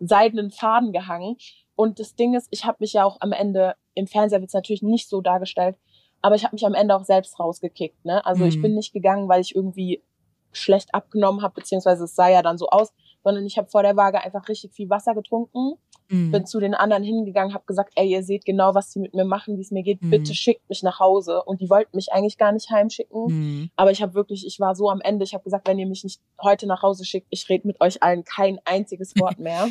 seidenen 0.00 0.50
Faden 0.50 0.92
gehangen. 0.92 1.36
Und 1.76 2.00
das 2.00 2.16
Ding 2.16 2.34
ist, 2.34 2.48
ich 2.50 2.64
habe 2.64 2.78
mich 2.80 2.94
ja 2.94 3.04
auch 3.04 3.18
am 3.20 3.32
Ende, 3.32 3.76
im 3.94 4.08
Fernseher 4.08 4.40
wird 4.40 4.48
es 4.48 4.54
natürlich 4.54 4.82
nicht 4.82 5.08
so 5.08 5.20
dargestellt, 5.20 5.76
aber 6.22 6.34
ich 6.34 6.44
habe 6.44 6.54
mich 6.56 6.66
am 6.66 6.74
Ende 6.74 6.96
auch 6.96 7.04
selbst 7.04 7.38
rausgekickt. 7.38 8.04
Ne? 8.04 8.24
Also 8.26 8.44
ich 8.44 8.56
Mhm. 8.56 8.62
bin 8.62 8.74
nicht 8.74 8.92
gegangen, 8.92 9.28
weil 9.28 9.40
ich 9.40 9.54
irgendwie 9.54 10.02
schlecht 10.50 10.92
abgenommen 10.92 11.42
habe, 11.42 11.54
beziehungsweise 11.54 12.04
es 12.04 12.16
sah 12.16 12.28
ja 12.28 12.42
dann 12.42 12.58
so 12.58 12.68
aus, 12.70 12.92
sondern 13.24 13.44
ich 13.46 13.58
habe 13.58 13.68
vor 13.68 13.82
der 13.82 13.96
Waage 13.96 14.20
einfach 14.22 14.48
richtig 14.48 14.72
viel 14.72 14.88
Wasser 14.90 15.14
getrunken, 15.14 15.74
Mhm. 16.10 16.30
bin 16.32 16.46
zu 16.46 16.58
den 16.58 16.72
anderen 16.72 17.02
hingegangen, 17.02 17.52
habe 17.52 17.64
gesagt, 17.66 17.92
ey, 17.96 18.08
ihr 18.08 18.22
seht 18.22 18.46
genau, 18.46 18.74
was 18.74 18.90
die 18.90 18.98
mit 18.98 19.12
mir 19.14 19.26
machen, 19.26 19.58
wie 19.58 19.60
es 19.60 19.70
mir 19.70 19.82
geht, 19.82 20.00
Mhm. 20.02 20.08
bitte 20.08 20.34
schickt 20.34 20.66
mich 20.70 20.82
nach 20.82 21.00
Hause. 21.00 21.42
Und 21.44 21.60
die 21.60 21.68
wollten 21.68 21.94
mich 21.94 22.10
eigentlich 22.12 22.38
gar 22.38 22.50
nicht 22.52 22.70
heimschicken. 22.70 23.26
Mhm. 23.26 23.70
Aber 23.76 23.90
ich 23.90 24.00
habe 24.00 24.14
wirklich, 24.14 24.46
ich 24.46 24.58
war 24.58 24.74
so 24.74 24.88
am 24.88 25.02
Ende, 25.02 25.24
ich 25.24 25.34
habe 25.34 25.44
gesagt, 25.44 25.68
wenn 25.68 25.78
ihr 25.78 25.86
mich 25.86 26.04
nicht 26.04 26.22
heute 26.42 26.66
nach 26.66 26.82
Hause 26.82 27.04
schickt, 27.04 27.26
ich 27.28 27.46
rede 27.50 27.66
mit 27.66 27.78
euch 27.82 28.02
allen 28.02 28.24
kein 28.24 28.58
einziges 28.64 29.12
Wort 29.20 29.38
mehr. 29.38 29.68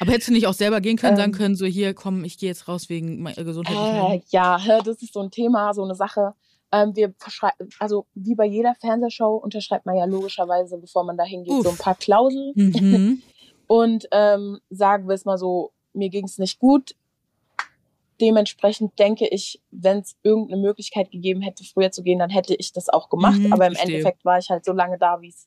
Aber 0.00 0.10
hättest 0.10 0.26
du 0.28 0.32
nicht 0.32 0.48
auch 0.48 0.54
selber 0.54 0.80
gehen 0.80 0.96
können, 0.96 1.16
sagen 1.16 1.32
Ähm. 1.32 1.38
können, 1.38 1.54
so 1.54 1.66
hier, 1.66 1.94
komm, 1.94 2.24
ich 2.24 2.36
gehe 2.36 2.48
jetzt 2.48 2.66
raus 2.66 2.88
wegen 2.88 3.22
meiner 3.22 3.44
Gesundheit. 3.44 3.76
Äh, 3.76 4.20
ja, 4.30 4.58
das 4.84 5.00
ist 5.02 5.12
so 5.12 5.20
ein 5.20 5.30
Thema, 5.30 5.72
so 5.72 5.84
eine 5.84 5.94
Sache. 5.94 6.34
Ähm, 6.76 6.94
wir 6.94 7.14
verschreiben, 7.18 7.68
also 7.78 8.06
wie 8.14 8.34
bei 8.34 8.44
jeder 8.44 8.74
Fernsehshow 8.74 9.36
unterschreibt 9.36 9.86
man 9.86 9.96
ja 9.96 10.04
logischerweise, 10.04 10.78
bevor 10.78 11.04
man 11.04 11.16
da 11.16 11.24
hingeht, 11.24 11.62
so 11.62 11.70
ein 11.70 11.76
paar 11.76 11.94
Klauseln. 11.94 12.52
Mhm. 12.54 13.22
Und 13.66 14.06
ähm, 14.12 14.60
sagen 14.70 15.08
wir 15.08 15.14
es 15.14 15.24
mal 15.24 15.38
so, 15.38 15.72
mir 15.92 16.08
ging 16.08 16.24
es 16.26 16.38
nicht 16.38 16.58
gut. 16.58 16.94
Dementsprechend 18.20 18.98
denke 18.98 19.26
ich, 19.28 19.60
wenn 19.70 19.98
es 19.98 20.16
irgendeine 20.22 20.60
Möglichkeit 20.60 21.10
gegeben 21.10 21.40
hätte, 21.42 21.64
früher 21.64 21.90
zu 21.90 22.02
gehen, 22.02 22.18
dann 22.18 22.30
hätte 22.30 22.54
ich 22.54 22.72
das 22.72 22.88
auch 22.88 23.08
gemacht. 23.10 23.38
Mhm, 23.38 23.52
Aber 23.52 23.66
im 23.66 23.74
verstehe. 23.74 23.96
Endeffekt 23.96 24.24
war 24.24 24.38
ich 24.38 24.48
halt 24.48 24.64
so 24.64 24.72
lange 24.72 24.98
da, 24.98 25.20
wie 25.20 25.28
es 25.28 25.46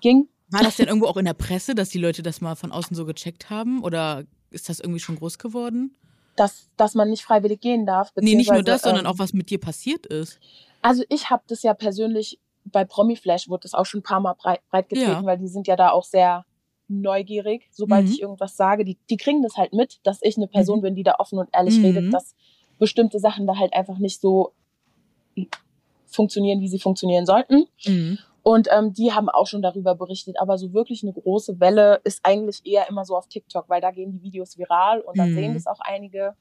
ging. 0.00 0.28
war 0.50 0.62
das 0.62 0.76
denn 0.76 0.88
irgendwo 0.88 1.06
auch 1.06 1.16
in 1.16 1.24
der 1.24 1.34
Presse, 1.34 1.74
dass 1.74 1.88
die 1.88 1.98
Leute 1.98 2.22
das 2.22 2.40
mal 2.40 2.54
von 2.54 2.72
außen 2.72 2.94
so 2.96 3.06
gecheckt 3.06 3.48
haben? 3.48 3.82
Oder 3.82 4.24
ist 4.50 4.68
das 4.68 4.80
irgendwie 4.80 5.00
schon 5.00 5.16
groß 5.16 5.38
geworden? 5.38 5.96
Dass, 6.36 6.68
dass 6.76 6.94
man 6.94 7.08
nicht 7.10 7.22
freiwillig 7.22 7.60
gehen 7.60 7.86
darf. 7.86 8.12
Nee, 8.16 8.34
nicht 8.34 8.50
nur 8.52 8.62
das, 8.62 8.82
sondern 8.82 9.06
ähm, 9.06 9.10
auch 9.10 9.18
was 9.18 9.32
mit 9.32 9.48
dir 9.50 9.58
passiert 9.58 10.06
ist. 10.06 10.38
Also 10.82 11.02
ich 11.08 11.30
habe 11.30 11.42
das 11.48 11.62
ja 11.62 11.74
persönlich 11.74 12.38
bei 12.64 12.84
Promiflash 12.84 13.48
wurde 13.48 13.62
das 13.62 13.74
auch 13.74 13.86
schon 13.86 14.00
ein 14.00 14.02
paar 14.02 14.20
Mal 14.20 14.34
breit, 14.34 14.60
breit 14.70 14.88
getreten, 14.88 15.10
Ja. 15.10 15.24
weil 15.24 15.38
die 15.38 15.48
sind 15.48 15.66
ja 15.66 15.76
da 15.76 15.90
auch 15.90 16.04
sehr 16.04 16.44
neugierig, 16.88 17.68
sobald 17.72 18.06
Mhm. 18.06 18.12
ich 18.12 18.20
irgendwas 18.22 18.56
sage. 18.56 18.84
Die, 18.84 18.96
die 19.08 19.16
kriegen 19.16 19.42
das 19.42 19.56
halt 19.56 19.72
mit, 19.72 19.98
dass 20.04 20.18
ich 20.22 20.36
eine 20.36 20.46
Person 20.48 20.78
Mhm. 20.78 20.82
bin, 20.82 20.94
die 20.96 21.02
da 21.04 21.14
offen 21.18 21.38
und 21.38 21.48
ehrlich 21.52 21.78
Mhm. 21.78 21.84
redet, 21.84 22.12
dass 22.14 22.34
bestimmte 22.78 23.18
Sachen 23.20 23.46
da 23.46 23.56
halt 23.56 23.72
einfach 23.72 23.98
nicht 23.98 24.20
so 24.20 24.52
funktionieren, 26.06 26.60
wie 26.60 26.68
sie 26.68 26.78
funktionieren 26.78 27.26
sollten. 27.26 27.66
Und 28.48 28.68
ähm, 28.70 28.92
die 28.92 29.12
haben 29.12 29.28
auch 29.28 29.48
schon 29.48 29.60
darüber 29.60 29.96
berichtet, 29.96 30.38
aber 30.38 30.56
so 30.56 30.72
wirklich 30.72 31.02
eine 31.02 31.12
große 31.12 31.58
Welle 31.58 32.00
ist 32.04 32.20
eigentlich 32.22 32.64
eher 32.64 32.88
immer 32.88 33.04
so 33.04 33.16
auf 33.16 33.26
TikTok, 33.26 33.68
weil 33.68 33.80
da 33.80 33.90
gehen 33.90 34.12
die 34.12 34.22
Videos 34.22 34.56
viral 34.56 35.00
und 35.00 35.18
dann 35.18 35.30
Mhm. 35.30 35.34
sehen 35.34 35.54
das 35.54 35.66
auch 35.66 35.80
einige. 35.80 36.36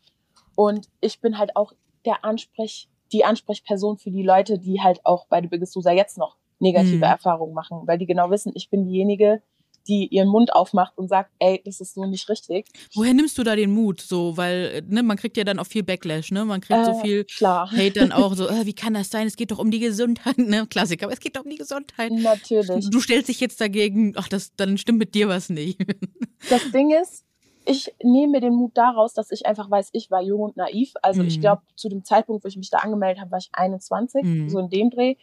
Und 0.55 0.87
ich 1.01 1.19
bin 1.19 1.39
halt 1.39 1.55
auch 1.55 1.73
der 2.05 2.23
Ansprech, 2.23 2.87
die 3.11 3.25
Ansprechperson 3.25 3.97
für 3.97 4.11
die 4.11 4.21
Leute, 4.21 4.59
die 4.59 4.81
halt 4.83 5.03
auch 5.03 5.25
bei 5.25 5.41
The 5.41 5.47
Biggest 5.47 5.75
Loser 5.75 5.93
jetzt 5.93 6.19
noch 6.19 6.37
negative 6.59 6.97
Mhm. 6.97 7.11
Erfahrungen 7.11 7.55
machen, 7.55 7.81
weil 7.87 7.97
die 7.97 8.05
genau 8.05 8.29
wissen, 8.29 8.51
ich 8.53 8.69
bin 8.69 8.85
diejenige, 8.85 9.41
die 9.87 10.07
ihren 10.07 10.27
Mund 10.27 10.53
aufmacht 10.53 10.97
und 10.97 11.07
sagt, 11.09 11.31
ey, 11.39 11.61
das 11.65 11.79
ist 11.79 11.93
so 11.95 12.05
nicht 12.05 12.27
richtig. 12.29 12.67
Woher 12.93 13.13
nimmst 13.13 13.37
du 13.37 13.43
da 13.43 13.55
den 13.55 13.71
Mut? 13.71 14.01
So, 14.01 14.35
weil, 14.37 14.81
ne, 14.87 15.03
man 15.03 15.17
kriegt 15.17 15.37
ja 15.37 15.43
dann 15.43 15.59
auch 15.59 15.67
viel 15.67 15.83
Backlash, 15.83 16.31
ne? 16.31 16.43
Man 16.45 16.61
kriegt 16.61 16.83
so 16.85 16.91
Äh, 16.91 17.01
viel 17.01 17.23
klar. 17.25 17.69
Hate 17.71 17.91
dann 17.91 18.11
auch 18.11 18.33
so, 18.35 18.47
äh, 18.49 18.65
wie 18.65 18.73
kann 18.73 18.93
das 18.95 19.09
sein? 19.09 19.27
Es 19.27 19.35
geht 19.35 19.51
doch 19.51 19.59
um 19.59 19.71
die 19.71 19.79
Gesundheit, 19.79 20.37
ne? 20.37 20.65
Klassiker, 20.67 21.05
aber 21.05 21.13
es 21.13 21.19
geht 21.19 21.35
doch 21.35 21.43
um 21.43 21.49
die 21.49 21.57
Gesundheit. 21.57 22.11
Natürlich. 22.11 22.89
Du 22.89 22.99
stellst 22.99 23.29
dich 23.29 23.39
jetzt 23.39 23.61
dagegen, 23.61 24.13
ach, 24.15 24.27
das, 24.27 24.55
dann 24.55 24.77
stimmt 24.77 24.99
mit 24.99 25.13
dir 25.15 25.27
was 25.27 25.49
nicht. 25.49 25.79
Das 26.49 26.61
Ding 26.71 26.91
ist, 26.91 27.23
ich 27.65 27.91
nehme 28.03 28.33
mir 28.33 28.41
den 28.41 28.53
Mut 28.53 28.73
daraus, 28.75 29.13
dass 29.13 29.31
ich 29.31 29.47
einfach 29.47 29.71
weiß, 29.71 29.89
ich 29.93 30.11
war 30.11 30.21
jung 30.21 30.41
und 30.41 30.57
naiv. 30.57 30.93
Also 31.01 31.23
ich 31.23 31.37
Mhm. 31.37 31.41
glaube, 31.41 31.61
zu 31.75 31.89
dem 31.89 32.03
Zeitpunkt, 32.03 32.43
wo 32.43 32.47
ich 32.47 32.57
mich 32.57 32.69
da 32.69 32.77
angemeldet 32.79 33.19
habe, 33.19 33.31
war 33.31 33.39
ich 33.39 33.49
21, 33.53 34.23
Mhm. 34.23 34.49
so 34.49 34.59
in 34.59 34.69
dem 34.69 34.89
Dreh. 34.91 35.15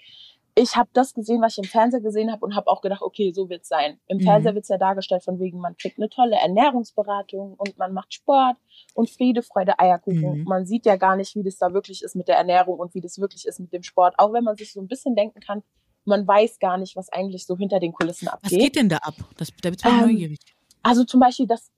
Ich 0.55 0.77
habe 0.77 0.91
das 0.93 1.15
gesehen, 1.15 1.41
was 1.41 1.53
ich 1.53 1.59
im 1.65 1.71
Fernseher 1.71 2.01
gesehen 2.03 2.31
habe 2.31 2.45
und 2.45 2.55
habe 2.55 2.67
auch 2.71 2.83
gedacht, 2.83 3.01
okay, 3.01 3.33
so 3.33 3.49
wird's 3.49 3.69
sein. 3.69 3.99
Im 4.07 4.19
Mhm. 4.19 4.23
Fernseher 4.23 4.55
wird's 4.55 4.69
ja 4.69 4.77
dargestellt 4.77 5.25
von 5.25 5.39
wegen, 5.41 5.59
man 5.61 5.77
kriegt 5.79 5.99
eine 5.99 6.11
tolle 6.11 6.37
Ernährungsberatung 6.37 7.55
und 7.57 7.79
man 7.79 7.95
macht 7.95 8.13
Sport 8.13 8.57
und 8.95 9.09
Friede, 9.09 9.43
Freude, 9.43 9.79
Eierkuchen. 9.79 10.41
Mhm. 10.41 10.45
Man 10.45 10.67
sieht 10.67 10.85
ja 10.85 10.97
gar 10.97 11.17
nicht, 11.17 11.35
wie 11.37 11.43
das 11.43 11.57
da 11.57 11.73
wirklich 11.73 12.03
ist 12.03 12.15
mit 12.17 12.29
der 12.29 12.37
Ernährung 12.37 12.79
und 12.79 12.95
wie 12.95 13.01
das 13.01 13.19
wirklich 13.19 13.47
ist 13.47 13.61
mit 13.61 13.73
dem 13.73 13.83
Sport. 13.83 14.15
Auch 14.19 14.33
wenn 14.35 14.45
man 14.45 14.57
sich 14.57 14.73
so 14.73 14.81
ein 14.81 14.89
bisschen 14.89 15.15
denken 15.17 15.41
kann, 15.41 15.63
man 16.05 16.27
weiß 16.27 16.59
gar 16.59 16.77
nicht, 16.77 16.97
was 16.97 17.09
eigentlich 17.11 17.47
so 17.47 17.57
hinter 17.57 17.81
den 17.81 17.93
Kulissen 17.93 18.27
Was 18.27 18.35
abgeht. 18.35 18.59
geht 18.61 18.77
denn 18.77 18.89
da 18.91 18.97
ab? 18.99 19.15
Das, 19.39 19.49
da 19.63 19.71
bin 19.71 19.79
ich 19.79 19.85
Ähm, 19.87 20.01
neugierig. 20.01 20.39
Also 20.83 21.05
zum 21.05 21.21
Beispiel, 21.21 21.47
dass 21.47 21.71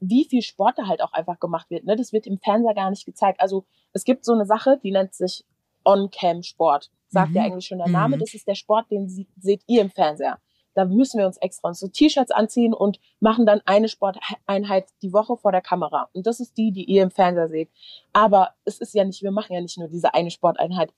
wie 0.00 0.24
viel 0.24 0.42
Sport 0.42 0.78
da 0.78 0.86
halt 0.88 1.00
auch 1.02 1.12
einfach 1.12 1.38
gemacht 1.38 1.70
wird. 1.70 1.84
Ne? 1.84 1.94
Das 1.94 2.12
wird 2.12 2.26
im 2.26 2.38
Fernseher 2.38 2.74
gar 2.74 2.90
nicht 2.90 3.06
gezeigt. 3.06 3.40
Also 3.40 3.64
es 3.92 4.04
gibt 4.04 4.24
so 4.24 4.32
eine 4.32 4.46
Sache, 4.46 4.80
die 4.82 4.90
nennt 4.90 5.14
sich 5.14 5.44
On-Cam-Sport. 5.84 6.90
Sagt 7.08 7.34
ja 7.34 7.42
Mhm. 7.42 7.52
eigentlich 7.52 7.66
schon 7.66 7.78
der 7.78 7.88
Name. 7.88 8.16
Mhm. 8.16 8.20
Das 8.20 8.34
ist 8.34 8.46
der 8.48 8.54
Sport, 8.54 8.90
den 8.90 9.08
sie, 9.08 9.28
seht 9.38 9.62
ihr 9.66 9.82
im 9.82 9.90
Fernseher. 9.90 10.38
Da 10.74 10.84
müssen 10.84 11.18
wir 11.18 11.26
uns 11.26 11.38
extra 11.38 11.72
so 11.72 11.88
T-Shirts 11.88 12.30
anziehen 12.30 12.74
und 12.74 13.00
machen 13.18 13.46
dann 13.46 13.62
eine 13.64 13.88
Sporteinheit 13.88 14.88
die 15.00 15.12
Woche 15.12 15.36
vor 15.38 15.50
der 15.50 15.62
Kamera. 15.62 16.10
Und 16.12 16.26
das 16.26 16.38
ist 16.38 16.58
die, 16.58 16.70
die 16.70 16.84
ihr 16.84 17.02
im 17.02 17.10
Fernseher 17.10 17.48
seht. 17.48 17.70
Aber 18.12 18.50
es 18.66 18.78
ist 18.78 18.92
ja 18.94 19.04
nicht, 19.04 19.22
wir 19.22 19.30
machen 19.30 19.54
ja 19.54 19.60
nicht 19.62 19.78
nur 19.78 19.88
diese 19.88 20.12
eine 20.12 20.30
Sporteinheit 20.30 20.92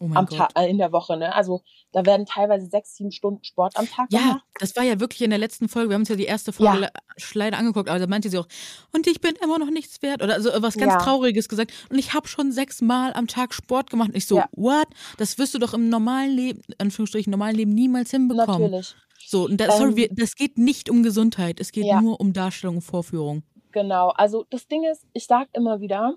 Oh 0.00 0.08
am. 0.14 0.28
Tag, 0.28 0.50
äh, 0.56 0.68
in 0.68 0.78
der 0.78 0.92
Woche. 0.92 1.16
Ne? 1.16 1.34
Also 1.34 1.62
da 1.92 2.04
werden 2.04 2.26
teilweise 2.26 2.66
sechs, 2.66 2.96
sieben 2.96 3.12
Stunden 3.12 3.42
Sport 3.44 3.76
am 3.76 3.88
Tag 3.88 4.08
Ja, 4.12 4.18
gemacht. 4.20 4.42
das 4.58 4.74
war 4.76 4.82
ja 4.84 4.98
wirklich 5.00 5.22
in 5.22 5.30
der 5.30 5.38
letzten 5.38 5.68
Folge. 5.68 5.90
Wir 5.90 5.94
haben 5.94 6.02
uns 6.02 6.08
ja 6.08 6.16
die 6.16 6.24
erste 6.24 6.52
Folge 6.52 6.72
Ja. 6.74 6.78
le- 6.80 6.92
leider 7.34 7.58
angeguckt, 7.58 7.88
aber 7.88 7.98
da 7.98 8.06
meinte 8.06 8.28
sie 8.30 8.38
auch, 8.38 8.48
und 8.92 9.06
ich 9.06 9.20
bin 9.20 9.34
immer 9.42 9.58
noch 9.58 9.70
nichts 9.70 10.02
wert. 10.02 10.22
Oder 10.22 10.34
also 10.34 10.50
was 10.56 10.76
ganz 10.76 10.92
Ja. 10.94 10.98
Trauriges 10.98 11.48
gesagt. 11.48 11.72
Und 11.90 11.98
ich 11.98 12.12
habe 12.14 12.26
schon 12.28 12.52
sechsmal 12.52 13.12
am 13.12 13.26
Tag 13.28 13.54
Sport 13.54 13.90
gemacht. 13.90 14.08
Und 14.10 14.16
ich 14.16 14.26
so, 14.26 14.36
Ja. 14.36 14.48
what? 14.52 14.86
Das 15.18 15.38
wirst 15.38 15.54
du 15.54 15.58
doch 15.58 15.74
im 15.74 15.88
normalen 15.88 16.30
Leben, 16.34 16.62
Anführungsstrichen, 16.78 17.30
normalen 17.30 17.56
Leben 17.56 17.72
niemals 17.72 18.10
hinbekommen. 18.10 18.70
Natürlich. 18.70 18.94
So, 19.26 19.44
und 19.46 19.58
das, 19.58 19.78
sorry, 19.78 19.90
Ähm, 19.90 19.96
wir, 19.96 20.08
das 20.10 20.34
geht 20.34 20.58
nicht 20.58 20.90
um 20.90 21.02
Gesundheit. 21.02 21.58
Es 21.60 21.72
geht 21.72 21.86
Ja. 21.86 22.00
nur 22.00 22.20
um 22.20 22.32
Darstellung 22.32 22.76
und 22.76 22.82
Vorführung. 22.82 23.42
Genau, 23.72 24.10
also 24.10 24.44
das 24.50 24.68
Ding 24.68 24.84
ist, 24.84 25.04
ich 25.14 25.26
sage 25.26 25.48
immer 25.54 25.80
wieder, 25.80 26.14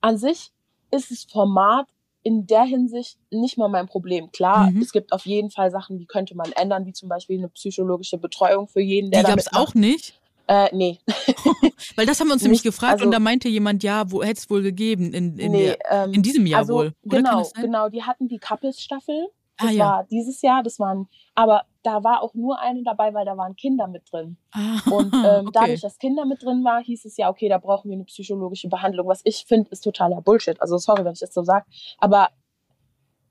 an 0.00 0.16
sich 0.16 0.52
ist 0.90 1.10
das 1.10 1.24
Format 1.24 1.86
in 2.24 2.46
der 2.46 2.62
Hinsicht 2.64 3.18
nicht 3.30 3.56
mal 3.58 3.68
mein 3.68 3.86
Problem. 3.86 4.32
Klar, 4.32 4.70
Mhm. 4.70 4.82
es 4.82 4.90
gibt 4.92 5.12
auf 5.12 5.24
jeden 5.26 5.50
Fall 5.50 5.70
Sachen, 5.70 5.98
die 5.98 6.06
könnte 6.06 6.34
man 6.34 6.50
ändern, 6.52 6.86
wie 6.86 6.92
zum 6.92 7.08
Beispiel 7.08 7.38
eine 7.38 7.48
psychologische 7.50 8.18
Betreuung 8.18 8.66
für 8.66 8.80
jeden, 8.80 9.06
Die 9.06 9.10
der 9.12 9.22
gab 9.22 9.30
damit 9.32 9.46
es 9.46 9.52
auch 9.54 9.74
nicht. 9.74 10.18
Äh, 10.46 10.68
nee. 10.74 10.98
Weil 11.96 12.06
das 12.06 12.18
haben 12.20 12.28
wir 12.28 12.34
uns 12.34 12.42
nämlich 12.42 12.62
gefragt 12.62 12.94
also- 12.94 13.04
und 13.04 13.12
da 13.12 13.18
meinte 13.20 13.48
jemand, 13.48 13.82
ja, 13.82 14.10
wo 14.10 14.22
hätte 14.22 14.40
es 14.40 14.50
wohl 14.50 14.62
gegeben? 14.62 15.12
In, 15.12 15.38
in, 15.38 15.52
nee, 15.52 15.66
der, 15.66 15.78
ähm, 16.04 16.12
in 16.14 16.22
diesem 16.22 16.44
Jahr 16.46 16.60
also, 16.60 16.74
wohl. 16.74 16.92
Oder 17.04 17.16
Genau, 17.18 17.48
genau. 17.60 17.88
Die 17.88 18.02
hatten 18.02 18.28
die 18.28 18.38
Couples-Staffel. 18.38 19.28
Ah, 19.56 19.66
Das 19.66 19.74
ja. 19.74 19.84
war 19.84 20.04
dieses 20.10 20.42
Jahr, 20.42 20.62
das 20.62 20.78
waren, 20.80 21.08
aber 21.34 21.62
da 21.84 22.02
war 22.02 22.22
auch 22.22 22.34
nur 22.34 22.58
eine 22.58 22.82
dabei, 22.82 23.14
weil 23.14 23.24
da 23.24 23.36
waren 23.36 23.54
Kinder 23.56 23.86
mit 23.86 24.10
drin. 24.10 24.36
Ah, 24.52 24.80
Und 24.90 25.14
ähm, 25.14 25.46
okay. 25.46 25.50
dadurch, 25.52 25.80
dass 25.82 25.98
Kinder 25.98 26.24
mit 26.24 26.42
drin 26.42 26.64
war, 26.64 26.82
hieß 26.82 27.04
es 27.04 27.16
ja, 27.16 27.28
okay, 27.28 27.48
da 27.48 27.58
brauchen 27.58 27.90
wir 27.90 27.96
eine 27.96 28.04
psychologische 28.04 28.68
Behandlung. 28.68 29.06
Was 29.06 29.20
ich 29.24 29.44
finde, 29.46 29.70
ist 29.70 29.82
totaler 29.82 30.20
Bullshit. 30.22 30.60
Also 30.60 30.78
sorry, 30.78 31.04
wenn 31.04 31.12
ich 31.12 31.20
das 31.20 31.34
so 31.34 31.42
sage. 31.42 31.66
Aber 31.98 32.30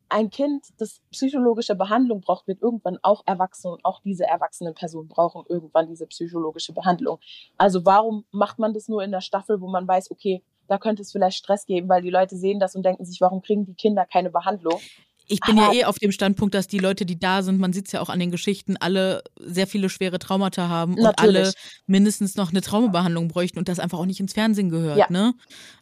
ein 0.09 0.29
Kind, 0.29 0.65
das 0.77 1.01
psychologische 1.11 1.75
Behandlung 1.75 2.21
braucht, 2.21 2.47
wird 2.47 2.61
irgendwann 2.61 2.99
auch 3.01 3.23
erwachsen 3.25 3.71
und 3.71 3.83
auch 3.83 3.99
diese 4.01 4.25
erwachsenen 4.25 4.75
Personen 4.75 5.07
brauchen 5.07 5.43
irgendwann 5.49 5.87
diese 5.87 6.05
psychologische 6.05 6.71
Behandlung. 6.71 7.19
Also 7.57 7.83
warum 7.83 8.23
macht 8.29 8.59
man 8.59 8.73
das 8.73 8.87
nur 8.87 9.03
in 9.03 9.11
der 9.11 9.21
Staffel, 9.21 9.59
wo 9.59 9.67
man 9.67 9.87
weiß, 9.87 10.11
okay, 10.11 10.43
da 10.67 10.77
könnte 10.77 11.01
es 11.01 11.11
vielleicht 11.11 11.37
Stress 11.37 11.65
geben, 11.65 11.89
weil 11.89 12.03
die 12.03 12.11
Leute 12.11 12.35
sehen 12.35 12.59
das 12.59 12.75
und 12.75 12.85
denken 12.85 13.05
sich, 13.05 13.21
warum 13.21 13.41
kriegen 13.41 13.65
die 13.65 13.73
Kinder 13.73 14.05
keine 14.05 14.29
Behandlung? 14.29 14.79
Ich 15.27 15.39
bin 15.41 15.57
ja 15.57 15.65
Aber- 15.67 15.73
eh 15.75 15.85
auf 15.85 15.99
dem 15.99 16.11
Standpunkt, 16.11 16.53
dass 16.53 16.67
die 16.67 16.79
Leute, 16.79 17.05
die 17.05 17.17
da 17.17 17.43
sind, 17.43 17.59
man 17.59 17.71
sieht 17.73 17.85
es 17.87 17.91
ja 17.93 18.01
auch 18.01 18.09
an 18.09 18.19
den 18.19 18.31
Geschichten, 18.31 18.75
alle 18.77 19.23
sehr 19.39 19.67
viele 19.67 19.89
schwere 19.89 20.19
Traumata 20.19 20.67
haben 20.67 20.95
und 20.95 21.19
alle 21.19 21.53
mindestens 21.87 22.35
noch 22.35 22.51
eine 22.51 22.61
Traumabehandlung 22.61 23.27
bräuchten 23.29 23.57
und 23.59 23.67
das 23.69 23.79
einfach 23.79 23.99
auch 23.99 24.05
nicht 24.05 24.19
ins 24.19 24.33
Fernsehen 24.33 24.69
gehört. 24.69 24.97
Ja. 24.97 25.05
Ne? 25.09 25.33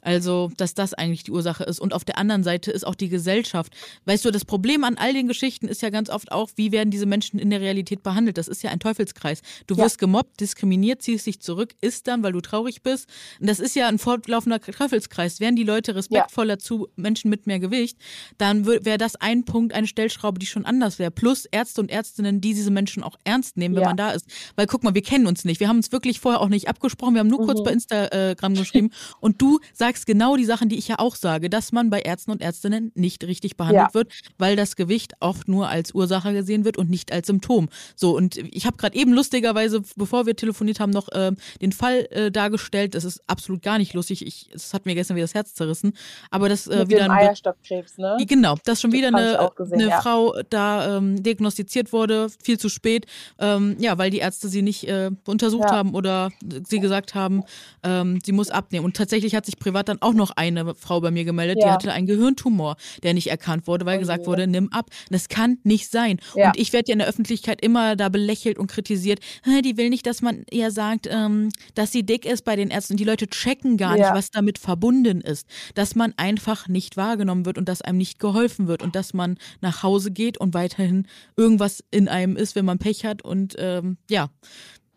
Also, 0.02 0.52
dass 0.58 0.74
das 0.76 0.94
eigentlich 0.94 1.24
die 1.24 1.32
Ursache 1.32 1.64
ist. 1.64 1.80
Und 1.80 1.94
auf 1.94 2.06
der 2.06 2.18
anderen 2.18 2.44
Seite 2.44 2.72
ist 2.72 2.86
auch 2.86 2.96
die 2.96 3.10
Gesellschaft. 3.10 3.74
Weißt 4.06 4.26
du, 4.26 4.32
das 4.32 4.46
Problem 4.46 4.84
an 4.84 4.98
all 4.98 5.14
den 5.14 5.28
Geschichten 5.28 5.68
ist 5.68 5.82
ja 5.82 5.90
ganz 5.90 6.10
oft 6.10 6.32
auch, 6.32 6.50
wie 6.56 6.72
werden 6.72 6.92
diese 6.92 7.06
Menschen 7.06 7.40
in 7.40 7.50
der 7.50 7.62
Realität 7.62 8.04
behandelt. 8.04 8.38
Das 8.38 8.48
ist 8.48 8.64
ja 8.64 8.70
ein 8.72 8.80
Teufelskreis. 8.80 9.42
Du 9.68 9.76
Ja. 9.76 9.86
wirst 9.86 9.98
gemobbt, 9.98 10.40
diskriminiert, 10.40 11.02
ziehst 11.02 11.26
dich 11.26 11.40
zurück, 11.40 11.74
isst 11.82 12.08
dann, 12.08 12.22
weil 12.24 12.32
du 12.34 12.42
traurig 12.42 12.82
bist. 12.84 13.08
Und 13.40 13.48
das 13.48 13.60
ist 13.60 13.76
ja 13.76 13.88
ein 13.88 13.98
fortlaufender 14.00 14.60
Teufelskreis. 14.62 15.40
Wären 15.40 15.56
die 15.56 15.64
Leute 15.64 15.96
respektvoller 15.96 16.60
zu 16.60 16.90
Menschen 16.96 17.30
mit 17.30 17.48
mehr 17.48 17.60
Gewicht, 17.60 17.98
dann 18.38 18.66
wäre 18.66 18.98
das 18.98 19.16
ein 19.16 19.31
Punkt, 19.46 19.74
eine 19.74 19.88
Stellschraube, 19.88 20.38
die 20.40 20.46
schon 20.46 20.66
anders 20.66 21.00
wäre. 21.00 21.12
Plus 21.12 21.46
Ärzte 21.46 21.82
und 21.82 21.90
Ärztinnen, 21.90 22.42
die 22.42 22.54
diese 22.54 22.72
Menschen 22.72 23.04
auch 23.04 23.16
ernst 23.24 23.58
nehmen, 23.58 23.76
wenn 23.76 23.84
Ja. 23.84 23.90
man 23.90 23.98
da 23.98 24.12
ist. 24.12 24.26
Weil 24.56 24.68
guck 24.68 24.84
mal, 24.84 24.94
wir 24.94 25.02
kennen 25.02 25.28
uns 25.28 25.46
nicht. 25.46 25.60
Wir 25.60 25.68
haben 25.70 25.78
uns 25.78 25.92
wirklich 25.92 26.20
vorher 26.20 26.42
auch 26.42 26.50
nicht 26.50 26.68
abgesprochen. 26.68 27.14
Wir 27.16 27.20
haben 27.22 27.28
nur 27.30 27.46
kurz 27.46 27.60
Mhm. 27.60 27.64
bei 27.64 27.72
Instagram 27.72 28.54
geschrieben. 28.56 28.90
Und 29.22 29.42
du 29.42 29.60
sagst 29.74 30.06
genau 30.06 30.36
die 30.36 30.46
Sachen, 30.46 30.70
die 30.70 30.78
ich 30.78 30.88
ja 30.88 31.00
auch 31.00 31.16
sage, 31.16 31.50
dass 31.50 31.72
man 31.72 31.90
bei 31.90 32.02
Ärzten 32.02 32.32
und 32.32 32.42
Ärztinnen 32.42 32.92
nicht 32.96 33.24
richtig 33.24 33.56
behandelt 33.58 33.88
Ja. 33.90 33.94
wird, 33.94 34.12
weil 34.38 34.56
das 34.56 34.76
Gewicht 34.76 35.14
oft 35.20 35.48
nur 35.48 35.68
als 35.70 35.94
Ursache 35.94 36.34
gesehen 36.34 36.66
wird 36.66 36.78
und 36.78 36.90
nicht 36.90 37.12
als 37.12 37.28
Symptom. 37.28 37.70
So, 37.96 38.16
und 38.16 38.38
ich 38.38 38.66
habe 38.66 38.78
gerade 38.78 38.96
eben 38.98 39.14
lustigerweise, 39.14 39.82
bevor 39.96 40.26
wir 40.26 40.36
telefoniert 40.36 40.80
haben, 40.80 40.92
noch 40.92 41.08
ähm, 41.14 41.38
den 41.62 41.72
Fall 41.72 42.08
äh, 42.12 42.32
dargestellt. 42.32 42.96
Das 42.96 43.04
ist 43.06 43.22
absolut 43.28 43.62
gar 43.62 43.78
nicht 43.78 43.94
lustig. 43.94 44.26
Ich, 44.26 44.50
es 44.54 44.74
hat 44.74 44.86
mir 44.86 44.96
gestern 44.96 45.16
wieder 45.16 45.24
das 45.26 45.34
Herz 45.34 45.54
zerrissen. 45.54 45.94
Aber 46.30 46.50
das 46.50 46.68
äh, 46.68 46.80
Mit 46.80 46.90
wieder 46.90 47.04
dem 47.04 47.12
ein 47.12 47.28
Eierstockkrebs, 47.28 47.98
ne? 47.98 48.18
Genau, 48.28 48.56
dass 48.66 48.82
schon 48.82 48.92
Das 48.92 48.98
wieder 48.98 49.08
ich 49.10 49.14
eine, 49.22 49.50
gesehen, 49.56 49.80
eine 49.82 49.90
ja. 49.90 50.02
Frau 50.02 50.36
da 50.50 50.98
ähm, 50.98 51.22
diagnostiziert 51.24 51.94
wurde, 51.94 52.28
viel 52.44 52.58
zu 52.60 52.70
spät, 52.70 53.06
ähm, 53.40 53.76
ja, 53.80 53.98
weil 53.98 54.10
die 54.10 54.20
Ärzte 54.20 54.50
sie 54.50 54.62
nicht 54.62 54.88
äh, 54.88 55.12
untersucht 55.28 55.66
Ja. 55.70 55.76
haben 55.76 55.94
oder 55.94 56.30
sie 56.68 56.80
gesagt 56.80 57.16
haben, 57.16 57.44
ähm, 57.84 58.20
sie 58.24 58.32
muss 58.32 58.50
abnehmen. 58.50 58.86
Und 58.86 58.96
tatsächlich 58.96 59.36
hat 59.36 59.46
sich 59.46 59.58
privat 59.58 59.90
dann 59.90 60.02
auch 60.02 60.14
noch 60.14 60.32
eine 60.36 60.76
Frau 60.76 61.02
bei 61.02 61.12
mir 61.12 61.24
gemeldet, 61.26 61.58
die 61.62 61.66
Ja. 61.68 61.74
hatte 61.74 61.92
einen 61.92 62.08
Gehirntumor, 62.08 62.76
der 63.04 63.14
nicht 63.14 63.28
erkannt 63.28 63.68
wurde, 63.68 63.86
weil 63.86 63.98
Oh 63.98 64.00
gesagt 64.00 64.26
wurde, 64.28 64.48
nimm 64.48 64.72
ab. 64.72 64.88
Das 65.10 65.30
kann 65.30 65.58
nicht 65.64 65.90
sein. 65.92 66.20
Und 66.34 66.58
ich 66.58 66.74
werde 66.74 66.90
ja 66.90 66.94
in 66.94 67.00
der 67.00 67.08
Öffentlichkeit 67.08 67.62
immer 67.62 67.96
da 67.96 68.10
belächelt 68.10 68.58
und 68.58 68.68
kritisiert. 68.72 69.20
"Hä, 69.44 69.62
Die 69.62 69.78
will 69.78 69.90
nicht, 69.90 70.06
dass 70.08 70.22
man 70.22 70.44
ihr 70.52 70.72
sagt, 70.72 71.08
ähm, 71.12 71.50
dass 71.76 71.92
sie 71.92 72.04
dick 72.04 72.26
ist 72.26 72.44
bei 72.46 72.56
den 72.56 72.70
Ärzten. 72.70 72.98
Die 72.98 73.04
Leute 73.04 73.28
checken 73.28 73.78
gar 73.78 73.96
nicht, 73.96 74.10
was 74.14 74.32
damit 74.32 74.58
verbunden 74.58 75.22
ist. 75.22 75.46
Dass 75.76 75.96
man 75.96 76.14
einfach 76.18 76.68
nicht 76.68 76.98
wahrgenommen 76.98 77.46
wird 77.46 77.58
und 77.58 77.70
dass 77.70 77.82
einem 77.82 77.98
nicht 78.00 78.18
geholfen 78.20 78.68
wird 78.68 78.82
und 78.82 78.96
dass 78.96 79.11
man 79.14 79.38
nach 79.62 79.84
Hause 79.84 80.12
geht 80.12 80.38
und 80.38 80.54
weiterhin 80.54 81.08
irgendwas 81.38 81.84
in 81.92 82.08
einem 82.08 82.36
ist, 82.38 82.56
wenn 82.56 82.66
man 82.66 82.80
Pech 82.80 83.06
hat. 83.06 83.24
Und 83.24 83.56
ähm, 83.58 83.98
ja, 84.10 84.30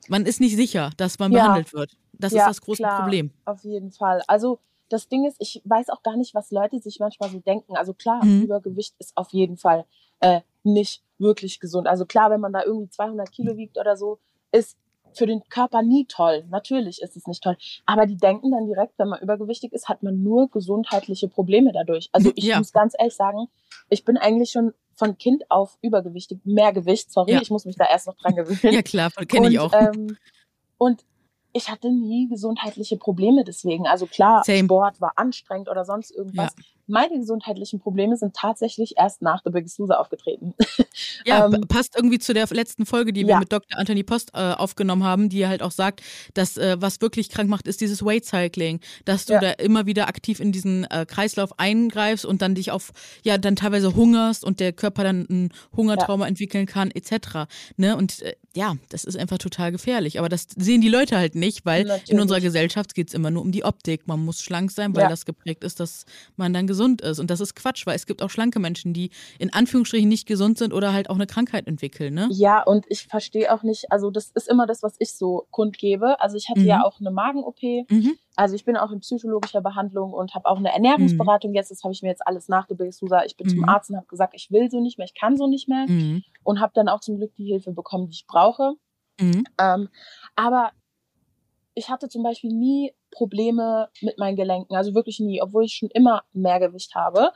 man 0.08 0.26
ist 0.26 0.40
nicht 0.40 0.56
sicher, 0.56 0.90
dass 0.96 1.18
man 1.18 1.32
Ja. 1.32 1.42
behandelt 1.42 1.72
wird. 1.72 1.96
Das 2.12 2.32
Ja, 2.32 2.40
ist 2.42 2.48
das 2.48 2.60
große 2.60 2.82
klar, 2.82 2.96
Problem. 3.02 3.30
Auf 3.44 3.64
jeden 3.64 3.90
Fall. 3.90 4.22
Also 4.26 4.58
das 4.88 5.08
Ding 5.08 5.26
ist, 5.26 5.36
ich 5.40 5.60
weiß 5.64 5.88
auch 5.90 6.02
gar 6.02 6.16
nicht, 6.16 6.34
was 6.34 6.50
Leute 6.50 6.78
sich 6.78 6.98
manchmal 7.00 7.30
so 7.30 7.40
denken. 7.40 7.76
Also 7.76 7.94
klar, 7.94 8.24
Mhm. 8.24 8.44
Übergewicht 8.44 8.94
ist 8.98 9.16
auf 9.16 9.30
jeden 9.32 9.56
Fall 9.56 9.84
äh, 10.20 10.40
nicht 10.62 11.02
wirklich 11.18 11.58
gesund. 11.60 11.88
Also 11.88 12.04
klar, 12.06 12.30
wenn 12.30 12.40
man 12.40 12.52
da 12.52 12.62
irgendwie 12.64 12.88
200 12.90 13.30
Kilo 13.32 13.56
wiegt 13.56 13.78
oder 13.78 13.96
so, 13.96 14.18
ist 14.52 14.76
für 15.18 15.26
den 15.26 15.42
Körper 15.48 15.82
nie 15.82 16.06
toll. 16.06 16.44
Natürlich 16.50 17.00
ist 17.02 17.16
es 17.16 17.26
nicht 17.26 17.42
toll. 17.42 17.56
Aber 17.86 18.06
die 18.06 18.16
denken 18.16 18.50
dann 18.50 18.66
direkt, 18.66 18.98
wenn 18.98 19.08
man 19.08 19.20
übergewichtig 19.20 19.72
ist, 19.72 19.88
hat 19.88 20.02
man 20.02 20.22
nur 20.22 20.48
gesundheitliche 20.50 21.28
Probleme 21.28 21.72
dadurch. 21.72 22.08
Also 22.12 22.32
ich 22.34 22.44
Ja. 22.44 22.58
muss 22.58 22.72
ganz 22.72 22.94
ehrlich 22.98 23.14
sagen, 23.14 23.48
ich 23.88 24.04
bin 24.04 24.16
eigentlich 24.16 24.50
schon 24.50 24.72
von 24.96 25.18
Kind 25.18 25.50
auf 25.50 25.76
übergewichtig, 25.82 26.38
mehr 26.44 26.72
Gewicht, 26.72 27.10
sorry, 27.10 27.32
Ja. 27.32 27.42
ich 27.42 27.50
muss 27.50 27.64
mich 27.64 27.76
da 27.76 27.84
erst 27.88 28.06
noch 28.06 28.16
dran 28.16 28.36
gewöhnen. 28.36 28.74
Ja 28.74 28.82
klar, 28.82 29.10
kenne 29.28 29.48
ich 29.48 29.58
auch. 29.58 29.72
Ähm, 29.72 30.16
und 30.78 31.04
ich 31.52 31.70
hatte 31.70 31.90
nie 31.90 32.28
gesundheitliche 32.28 32.96
Probleme 32.96 33.44
deswegen. 33.44 33.86
Also 33.86 34.06
klar, 34.06 34.42
Same. 34.44 34.64
Sport 34.64 35.00
war 35.00 35.12
anstrengend 35.16 35.68
oder 35.68 35.84
sonst 35.84 36.10
irgendwas. 36.10 36.52
Meine 36.86 37.18
gesundheitlichen 37.18 37.80
Probleme 37.80 38.16
sind 38.16 38.34
tatsächlich 38.34 38.94
erst 38.96 39.22
nach 39.22 39.40
The 39.44 39.50
Biggest 39.50 39.78
Loser 39.78 40.00
aufgetreten. 40.00 40.54
Ja, 41.26 41.46
Ähm, 41.46 41.62
passt 41.66 41.96
irgendwie 41.96 42.18
zu 42.18 42.34
der 42.34 42.46
letzten 42.50 42.86
Folge, 42.86 43.12
die 43.12 43.22
wir 43.22 43.30
ja. 43.30 43.38
mit 43.40 43.50
Dr. 43.52 43.78
Anthony 43.78 44.02
Post 44.04 44.30
äh, 44.34 44.52
aufgenommen 44.52 45.02
haben, 45.02 45.28
die 45.28 45.46
halt 45.46 45.62
auch 45.62 45.70
sagt, 45.72 46.02
dass 46.34 46.56
äh, 46.56 46.76
was 46.78 47.00
wirklich 47.00 47.30
krank 47.30 47.48
macht, 47.48 47.66
ist 47.66 47.80
dieses 47.80 48.04
Weight 48.04 48.24
Cycling, 48.24 48.80
dass 49.04 49.24
du 49.26 49.32
Ja. 49.32 49.40
da 49.40 49.50
immer 49.52 49.86
wieder 49.86 50.06
aktiv 50.08 50.38
in 50.38 50.52
diesen 50.52 50.84
äh, 50.90 51.04
Kreislauf 51.08 51.58
eingreifst 51.58 52.24
und 52.24 52.42
dann 52.42 52.54
dich 52.54 52.70
auf, 52.70 52.92
ja, 53.22 53.38
dann 53.38 53.56
teilweise 53.56 53.94
hungerst 53.96 54.44
und 54.44 54.60
der 54.60 54.72
Körper 54.72 55.02
dann 55.02 55.26
ein 55.28 55.52
Hungertrauma 55.76 56.26
entwickeln 56.28 56.66
kann, 56.66 56.90
etc. 56.92 57.48
Ne? 57.76 57.96
Und 57.96 58.22
äh, 58.22 58.34
ja, 58.54 58.74
das 58.90 59.04
ist 59.04 59.16
einfach 59.16 59.38
total 59.38 59.72
gefährlich. 59.72 60.18
Aber 60.20 60.28
das 60.28 60.46
sehen 60.56 60.80
die 60.80 60.88
Leute 60.88 61.16
halt 61.16 61.34
nicht, 61.34 61.64
weil 61.66 61.82
in 61.82 61.88
Natürlich. 61.88 62.20
unserer 62.20 62.40
Gesellschaft 62.40 62.94
geht 62.94 63.08
es 63.08 63.14
immer 63.14 63.30
nur 63.32 63.42
um 63.42 63.50
die 63.50 63.64
Optik. 63.64 64.06
Man 64.06 64.24
muss 64.24 64.40
schlank 64.42 64.70
sein, 64.70 64.94
weil 64.94 65.02
Ja. 65.04 65.08
das 65.08 65.24
geprägt 65.24 65.64
ist, 65.64 65.80
dass 65.80 66.04
man 66.36 66.52
dann 66.52 66.66
gesund 66.74 67.02
ist. 67.02 67.20
Und 67.20 67.30
das 67.30 67.40
ist 67.40 67.54
Quatsch, 67.54 67.86
weil 67.86 67.94
es 67.94 68.06
gibt 68.06 68.20
auch 68.20 68.30
schlanke 68.30 68.58
Menschen, 68.58 68.92
die 68.92 69.10
in 69.38 69.52
Anführungsstrichen 69.52 70.08
nicht 70.08 70.26
gesund 70.26 70.58
sind 70.58 70.72
oder 70.72 70.92
halt 70.92 71.08
auch 71.08 71.14
eine 71.14 71.26
Krankheit 71.28 71.68
entwickeln. 71.68 72.14
Ne? 72.14 72.26
Ja, 72.32 72.62
und 72.64 72.84
ich 72.88 73.04
verstehe 73.06 73.52
auch 73.54 73.62
nicht, 73.62 73.92
also 73.92 74.10
das 74.10 74.30
ist 74.34 74.48
immer 74.48 74.66
das, 74.66 74.82
was 74.82 74.96
ich 74.98 75.12
so 75.14 75.46
kundgebe. 75.52 76.20
Also 76.20 76.36
ich 76.36 76.48
hatte 76.48 76.60
Mhm. 76.60 76.66
ja 76.66 76.84
auch 76.84 76.98
eine 76.98 77.12
Magen-OP. 77.12 77.62
Mhm. 77.88 78.14
Also 78.36 78.56
ich 78.56 78.64
bin 78.64 78.76
auch 78.76 78.90
in 78.90 78.98
psychologischer 79.00 79.60
Behandlung 79.60 80.12
und 80.12 80.34
habe 80.34 80.46
auch 80.46 80.56
eine 80.58 80.72
Ernährungsberatung 80.72 81.54
jetzt. 81.54 81.70
Das 81.70 81.84
habe 81.84 81.92
ich 81.92 82.02
mir 82.02 82.08
jetzt 82.08 82.26
alles 82.26 82.48
nach 82.48 82.66
The 82.68 82.74
Biggest 82.74 83.00
Loser. 83.02 83.24
Ich 83.26 83.36
bin 83.36 83.48
zum 83.48 83.58
Mhm. 83.60 83.68
Arzt 83.68 83.90
und 83.90 83.96
habe 83.96 84.06
gesagt, 84.08 84.34
ich 84.34 84.50
will 84.50 84.68
so 84.70 84.80
nicht 84.80 84.98
mehr, 84.98 85.04
ich 85.06 85.14
kann 85.14 85.36
so 85.36 85.46
nicht 85.46 85.68
mehr. 85.68 85.86
Mhm. 85.88 86.24
Und 86.42 86.58
habe 86.60 86.72
dann 86.74 86.88
auch 86.88 87.00
zum 87.00 87.16
Glück 87.18 87.32
die 87.36 87.44
Hilfe 87.46 87.70
bekommen, 87.72 88.06
die 88.08 88.14
ich 88.14 88.26
brauche. 88.26 88.72
Mhm. 89.20 89.44
Ähm, 89.60 89.88
aber 90.34 90.72
ich 91.76 91.88
hatte 91.90 92.08
zum 92.08 92.22
Beispiel 92.22 92.50
nie 92.52 92.92
Probleme 93.14 93.88
mit 94.00 94.18
meinen 94.18 94.36
Gelenken, 94.36 94.76
also 94.76 94.94
wirklich 94.94 95.20
nie, 95.20 95.40
obwohl 95.40 95.64
ich 95.64 95.74
schon 95.74 95.90
immer 95.90 96.24
mehr 96.32 96.60
Gewicht 96.60 96.94
habe. 96.94 97.30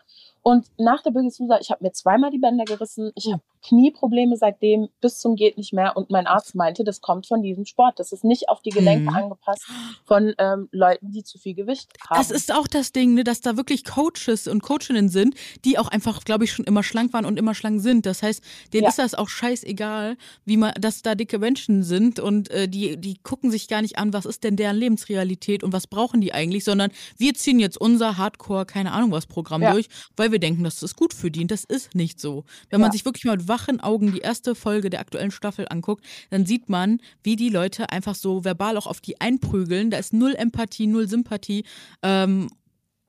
Und 0.49 0.66
nach 0.78 1.03
der 1.03 1.12
Loser, 1.12 1.61
ich 1.61 1.70
habe 1.70 1.84
mir 1.84 1.92
zweimal 1.92 2.30
die 2.30 2.38
Bänder 2.38 2.64
gerissen, 2.64 3.12
ich 3.16 3.30
habe 3.30 3.42
Knieprobleme 3.66 4.36
seitdem 4.36 4.88
bis 5.01 5.18
zum 5.18 5.34
geht 5.34 5.59
nicht 5.59 5.72
mehr 5.74 5.96
und 5.96 6.11
mein 6.11 6.26
Arzt 6.26 6.55
meinte, 6.55 6.84
das 6.84 7.01
kommt 7.01 7.26
von 7.26 7.42
diesem 7.42 7.66
Sport, 7.66 7.99
das 7.99 8.12
ist 8.12 8.24
nicht 8.24 8.49
auf 8.49 8.62
die 8.62 8.70
Gelenke 8.70 9.11
Mhm. 9.11 9.16
angepasst 9.16 9.66
von 10.07 10.32
ähm, 10.38 10.68
Leuten, 10.72 11.11
die 11.12 11.22
zu 11.24 11.38
viel 11.38 11.55
Gewicht 11.55 11.90
haben. 12.09 12.18
Das 12.20 12.30
ist 12.30 12.55
auch 12.55 12.66
das 12.68 12.92
Ding, 12.92 13.14
ne, 13.14 13.24
dass 13.24 13.40
da 13.40 13.57
wirklich 13.57 13.84
Coaches 13.84 14.46
und 14.49 14.62
Coachinnen 14.62 15.09
sind, 15.09 15.34
die 15.64 15.76
auch 15.76 15.88
einfach, 15.88 16.24
glaube 16.24 16.44
ich, 16.44 16.53
schon 16.53 16.64
immer 16.64 16.82
schlank 16.84 17.12
waren 17.12 17.24
und 17.26 17.36
immer 17.38 17.55
schlank 17.55 17.80
sind. 17.82 18.07
Das 18.07 18.22
heißt, 18.22 18.42
denen 18.72 18.84
Ja. 18.84 18.88
ist 18.90 18.99
das 18.99 19.14
auch 19.14 19.28
scheißegal, 19.28 20.16
wie 20.46 20.57
man, 20.57 20.72
dass 20.80 21.03
da 21.03 21.14
dicke 21.14 21.38
Menschen 21.38 21.82
sind 21.82 22.20
und 22.20 22.51
äh, 22.51 22.68
die, 22.68 22.96
die 22.96 23.18
gucken 23.22 23.51
sich 23.51 23.66
gar 23.68 23.82
nicht 23.82 23.99
an, 23.99 24.12
was 24.12 24.24
ist 24.24 24.44
denn 24.44 24.57
deren 24.57 24.76
Lebensrealität 24.76 25.62
und 25.64 25.72
was 25.72 25.88
brauchen 25.88 26.20
die 26.20 26.32
eigentlich, 26.32 26.64
sondern 26.64 26.90
wir 27.18 27.34
ziehen 27.34 27.59
jetzt 27.59 27.78
unser 27.78 28.16
Hardcore, 28.16 28.64
keine 28.66 28.92
Ahnung 28.92 29.11
was 29.11 29.26
Programm 29.26 29.62
Ja. 29.62 29.72
durch, 29.72 29.88
weil 30.16 30.30
wir 30.32 30.38
wir 30.39 30.47
denken, 30.49 30.62
dass 30.64 30.82
es 30.82 30.95
gut 30.95 31.12
für 31.12 31.30
die. 31.30 31.43
Und 31.43 31.51
das 31.51 31.64
ist 31.64 31.95
nicht 31.95 32.20
so. 32.20 32.45
Wenn 32.70 32.80
man 32.80 32.89
Ja. 32.89 32.93
sich 32.93 33.05
wirklich 33.05 33.24
mal 33.24 33.36
mit 33.36 33.49
wachen 33.49 33.80
Augen 33.80 34.12
die 34.12 34.20
erste 34.20 34.55
Folge 34.55 34.89
der 34.91 35.01
aktuellen 35.01 35.30
Staffel 35.32 35.66
anguckt, 35.68 36.05
dann 36.30 36.47
sieht 36.47 36.68
man, 36.68 37.01
wie 37.22 37.36
die 37.36 37.49
Leute 37.49 37.91
einfach 37.91 38.14
so 38.14 38.45
verbal 38.45 38.76
auch 38.76 38.86
auf 38.86 39.01
die 39.01 39.20
einprügeln. 39.20 39.91
Da 39.91 39.99
ist 39.99 40.12
null 40.12 40.34
Empathie, 40.36 40.86
null 40.86 41.09
Sympathie. 41.09 41.64
Ähm, 42.03 42.49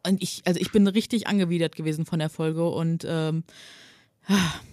und 0.07 0.23
ich, 0.23 0.41
also 0.45 0.59
ich 0.59 0.71
bin 0.71 0.87
richtig 0.87 1.27
angewidert 1.27 1.75
gewesen 1.75 2.05
von 2.05 2.19
der 2.19 2.29
Folge 2.29 2.67
und 2.69 3.05
ähm, 3.07 3.43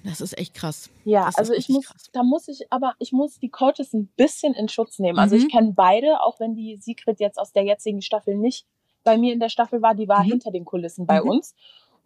das 0.05 0.21
ist 0.21 0.37
echt 0.39 0.55
krass. 0.55 0.91
Ja, 1.05 1.27
Das 1.27 1.37
also 1.37 1.53
ich 1.55 1.69
muss, 1.69 1.87
da 2.13 2.23
muss 2.23 2.47
ich, 2.49 2.67
aber 2.71 2.95
ich 2.99 3.13
muss 3.13 3.39
die 3.39 3.49
Coaches 3.49 3.93
ein 3.95 4.07
bisschen 4.17 4.53
in 4.55 4.69
Schutz 4.69 4.99
nehmen. 4.99 5.19
Also 5.19 5.35
Mhm. 5.37 5.43
ich 5.43 5.49
kenne 5.51 5.73
beide, 5.75 6.21
auch 6.23 6.39
wenn 6.41 6.55
die 6.55 6.77
Sigrid 6.81 7.21
jetzt 7.21 7.39
aus 7.39 7.53
der 7.53 7.65
jetzigen 7.65 8.03
Staffel 8.03 8.37
nicht 8.37 8.67
bei 9.03 9.17
mir 9.17 9.33
in 9.33 9.41
der 9.41 9.49
Staffel 9.49 9.81
war, 9.83 9.95
die 9.95 10.09
war 10.09 10.25
Mhm. 10.25 10.29
hinter 10.31 10.51
den 10.51 10.65
Kulissen 10.65 11.07
bei 11.07 11.21
Mhm. 11.23 11.29
uns. 11.31 11.55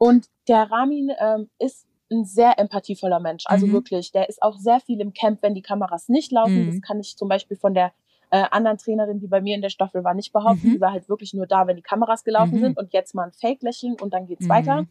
Und 0.02 0.28
der 0.48 0.70
Ramin 0.70 1.12
ähm, 1.18 1.50
ist 1.58 1.86
ein 2.10 2.24
sehr 2.24 2.58
empathievoller 2.58 3.20
Mensch. 3.20 3.44
Also 3.46 3.66
Mhm. 3.66 3.72
wirklich, 3.72 4.12
der 4.12 4.28
ist 4.30 4.42
auch 4.42 4.56
sehr 4.56 4.80
viel 4.80 4.98
im 5.00 5.12
Camp, 5.12 5.42
wenn 5.42 5.54
die 5.54 5.60
Kameras 5.62 6.08
nicht 6.08 6.32
laufen. 6.32 6.62
Mhm. 6.62 6.66
Das 6.66 6.80
kann 6.80 6.98
ich 7.00 7.16
zum 7.18 7.28
Beispiel 7.28 7.56
von 7.58 7.74
der 7.74 7.92
äh, 8.30 8.44
anderen 8.50 8.78
Trainerin, 8.78 9.20
die 9.20 9.26
bei 9.26 9.40
mir 9.40 9.54
in 9.56 9.60
der 9.60 9.68
Staffel 9.68 10.02
war, 10.04 10.14
nicht 10.14 10.32
behaupten. 10.32 10.68
Mhm. 10.68 10.72
Die 10.72 10.80
war 10.80 10.92
halt 10.92 11.08
wirklich 11.08 11.34
nur 11.34 11.46
da, 11.46 11.66
wenn 11.66 11.76
die 11.76 11.82
Kameras 11.82 12.24
gelaufen 12.24 12.54
Mhm. 12.56 12.60
sind 12.60 12.78
und 12.78 12.92
jetzt 12.94 13.14
mal 13.14 13.24
ein 13.24 13.32
Fake-Lächeln 13.32 13.96
und 14.00 14.14
dann 14.14 14.26
geht's 14.26 14.46
Mhm. 14.46 14.48
weiter. 14.48 14.86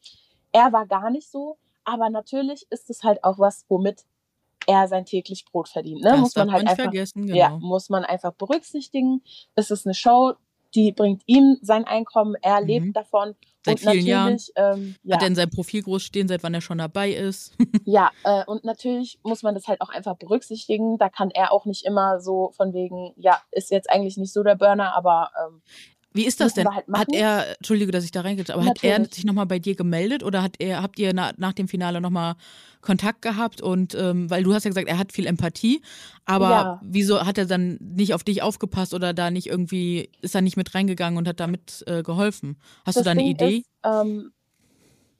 Er 0.51 0.72
war 0.74 0.86
gar 0.86 1.10
nicht 1.10 1.30
so, 1.32 1.57
aber 1.86 2.10
natürlich 2.10 2.68
ist 2.70 2.89
es 2.89 3.01
halt 3.03 3.24
auch 3.24 3.39
was, 3.39 3.66
womit 3.68 4.03
er 4.68 4.88
sein 4.88 5.05
täglich 5.05 5.45
Brot 5.45 5.70
verdient. 5.70 6.03
Ne? 6.03 6.12
Das 6.12 6.20
muss 6.20 6.36
man 6.36 6.51
halt 6.51 6.60
man 6.60 6.62
nicht 6.66 6.72
einfach, 6.72 6.84
vergessen, 6.84 7.28
ja, 7.28 7.47
genau. 7.47 7.60
muss 7.66 7.89
man 7.89 8.03
einfach 8.05 8.34
berücksichtigen. 8.34 9.24
Es 9.55 9.72
ist 9.72 9.88
eine 9.88 9.95
Show, 9.95 10.34
die 10.76 10.91
bringt 10.91 11.24
ihm 11.26 11.57
sein 11.62 11.86
Einkommen, 11.86 12.36
er 12.41 12.62
Mhm. 12.62 12.68
lebt 12.68 12.95
davon. 12.95 13.36
Seit 13.70 13.86
und 13.86 13.91
vielen 13.91 14.05
Jahren. 14.05 14.38
ähm, 14.55 14.95
ja, 15.03 15.15
Hat 15.15 15.24
er 15.24 15.28
in 15.28 15.36
seinem 15.36 15.49
Profil 15.49 15.84
groß 15.84 16.03
stehen, 16.03 16.28
seit 16.28 16.43
wann 16.43 16.53
er 16.53 16.61
schon 16.61 16.78
dabei 16.78 17.11
ist. 17.11 17.55
ja, 17.86 18.11
äh, 18.24 18.43
und 18.45 18.63
natürlich 18.63 19.20
muss 19.24 19.43
man 19.43 19.55
das 19.55 19.67
halt 19.67 19.82
auch 19.82 19.89
einfach 19.89 20.15
berücksichtigen. 20.17 20.97
Da 20.97 21.09
kann 21.09 21.32
er 21.32 21.51
auch 21.51 21.65
nicht 21.65 21.86
immer 21.86 22.20
so 22.20 22.51
von 22.55 22.74
wegen, 22.74 23.13
ja, 23.17 23.41
ist 23.51 23.72
jetzt 23.72 23.89
eigentlich 23.89 24.17
nicht 24.17 24.34
so 24.34 24.43
der 24.43 24.55
Burner, 24.55 24.95
aber 24.95 25.32
ähm, 25.45 25.61
Wie 26.14 26.26
ist 26.26 26.39
das 26.41 26.55
denn? 26.55 26.68
halt 26.74 26.86
hat 26.91 27.14
er, 27.14 27.55
Entschuldige, 27.57 27.91
dass 27.91 28.03
ich 28.03 28.12
da 28.12 28.22
reingehe, 28.22 28.43
aber 28.51 28.66
hat 28.66 28.84
er 28.84 28.93
Natürlich. 28.93 29.16
sich 29.16 29.26
nochmal 29.26 29.45
bei 29.45 29.60
dir 29.60 29.76
gemeldet 29.76 30.24
oder 30.24 30.41
hat 30.41 30.55
er, 30.60 30.82
habt 30.82 30.97
ihr 30.97 31.14
na, 31.14 31.32
nach 31.38 31.53
dem 31.53 31.68
Finale 31.68 32.01
nochmal 32.01 32.36
Kontakt 32.82 33.22
gehabt? 33.22 33.62
Und 33.62 33.93
ähm, 33.93 34.30
weil 34.30 34.43
du 34.43 34.53
hast 34.53 34.64
ja 34.64 34.70
gesagt, 34.70 34.88
er 34.88 34.97
hat 34.97 35.12
viel 35.12 35.28
Empathie, 35.28 35.82
aber 36.26 36.49
Ja. 36.49 36.82
wieso 36.84 37.26
hat 37.26 37.38
er 37.38 37.45
dann 37.45 37.78
nicht 37.80 38.14
auf 38.16 38.24
dich 38.24 38.41
aufgepasst 38.41 38.93
oder 38.95 39.14
da 39.14 39.30
nicht 39.30 39.47
irgendwie, 39.47 40.10
ist 40.22 40.34
er 40.34 40.41
nicht 40.41 40.57
mit 40.57 40.74
reingegangen 40.74 41.18
und 41.18 41.28
hat 41.28 41.39
da 41.39 41.45
mit 41.47 41.84
äh, 41.88 42.01
geholfen? 42.01 42.57
Hast 42.86 42.95
das 42.97 43.03
du 43.03 43.03
da 43.05 43.12
eine 43.12 43.22
Ding 43.22 43.32
Idee? 43.32 43.57
Ist, 43.57 43.70
ähm, 43.84 44.32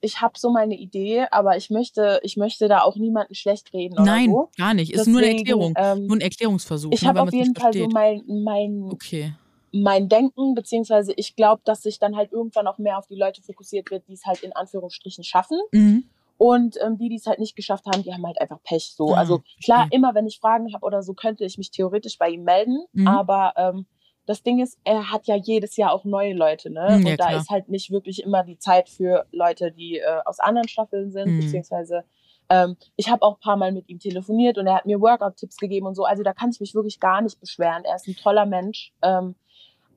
ich 0.00 0.20
habe 0.20 0.38
so 0.38 0.50
meine 0.50 0.76
Idee, 0.76 1.26
aber 1.30 1.56
ich 1.56 1.70
möchte, 1.70 2.20
ich 2.22 2.36
möchte 2.36 2.68
da 2.68 2.80
auch 2.82 2.96
niemanden 2.96 3.34
schlecht 3.34 3.72
reden 3.72 3.94
oder 3.94 4.04
Nein, 4.04 4.30
so. 4.30 4.50
gar 4.56 4.74
nicht. 4.74 4.92
Ist 4.92 5.06
nur 5.06 5.18
eine 5.18 5.28
Deswegen, 5.28 5.50
Erklärung. 5.50 5.74
ähm, 5.76 6.06
nur 6.06 6.16
ein 6.16 6.20
Erklärungsversuch. 6.22 6.92
Ich 6.92 7.02
ne, 7.02 7.08
habe 7.08 7.22
auf 7.22 7.32
jeden 7.32 7.54
Fall 7.54 7.72
so 7.72 7.80
versteht. 7.80 7.92
mein, 7.92 8.22
mein, 8.26 8.90
Okay. 8.90 9.34
Mein 9.72 10.08
Denken, 10.08 10.54
beziehungsweise 10.54 11.12
ich 11.16 11.36
glaube, 11.36 11.62
dass 11.64 11.82
sich 11.82 11.98
dann 11.98 12.16
halt 12.16 12.32
irgendwann 12.32 12.66
auch 12.66 12.78
mehr 12.78 12.98
auf 12.98 13.06
die 13.06 13.14
Leute 13.16 13.42
fokussiert 13.42 13.90
wird, 13.90 14.06
die 14.08 14.14
es 14.14 14.24
halt 14.26 14.42
in 14.42 14.54
Anführungsstrichen 14.54 15.24
schaffen. 15.24 15.58
Mhm. 15.72 16.04
Und 16.38 16.78
ähm, 16.82 16.96
die, 16.96 17.10
die 17.10 17.16
es 17.16 17.26
halt 17.26 17.38
nicht 17.38 17.54
geschafft 17.54 17.84
haben, 17.86 18.02
die 18.02 18.14
haben 18.14 18.26
halt 18.26 18.40
einfach 18.40 18.62
Pech. 18.62 18.94
So, 18.96 19.14
Ah, 19.14 19.18
also 19.18 19.42
klar, 19.62 19.80
verstehe. 19.80 19.96
immer 19.98 20.14
wenn 20.14 20.26
ich 20.26 20.40
Fragen 20.40 20.72
habe 20.72 20.84
oder 20.86 21.02
so, 21.02 21.12
könnte 21.12 21.44
ich 21.44 21.58
mich 21.58 21.70
theoretisch 21.70 22.16
bei 22.18 22.30
ihm 22.30 22.44
melden. 22.44 22.84
Mhm. 22.92 23.06
Aber 23.06 23.52
ähm, 23.56 23.86
das 24.26 24.42
Ding 24.42 24.58
ist, 24.60 24.78
er 24.84 25.10
hat 25.12 25.26
ja 25.26 25.36
jedes 25.36 25.76
Jahr 25.76 25.92
auch 25.92 26.04
neue 26.04 26.32
Leute, 26.32 26.70
ne? 26.70 26.96
Mhm, 26.98 27.06
ja, 27.06 27.10
und 27.12 27.20
da 27.20 27.26
klar. 27.28 27.40
ist 27.40 27.50
halt 27.50 27.68
nicht 27.68 27.90
wirklich 27.90 28.22
immer 28.22 28.42
die 28.42 28.58
Zeit 28.58 28.88
für 28.88 29.26
Leute, 29.32 29.70
die 29.70 29.98
äh, 29.98 30.20
aus 30.24 30.40
anderen 30.40 30.68
Staffeln 30.68 31.10
sind, 31.10 31.32
Mhm. 31.36 31.40
beziehungsweise 31.40 32.04
ähm, 32.48 32.76
ich 32.96 33.10
habe 33.10 33.22
auch 33.22 33.34
ein 33.36 33.40
paar 33.40 33.56
Mal 33.56 33.70
mit 33.72 33.88
ihm 33.88 33.98
telefoniert 33.98 34.56
und 34.56 34.66
er 34.66 34.74
hat 34.76 34.86
mir 34.86 35.00
Workout-Tipps 35.00 35.58
gegeben 35.58 35.86
und 35.86 35.94
so. 35.94 36.04
Also 36.04 36.22
da 36.22 36.32
kann 36.32 36.50
ich 36.50 36.58
mich 36.60 36.74
wirklich 36.74 37.00
gar 37.00 37.20
nicht 37.20 37.38
beschweren. 37.38 37.84
Er 37.84 37.96
ist 37.96 38.08
ein 38.08 38.16
toller 38.16 38.46
Mensch. 38.46 38.92
Ähm, 39.02 39.34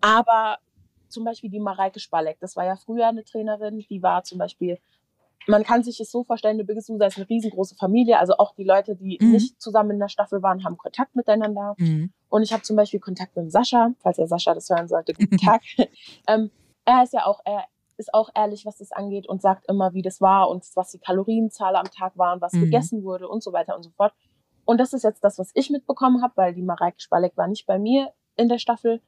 aber 0.03 0.57
zum 1.07 1.23
Beispiel 1.23 1.49
die 1.49 1.59
Mareike 1.59 1.99
Spalek, 1.99 2.39
das 2.39 2.55
war 2.55 2.65
ja 2.65 2.75
früher 2.75 3.07
eine 3.07 3.23
Trainerin, 3.23 3.79
die 3.89 4.03
war 4.03 4.23
zum 4.23 4.37
Beispiel, 4.37 4.79
man 5.47 5.63
kann 5.63 5.83
sich 5.83 5.99
es 5.99 6.11
so 6.11 6.23
vorstellen, 6.23 6.55
eine 6.55 6.65
Biggest 6.65 6.89
Loser 6.89 7.07
ist 7.07 7.17
eine 7.17 7.29
riesengroße 7.29 7.75
Familie, 7.75 8.19
also 8.19 8.33
auch 8.37 8.53
die 8.55 8.63
Leute, 8.63 8.95
die 8.95 9.17
Mhm. 9.21 9.31
nicht 9.31 9.61
zusammen 9.61 9.91
in 9.91 9.99
der 9.99 10.07
Staffel 10.09 10.41
waren, 10.41 10.63
haben 10.63 10.77
Kontakt 10.77 11.15
miteinander. 11.15 11.75
Mhm. 11.77 12.11
Und 12.29 12.41
ich 12.43 12.51
habe 12.51 12.63
zum 12.63 12.75
Beispiel 12.75 12.99
Kontakt 12.99 13.35
mit 13.35 13.51
Sascha, 13.51 13.91
falls 13.99 14.17
der 14.17 14.27
Sascha 14.27 14.53
das 14.53 14.69
hören 14.69 14.87
sollte, 14.87 15.13
guten 15.13 15.37
Tag. 15.37 15.61
ähm, 16.27 16.49
er 16.85 17.03
ist 17.03 17.13
ja 17.13 17.25
auch, 17.25 17.39
er 17.45 17.63
ist 17.97 18.13
auch 18.13 18.29
ehrlich, 18.35 18.65
was 18.65 18.77
das 18.79 18.91
angeht 18.91 19.29
und 19.29 19.41
sagt 19.41 19.69
immer, 19.69 19.93
wie 19.93 20.01
das 20.01 20.19
war 20.19 20.49
und 20.49 20.65
was 20.75 20.91
die 20.91 20.99
Kalorienzahl 20.99 21.75
am 21.75 21.89
Tag 21.91 22.17
war 22.17 22.33
und 22.33 22.41
was 22.41 22.53
Mhm. 22.53 22.61
gegessen 22.61 23.03
wurde 23.03 23.27
und 23.29 23.43
so 23.43 23.53
weiter 23.53 23.75
und 23.75 23.83
so 23.83 23.91
fort. 23.91 24.13
Und 24.65 24.79
das 24.79 24.93
ist 24.93 25.03
jetzt 25.03 25.23
das, 25.23 25.37
was 25.37 25.51
ich 25.53 25.69
mitbekommen 25.69 26.21
habe, 26.23 26.33
weil 26.37 26.53
die 26.53 26.61
Mareike 26.63 26.99
Spalek 26.99 27.37
war 27.37 27.47
nicht 27.47 27.67
bei 27.67 27.77
mir 27.77 28.11
in 28.35 28.49
der 28.49 28.57
Staffel. 28.57 29.01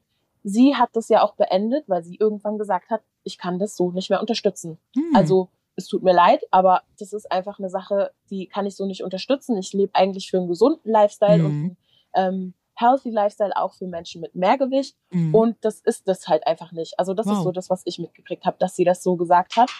Sie 0.48 0.76
hat 0.76 0.90
das 0.94 1.08
ja 1.08 1.22
auch 1.24 1.34
beendet, 1.34 1.88
weil 1.88 2.04
sie 2.04 2.14
irgendwann 2.16 2.56
gesagt 2.56 2.88
hat, 2.90 3.02
ich 3.24 3.36
kann 3.36 3.58
das 3.58 3.76
so 3.76 3.90
nicht 3.90 4.10
mehr 4.10 4.20
unterstützen. 4.20 4.78
Mhm. 4.94 5.10
Also 5.14 5.48
es 5.74 5.88
tut 5.88 6.04
mir 6.04 6.14
leid, 6.14 6.44
aber 6.52 6.82
das 7.00 7.12
ist 7.12 7.30
einfach 7.32 7.58
eine 7.58 7.68
Sache, 7.68 8.12
die 8.30 8.46
kann 8.46 8.64
ich 8.64 8.76
so 8.76 8.86
nicht 8.86 9.02
unterstützen. 9.02 9.56
Ich 9.58 9.72
lebe 9.72 9.94
eigentlich 9.96 10.30
für 10.30 10.36
einen 10.38 10.46
gesunden 10.48 10.88
Lifestyle 10.90 11.44
und 11.44 11.52
Mhm. 11.62 11.76
einen 12.12 12.34
ähm, 12.34 12.54
healthy 12.76 13.10
Lifestyle 13.10 13.56
auch 13.56 13.74
für 13.74 13.86
Menschen 13.88 14.20
mit 14.20 14.34
Mehrgewicht. 14.36 14.96
Mhm. 15.10 15.34
Und 15.34 15.56
das 15.62 15.80
ist 15.80 16.06
das 16.06 16.28
halt 16.28 16.46
einfach 16.46 16.70
nicht. 16.72 16.98
Also 16.98 17.12
das 17.12 17.26
ist 17.26 17.32
Wow. 17.38 17.42
so 17.44 17.50
das, 17.52 17.68
was 17.68 17.82
ich 17.84 17.98
mitgekriegt 17.98 18.44
habe, 18.46 18.56
dass 18.60 18.76
sie 18.76 18.84
das 18.84 19.02
so 19.02 19.16
gesagt 19.16 19.56
hat. 19.56 19.70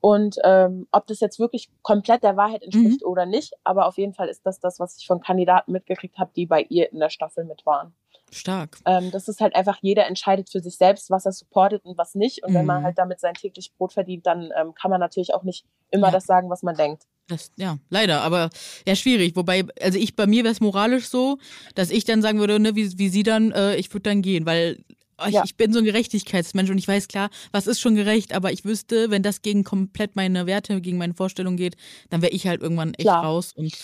Und 0.00 0.36
ähm, 0.44 0.86
ob 0.92 1.06
das 1.06 1.20
jetzt 1.20 1.38
wirklich 1.38 1.68
komplett 1.82 2.22
der 2.22 2.36
Wahrheit 2.36 2.62
entspricht 2.62 3.02
Mhm. 3.02 3.08
oder 3.08 3.26
nicht, 3.26 3.54
aber 3.64 3.86
auf 3.86 3.98
jeden 3.98 4.14
Fall 4.14 4.28
ist 4.28 4.44
das 4.44 4.60
das, 4.60 4.78
was 4.78 4.96
ich 4.98 5.06
von 5.06 5.20
Kandidaten 5.20 5.72
mitgekriegt 5.72 6.18
habe, 6.18 6.30
die 6.36 6.46
bei 6.46 6.62
ihr 6.68 6.92
in 6.92 7.00
der 7.00 7.10
Staffel 7.10 7.44
mit 7.44 7.64
waren. 7.66 7.94
Stark. 8.32 8.78
Ähm, 8.84 9.10
das 9.12 9.28
ist 9.28 9.40
halt 9.40 9.54
einfach, 9.54 9.78
jeder 9.82 10.06
entscheidet 10.06 10.50
für 10.50 10.60
sich 10.60 10.76
selbst, 10.76 11.10
was 11.10 11.26
er 11.26 11.32
supportet 11.32 11.84
und 11.84 11.96
was 11.96 12.14
nicht. 12.14 12.44
Und 12.44 12.54
wenn 12.54 12.66
man 12.66 12.80
Mhm. 12.80 12.84
halt 12.86 12.98
damit 12.98 13.20
sein 13.20 13.34
täglich 13.34 13.72
Brot 13.78 13.92
verdient, 13.92 14.26
dann 14.26 14.50
ähm, 14.58 14.74
kann 14.74 14.90
man 14.90 15.00
natürlich 15.00 15.32
auch 15.32 15.44
nicht 15.44 15.64
immer 15.90 16.08
Ja. 16.08 16.12
das 16.12 16.26
sagen, 16.26 16.50
was 16.50 16.62
man 16.62 16.74
denkt. 16.76 17.04
Das, 17.28 17.50
ja, 17.56 17.78
leider, 17.88 18.22
aber 18.22 18.50
ja, 18.86 18.94
schwierig. 18.94 19.34
Wobei, 19.34 19.64
also 19.80 19.98
ich, 19.98 20.14
bei 20.14 20.26
mir 20.26 20.44
wäre 20.44 20.52
es 20.52 20.60
moralisch 20.60 21.08
so, 21.08 21.38
dass 21.74 21.90
ich 21.90 22.04
dann 22.04 22.22
sagen 22.22 22.38
würde, 22.38 22.58
ne, 22.60 22.74
wie, 22.76 22.98
wie 22.98 23.08
sie 23.08 23.22
dann, 23.24 23.50
äh, 23.52 23.76
ich 23.76 23.92
würde 23.92 24.10
dann 24.10 24.22
gehen, 24.22 24.44
weil 24.46 24.84
ich, 25.26 25.32
Ja. 25.34 25.42
ich 25.44 25.56
bin 25.56 25.72
so 25.72 25.78
ein 25.78 25.84
Gerechtigkeitsmensch 25.84 26.70
und 26.70 26.78
ich 26.78 26.88
weiß 26.88 27.08
klar, 27.08 27.30
was 27.52 27.66
ist 27.66 27.80
schon 27.80 27.94
gerecht, 27.94 28.34
aber 28.34 28.52
ich 28.52 28.64
wüsste, 28.64 29.10
wenn 29.10 29.22
das 29.22 29.42
gegen 29.42 29.64
komplett 29.64 30.16
meine 30.16 30.46
Werte, 30.46 30.80
gegen 30.80 30.98
meine 30.98 31.14
Vorstellungen 31.14 31.56
geht, 31.56 31.76
dann 32.10 32.22
wäre 32.22 32.32
ich 32.32 32.46
halt 32.46 32.62
irgendwann 32.62 32.94
echt 32.94 33.06
Klar. 33.08 33.24
raus 33.24 33.52
und 33.54 33.74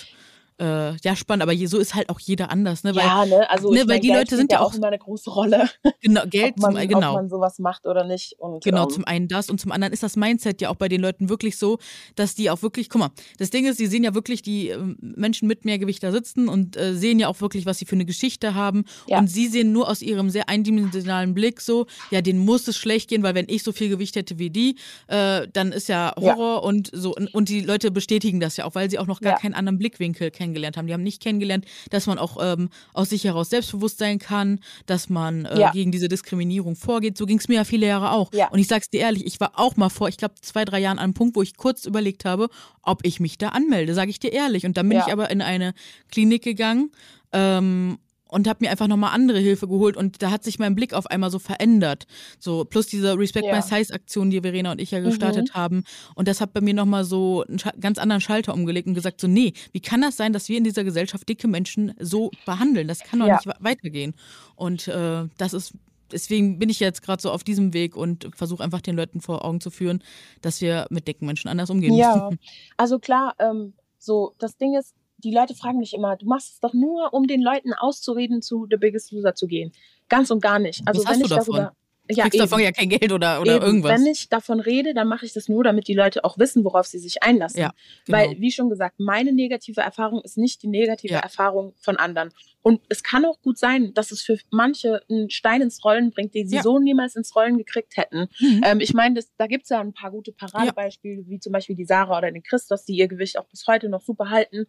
äh, 0.58 0.94
ja, 0.96 1.16
spannend, 1.16 1.42
aber 1.42 1.56
so 1.66 1.78
ist 1.78 1.94
halt 1.94 2.08
auch 2.08 2.20
jeder 2.20 2.50
anders, 2.50 2.84
ne? 2.84 2.94
Weil, 2.94 3.04
ja, 3.04 3.26
ne, 3.26 3.48
also 3.50 3.70
ne, 3.70 3.80
weil 3.80 3.86
mein, 3.86 4.00
die 4.00 4.08
Geld 4.08 4.18
Leute 4.20 4.36
sind 4.36 4.52
ja 4.52 4.60
auch 4.60 4.74
immer 4.74 4.88
eine 4.88 4.98
große 4.98 5.30
Rolle, 5.30 5.68
genau, 6.02 6.22
Geld 6.28 6.54
ob, 6.56 6.60
man, 6.62 6.76
zum, 6.76 6.88
genau. 6.88 7.08
ob 7.10 7.16
man 7.16 7.28
sowas 7.28 7.58
macht 7.58 7.86
oder 7.86 8.04
nicht. 8.04 8.34
Und, 8.38 8.62
Genau, 8.64 8.84
ähm, 8.84 8.90
zum 8.90 9.04
einen 9.04 9.28
das 9.28 9.50
und 9.50 9.60
zum 9.60 9.72
anderen 9.72 9.92
ist 9.92 10.02
das 10.02 10.16
Mindset 10.16 10.60
ja 10.60 10.68
auch 10.70 10.76
bei 10.76 10.88
den 10.88 11.00
Leuten 11.00 11.28
wirklich 11.28 11.56
so, 11.58 11.78
dass 12.16 12.34
die 12.34 12.50
auch 12.50 12.62
wirklich, 12.62 12.88
guck 12.88 13.00
mal, 13.00 13.10
das 13.38 13.50
Ding 13.50 13.66
ist, 13.66 13.78
die 13.80 13.86
sehen 13.86 14.04
ja 14.04 14.14
wirklich 14.14 14.42
die 14.42 14.68
ähm, 14.68 14.96
Menschen 15.00 15.48
mit 15.48 15.64
mehr 15.64 15.78
Gewicht 15.78 16.02
da 16.02 16.12
sitzen 16.12 16.48
und 16.48 16.76
äh, 16.76 16.94
sehen 16.94 17.18
ja 17.18 17.28
auch 17.28 17.40
wirklich, 17.40 17.66
was 17.66 17.78
sie 17.78 17.84
für 17.86 17.94
eine 17.96 18.04
Geschichte 18.04 18.54
haben 18.54 18.84
Ja. 19.06 19.18
und 19.18 19.28
sie 19.28 19.48
sehen 19.48 19.72
nur 19.72 19.88
aus 19.88 20.02
ihrem 20.02 20.30
sehr 20.30 20.48
eindimensionalen 20.48 21.34
Blick 21.34 21.60
so, 21.60 21.86
ja, 22.10 22.20
denen 22.20 22.38
muss 22.44 22.68
es 22.68 22.76
schlecht 22.76 23.08
gehen, 23.10 23.22
weil 23.22 23.34
wenn 23.34 23.46
ich 23.48 23.62
so 23.62 23.72
viel 23.72 23.88
Gewicht 23.88 24.16
hätte 24.16 24.38
wie 24.38 24.50
die, 24.50 24.76
äh, 25.08 25.46
dann 25.52 25.72
ist 25.72 25.88
ja 25.88 26.12
Ja. 26.20 26.34
Horror 26.36 26.62
und 26.64 26.90
so 26.92 27.14
und, 27.14 27.32
und 27.34 27.48
die 27.48 27.60
Leute 27.60 27.90
bestätigen 27.90 28.40
das 28.40 28.56
ja 28.56 28.64
auch, 28.64 28.74
weil 28.74 28.90
sie 28.90 28.98
auch 28.98 29.06
noch 29.06 29.20
gar 29.20 29.32
Ja. 29.34 29.38
keinen 29.38 29.54
anderen 29.54 29.78
Blickwinkel 29.78 30.30
kennengelernt 30.52 30.76
haben. 30.76 30.86
Die 30.86 30.92
haben 30.92 31.02
nicht 31.02 31.22
kennengelernt, 31.22 31.64
dass 31.90 32.06
man 32.06 32.18
auch 32.18 32.36
ähm, 32.40 32.68
aus 32.92 33.10
sich 33.10 33.24
heraus 33.24 33.50
selbstbewusst 33.50 33.98
sein 33.98 34.18
kann, 34.18 34.60
dass 34.86 35.08
man 35.08 35.44
äh, 35.46 35.58
Ja. 35.58 35.70
gegen 35.70 35.92
diese 35.92 36.08
Diskriminierung 36.08 36.76
vorgeht. 36.76 37.16
So 37.16 37.26
ging 37.26 37.38
es 37.38 37.48
mir 37.48 37.54
ja 37.56 37.64
viele 37.64 37.86
Jahre 37.86 38.10
auch. 38.12 38.32
Ja. 38.32 38.48
Und 38.50 38.58
ich 38.58 38.68
sag's 38.68 38.90
dir 38.90 39.00
ehrlich, 39.00 39.24
ich 39.26 39.40
war 39.40 39.52
auch 39.58 39.76
mal 39.76 39.88
vor, 39.88 40.08
ich 40.08 40.16
glaube, 40.18 40.34
zwei, 40.42 40.64
drei 40.64 40.80
Jahren 40.80 40.98
an 40.98 41.04
einem 41.04 41.14
Punkt, 41.14 41.36
wo 41.36 41.42
ich 41.42 41.56
kurz 41.56 41.86
überlegt 41.86 42.24
habe, 42.24 42.48
ob 42.82 43.00
ich 43.04 43.20
mich 43.20 43.38
da 43.38 43.48
anmelde, 43.48 43.94
sage 43.94 44.10
ich 44.10 44.20
dir 44.20 44.32
ehrlich. 44.32 44.66
Und 44.66 44.76
dann 44.76 44.88
bin 44.88 44.98
Ja. 44.98 45.06
ich 45.06 45.12
aber 45.12 45.30
in 45.30 45.40
eine 45.42 45.72
Klinik 46.10 46.42
gegangen 46.42 46.90
ähm, 47.32 47.98
und 48.32 48.48
habe 48.48 48.64
mir 48.64 48.70
einfach 48.70 48.88
nochmal 48.88 49.14
andere 49.14 49.38
Hilfe 49.38 49.68
geholt 49.68 49.96
und 49.96 50.22
da 50.22 50.30
hat 50.30 50.42
sich 50.44 50.58
mein 50.58 50.74
Blick 50.74 50.94
auf 50.94 51.06
einmal 51.06 51.30
so 51.30 51.38
verändert. 51.38 52.06
So 52.38 52.64
plus 52.64 52.86
diese 52.86 53.16
Respect 53.18 53.46
Ja. 53.46 53.56
My 53.56 53.62
Size 53.62 53.92
Aktion, 53.92 54.30
die 54.30 54.40
Verena 54.40 54.72
und 54.72 54.80
ich 54.80 54.90
ja 54.90 55.00
Mhm. 55.00 55.04
gestartet 55.04 55.54
haben 55.54 55.84
und 56.14 56.28
das 56.28 56.40
hat 56.40 56.52
bei 56.52 56.60
mir 56.60 56.74
nochmal 56.74 57.04
so 57.04 57.44
einen 57.46 57.58
ganz 57.80 57.98
anderen 57.98 58.20
Schalter 58.20 58.54
umgelegt 58.54 58.88
und 58.88 58.94
gesagt 58.94 59.20
so 59.20 59.28
nee, 59.28 59.52
wie 59.72 59.80
kann 59.80 60.00
das 60.00 60.16
sein, 60.16 60.32
dass 60.32 60.48
wir 60.48 60.58
in 60.58 60.64
dieser 60.64 60.84
Gesellschaft 60.84 61.28
dicke 61.28 61.46
Menschen 61.48 61.94
so 62.00 62.32
behandeln? 62.44 62.88
Das 62.88 63.02
kann 63.02 63.20
doch 63.20 63.26
Ja. 63.26 63.34
nicht 63.34 63.46
weitergehen. 63.60 64.14
Und 64.56 64.88
äh, 64.88 65.24
das 65.36 65.52
ist 65.52 65.74
Deswegen 66.10 66.58
bin 66.58 66.68
ich 66.68 66.78
jetzt 66.78 67.00
gerade 67.00 67.22
so 67.22 67.30
auf 67.30 67.42
diesem 67.42 67.72
Weg 67.72 67.96
und 67.96 68.28
versuche 68.36 68.62
einfach 68.62 68.82
den 68.82 68.96
Leuten 68.96 69.22
vor 69.22 69.46
Augen 69.46 69.62
zu 69.62 69.70
führen, 69.70 70.02
dass 70.42 70.60
wir 70.60 70.86
mit 70.90 71.08
dicken 71.08 71.24
Menschen 71.24 71.48
anders 71.48 71.70
umgehen. 71.70 71.94
Ja, 71.94 72.28
also 72.76 72.98
klar, 72.98 73.34
ähm, 73.38 73.72
so 73.98 74.34
das 74.38 74.58
Ding 74.58 74.76
ist, 74.78 74.92
die 75.24 75.32
Leute 75.32 75.54
fragen 75.54 75.78
mich 75.78 75.94
immer, 75.94 76.16
du 76.16 76.26
machst 76.26 76.54
es 76.54 76.60
doch 76.60 76.72
nur, 76.72 77.12
um 77.14 77.26
den 77.26 77.42
Leuten 77.42 77.72
auszureden, 77.72 78.42
zu 78.42 78.66
The 78.70 78.76
Biggest 78.76 79.12
Loser 79.12 79.34
zu 79.34 79.46
gehen. 79.46 79.72
Ganz 80.08 80.30
und 80.30 80.42
gar 80.42 80.58
nicht. 80.58 80.82
Also 80.86 81.00
Was 81.00 81.06
hast 81.06 81.14
wenn 81.14 81.20
du 81.20 81.26
ich 81.26 81.30
davon? 81.38 81.54
darüber, 81.56 81.76
ja, 82.16 82.24
kriegst 82.24 82.34
eben. 82.36 82.42
davon 82.48 82.60
ja 82.62 82.72
kein 82.72 82.88
Geld 82.88 83.12
oder, 83.12 83.40
oder 83.40 83.56
eben. 83.56 83.64
irgendwas. 83.64 83.92
Wenn 84.00 84.06
ich 84.06 84.28
davon 84.28 84.60
rede, 84.60 84.94
dann 84.94 85.08
mache 85.08 85.26
ich 85.26 85.32
das 85.32 85.48
nur, 85.48 85.64
damit 85.64 85.88
die 85.88 85.94
Leute 85.94 86.24
auch 86.24 86.38
wissen, 86.38 86.64
worauf 86.64 86.86
sie 86.86 86.98
sich 86.98 87.22
einlassen. 87.22 87.60
Ja, 87.60 87.72
genau. 88.06 88.18
Weil, 88.18 88.40
wie 88.40 88.50
schon 88.52 88.68
gesagt, 88.70 88.98
meine 88.98 89.32
negative 89.32 89.80
Erfahrung 89.80 90.20
ist 90.22 90.38
nicht 90.38 90.62
die 90.62 90.68
negative 90.68 91.14
Ja. 91.14 91.20
Erfahrung 91.20 91.74
von 91.78 91.96
anderen. 91.96 92.30
Und 92.62 92.80
es 92.88 93.02
kann 93.02 93.24
auch 93.24 93.40
gut 93.42 93.58
sein, 93.58 93.92
dass 93.94 94.12
es 94.12 94.22
für 94.22 94.38
manche 94.50 95.02
einen 95.10 95.30
Stein 95.30 95.62
ins 95.62 95.84
Rollen 95.84 96.10
bringt, 96.10 96.34
den 96.34 96.46
sie 96.48 96.56
Ja. 96.56 96.62
so 96.62 96.78
niemals 96.78 97.16
ins 97.16 97.34
Rollen 97.34 97.58
gekriegt 97.58 97.96
hätten. 97.96 98.28
Mhm. 98.38 98.60
Ähm, 98.64 98.80
ich 98.80 98.94
meine, 98.94 99.20
da 99.36 99.46
gibt's 99.48 99.68
ja 99.70 99.80
ein 99.80 99.92
paar 99.92 100.10
gute 100.12 100.32
Paradebeispiele, 100.32 101.24
wie 101.26 101.40
zum 101.40 101.52
Beispiel 101.52 101.74
die 101.76 101.84
Sarah 101.84 102.18
oder 102.18 102.30
den 102.30 102.42
Christos, 102.42 102.84
die 102.84 102.94
ihr 102.94 103.08
Gewicht 103.08 103.38
auch 103.38 103.46
bis 103.46 103.66
heute 103.66 103.88
noch 103.88 104.00
super 104.02 104.30
halten. 104.30 104.66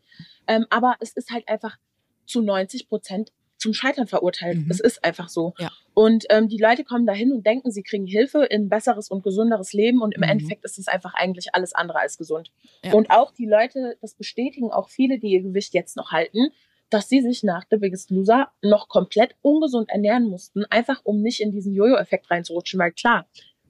Ähm, 0.47 0.65
aber 0.69 0.95
es 0.99 1.11
ist 1.13 1.29
halt 1.31 1.47
einfach 1.47 1.77
zu 2.25 2.41
90 2.41 2.87
Prozent 2.89 3.31
zum 3.63 3.73
Scheitern 3.73 4.07
verurteilt. 4.07 4.57
Mhm. 4.57 4.69
Es 4.69 4.79
ist 4.81 5.03
einfach 5.03 5.29
so. 5.29 5.53
Ja. 5.57 5.71
Und 5.93 6.25
ähm, 6.29 6.49
die 6.49 6.57
Leute 6.57 6.83
kommen 6.83 7.05
dahin 7.05 7.31
und 7.31 7.45
denken, 7.45 7.71
sie 7.71 7.81
kriegen 7.81 8.05
Hilfe 8.05 8.43
in 8.43 8.63
ein 8.63 8.69
besseres 8.69 9.09
und 9.09 9.23
gesünderes 9.23 9.71
Leben 9.73 10.01
und 10.01 10.13
im 10.13 10.21
Mhm. 10.21 10.29
Endeffekt 10.29 10.65
ist 10.65 10.77
es 10.77 10.87
einfach 10.87 11.13
eigentlich 11.13 11.55
alles 11.55 11.73
andere 11.73 11.99
als 11.99 12.17
gesund. 12.17 12.51
Ja. 12.83 12.93
Und 12.93 13.09
auch 13.09 13.31
die 13.31 13.45
Leute, 13.45 13.97
das 14.01 14.15
bestätigen 14.15 14.69
auch 14.71 14.89
viele, 14.89 15.17
die 15.17 15.29
ihr 15.29 15.41
Gewicht 15.41 15.73
jetzt 15.73 15.95
noch 15.95 16.11
halten, 16.11 16.49
dass 16.89 17.07
sie 17.07 17.21
sich 17.21 17.41
nach 17.41 17.63
The 17.71 17.77
Biggest 17.77 18.11
Loser 18.11 18.51
noch 18.61 18.89
komplett 18.89 19.35
ungesund 19.41 19.89
ernähren 19.89 20.25
mussten, 20.25 20.65
einfach 20.65 20.99
um 21.03 21.21
nicht 21.21 21.39
in 21.39 21.51
diesen 21.51 21.73
Jojo-Effekt 21.73 22.29
reinzurutschen, 22.29 22.79
weil 22.79 22.91
klar, 22.91 23.25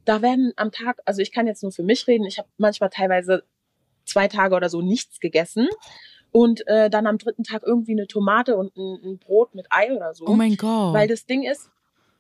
da 0.06 0.22
werden 0.22 0.54
am 0.56 0.72
Tag, 0.72 1.02
also 1.06 1.22
ich 1.22 1.32
kann 1.32 1.46
jetzt 1.48 1.62
nur 1.62 1.72
für 1.72 1.84
mich 1.84 2.08
reden, 2.08 2.26
ich 2.26 2.40
habe 2.40 2.50
manchmal 2.58 2.90
teilweise 2.90 3.44
zwei 4.06 4.28
Tage 4.28 4.56
oder 4.56 4.70
so 4.70 4.82
nichts 4.82 5.20
gegessen 5.20 5.68
und 6.34 6.68
äh, 6.68 6.90
dann 6.90 7.08
am 7.08 7.18
dritten 7.18 7.44
Tag 7.44 7.64
irgendwie 7.66 7.94
eine 7.94 8.08
Tomate 8.08 8.58
und 8.58 8.76
ein, 8.76 9.00
ein 9.06 9.18
Brot 9.20 9.56
mit 9.56 9.68
Ei 9.70 9.94
oder 9.96 10.14
so. 10.14 10.26
Oh 10.28 10.34
mein 10.34 10.58
Gott. 10.58 10.94
Weil 10.94 11.08
das 11.08 11.26
Ding 11.26 11.44
ist, 11.44 11.70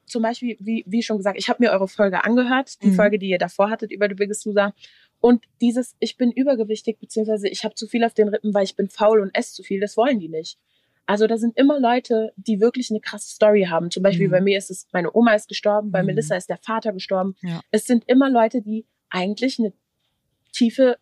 zum 0.06 0.22
Beispiel, 0.22 0.56
wie, 0.60 0.84
wie 0.88 1.02
schon 1.04 1.18
gesagt, 1.18 1.38
ich 1.38 1.50
habe 1.50 1.62
mir 1.64 1.72
eure 1.72 1.88
Folge 1.88 2.24
angehört, 2.24 2.82
die 2.84 2.88
Mhm. 2.88 2.94
Folge, 2.96 3.20
die 3.20 3.28
ihr 3.30 3.38
davor 3.40 3.70
hattet 3.70 3.92
über 3.92 4.08
The 4.08 4.16
Biggest 4.16 4.46
Loser. 4.46 4.74
Und 5.20 5.44
dieses, 5.62 5.96
ich 6.00 6.16
bin 6.18 6.32
übergewichtig, 6.32 7.00
beziehungsweise 7.00 7.48
ich 7.50 7.64
habe 7.64 7.76
zu 7.76 7.88
viel 7.88 8.04
auf 8.04 8.14
den 8.14 8.28
Rippen, 8.28 8.54
weil 8.54 8.66
ich 8.66 8.76
bin 8.76 8.88
faul 8.90 9.20
und 9.22 9.34
esse 9.36 9.54
zu 9.56 9.64
viel, 9.64 9.80
das 9.80 9.98
wollen 9.98 10.20
die 10.20 10.28
nicht. 10.30 10.58
Also 11.06 11.26
da 11.28 11.38
sind 11.38 11.58
immer 11.58 11.80
Leute, 11.80 12.34
die 12.38 12.60
wirklich 12.60 12.90
eine 12.92 13.00
krasse 13.00 13.30
Story 13.30 13.66
haben. 13.70 13.90
Zum 13.92 14.04
Beispiel 14.04 14.28
Mhm. 14.28 14.32
bei 14.32 14.42
mir 14.42 14.58
ist 14.58 14.70
es, 14.70 14.88
meine 14.94 15.14
Oma 15.16 15.34
ist 15.34 15.48
gestorben, 15.48 15.92
bei 15.92 16.02
Mhm. 16.02 16.08
Melissa 16.08 16.36
ist 16.36 16.50
der 16.50 16.58
Vater 16.58 16.94
gestorben. 16.94 17.36
Ja. 17.42 17.62
Es 17.72 17.86
sind 17.86 18.04
immer 18.08 18.30
Leute, 18.30 18.62
die 18.62 18.86
eigentlich 19.10 19.58
eine 19.60 19.74
tiefe, 20.52 20.98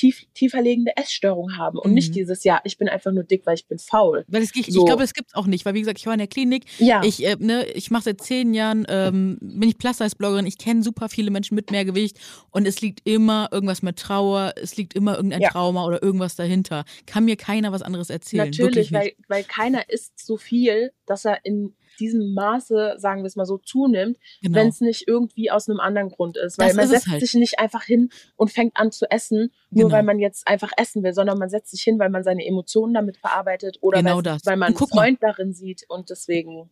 tief, 0.00 0.24
tiefer 0.34 0.62
liegende 0.62 0.92
Essstörung 0.96 1.56
haben 1.58 1.78
und 1.78 1.90
Mhm. 1.90 1.94
nicht 1.94 2.14
dieses, 2.14 2.42
ja, 2.44 2.60
ich 2.64 2.78
bin 2.78 2.88
einfach 2.88 3.12
nur 3.12 3.22
dick, 3.24 3.44
weil 3.44 3.54
ich 3.54 3.66
bin 3.66 3.78
faul. 3.78 4.24
Weil 4.28 4.42
es, 4.42 4.54
ich, 4.56 4.66
So. 4.66 4.80
ich 4.80 4.86
glaube, 4.86 5.02
es 5.02 5.12
gibt's 5.12 5.34
auch 5.34 5.46
nicht, 5.46 5.64
weil 5.66 5.74
wie 5.74 5.80
gesagt, 5.80 5.98
ich 5.98 6.06
war 6.06 6.14
in 6.14 6.18
der 6.18 6.26
Klinik. 6.28 6.64
Ja. 6.78 7.02
Ich, 7.04 7.24
äh, 7.24 7.36
ne, 7.38 7.66
ich 7.74 7.90
mache 7.90 8.04
seit 8.04 8.20
zehn 8.22 8.54
Jahren, 8.54 8.86
ähm, 8.88 9.36
bin 9.40 9.68
ich 9.68 9.76
Plus-Size-Bloggerin. 9.78 10.46
Ich 10.46 10.56
kenne 10.58 10.82
super 10.82 11.08
viele 11.08 11.30
Menschen 11.30 11.54
mit 11.54 11.70
mehr 11.70 11.84
Gewicht 11.84 12.18
und 12.50 12.66
es 12.66 12.80
liegt 12.80 13.06
immer 13.06 13.48
irgendwas 13.52 13.82
mit 13.82 13.98
Trauer, 13.98 14.54
es 14.56 14.76
liegt 14.76 14.94
immer 14.94 15.16
irgendein 15.16 15.42
Ja. 15.42 15.50
Trauma 15.50 15.84
oder 15.84 16.02
irgendwas 16.02 16.34
dahinter. 16.34 16.84
Kann 17.06 17.26
mir 17.26 17.36
keiner 17.36 17.70
was 17.72 17.82
anderes 17.82 18.08
erzählen. 18.10 18.46
Natürlich, 18.50 18.92
weil, 18.92 19.12
weil 19.28 19.44
keiner 19.44 19.88
isst 19.90 20.24
so 20.24 20.36
viel, 20.38 20.92
dass 21.06 21.24
er 21.26 21.44
in 21.44 21.74
diesem 22.00 22.34
Maße, 22.34 22.94
sagen 22.98 23.22
wir 23.22 23.26
es 23.26 23.36
mal 23.36 23.44
so, 23.46 23.58
zunimmt, 23.58 24.18
Genau. 24.42 24.56
wenn 24.58 24.68
es 24.68 24.80
nicht 24.80 25.06
irgendwie 25.06 25.50
aus 25.50 25.68
einem 25.68 25.78
anderen 25.78 26.08
Grund 26.10 26.36
ist. 26.36 26.58
Weil 26.58 26.68
Das 26.68 26.76
man 26.76 26.84
ist 26.86 26.90
setzt 26.90 27.06
halt. 27.08 27.20
sich 27.20 27.34
nicht 27.34 27.58
einfach 27.60 27.84
hin 27.84 28.10
und 28.36 28.50
fängt 28.50 28.76
an 28.76 28.90
zu 28.90 29.08
essen, 29.10 29.52
nur 29.70 29.84
Genau. 29.84 29.96
weil 29.96 30.02
man 30.02 30.18
jetzt 30.18 30.48
einfach 30.48 30.72
essen 30.76 31.02
will, 31.04 31.12
sondern 31.12 31.38
man 31.38 31.50
setzt 31.50 31.70
sich 31.70 31.82
hin, 31.82 31.98
weil 31.98 32.10
man 32.10 32.24
seine 32.24 32.44
Emotionen 32.46 32.94
damit 32.94 33.18
verarbeitet 33.18 33.78
oder 33.82 33.98
Genau 33.98 34.24
weil, 34.24 34.38
weil 34.44 34.56
man 34.56 34.74
einen. 34.74 34.88
Freund 34.90 35.22
darin 35.22 35.52
sieht 35.52 35.84
und 35.88 36.10
deswegen. 36.10 36.70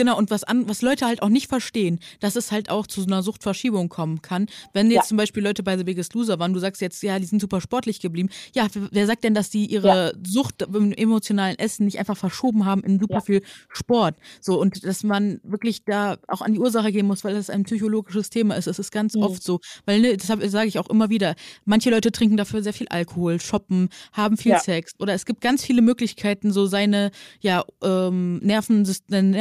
Genau, 0.00 0.16
und 0.16 0.30
was, 0.30 0.44
an, 0.44 0.66
was 0.66 0.80
Leute 0.80 1.04
halt 1.04 1.20
auch 1.20 1.28
nicht 1.28 1.46
verstehen, 1.46 2.00
dass 2.20 2.34
es 2.34 2.50
halt 2.50 2.70
auch 2.70 2.86
zu 2.86 3.02
so 3.02 3.06
einer 3.06 3.22
Suchtverschiebung 3.22 3.90
kommen 3.90 4.22
kann. 4.22 4.46
Wenn 4.72 4.86
jetzt 4.90 4.96
Ja. 5.04 5.08
zum 5.08 5.18
Beispiel 5.18 5.42
Leute 5.44 5.62
bei 5.62 5.76
The 5.76 5.84
Biggest 5.84 6.14
Loser 6.14 6.38
waren, 6.38 6.54
du 6.54 6.58
sagst 6.58 6.80
jetzt, 6.80 7.02
ja, 7.02 7.18
die 7.18 7.26
sind 7.26 7.38
super 7.38 7.60
sportlich 7.60 8.00
geblieben. 8.00 8.30
Ja, 8.54 8.66
wer 8.92 9.06
sagt 9.06 9.24
denn, 9.24 9.34
dass 9.34 9.50
die 9.50 9.66
ihre 9.66 10.14
Sucht 10.26 10.62
im 10.62 10.92
emotionalen 10.92 11.58
Essen 11.58 11.84
nicht 11.84 11.98
einfach 11.98 12.16
verschoben 12.16 12.64
haben 12.64 12.82
in 12.82 12.98
super 12.98 13.16
Ja. 13.16 13.20
viel 13.20 13.42
Sport? 13.74 14.16
So, 14.40 14.58
und 14.58 14.82
dass 14.86 15.04
man 15.04 15.38
wirklich 15.42 15.84
da 15.84 16.16
auch 16.28 16.40
an 16.40 16.54
die 16.54 16.60
Ursache 16.60 16.92
gehen 16.92 17.06
muss, 17.06 17.22
weil 17.22 17.34
das 17.34 17.50
ein 17.50 17.64
psychologisches 17.64 18.30
Thema 18.30 18.54
ist. 18.54 18.68
Es 18.68 18.78
ist 18.78 18.92
ganz 18.92 19.14
Mhm. 19.16 19.22
oft 19.24 19.42
so. 19.42 19.60
Weil, 19.84 20.00
ne, 20.00 20.16
deshalb 20.16 20.42
sage 20.48 20.66
ich 20.68 20.78
auch 20.78 20.88
immer 20.88 21.10
wieder, 21.10 21.34
manche 21.66 21.90
Leute 21.90 22.10
trinken 22.10 22.38
dafür 22.38 22.62
sehr 22.62 22.72
viel 22.72 22.88
Alkohol, 22.88 23.38
shoppen, 23.38 23.90
haben 24.14 24.38
viel 24.38 24.52
Ja. 24.52 24.60
Sex. 24.60 24.92
Oder 24.98 25.12
es 25.12 25.26
gibt 25.26 25.42
ganz 25.42 25.62
viele 25.62 25.82
Möglichkeiten, 25.82 26.52
so 26.52 26.64
seine, 26.64 27.10
ja, 27.42 27.64
ähm, 27.82 28.38
Nervensys 28.38 29.02
sein 29.08 29.34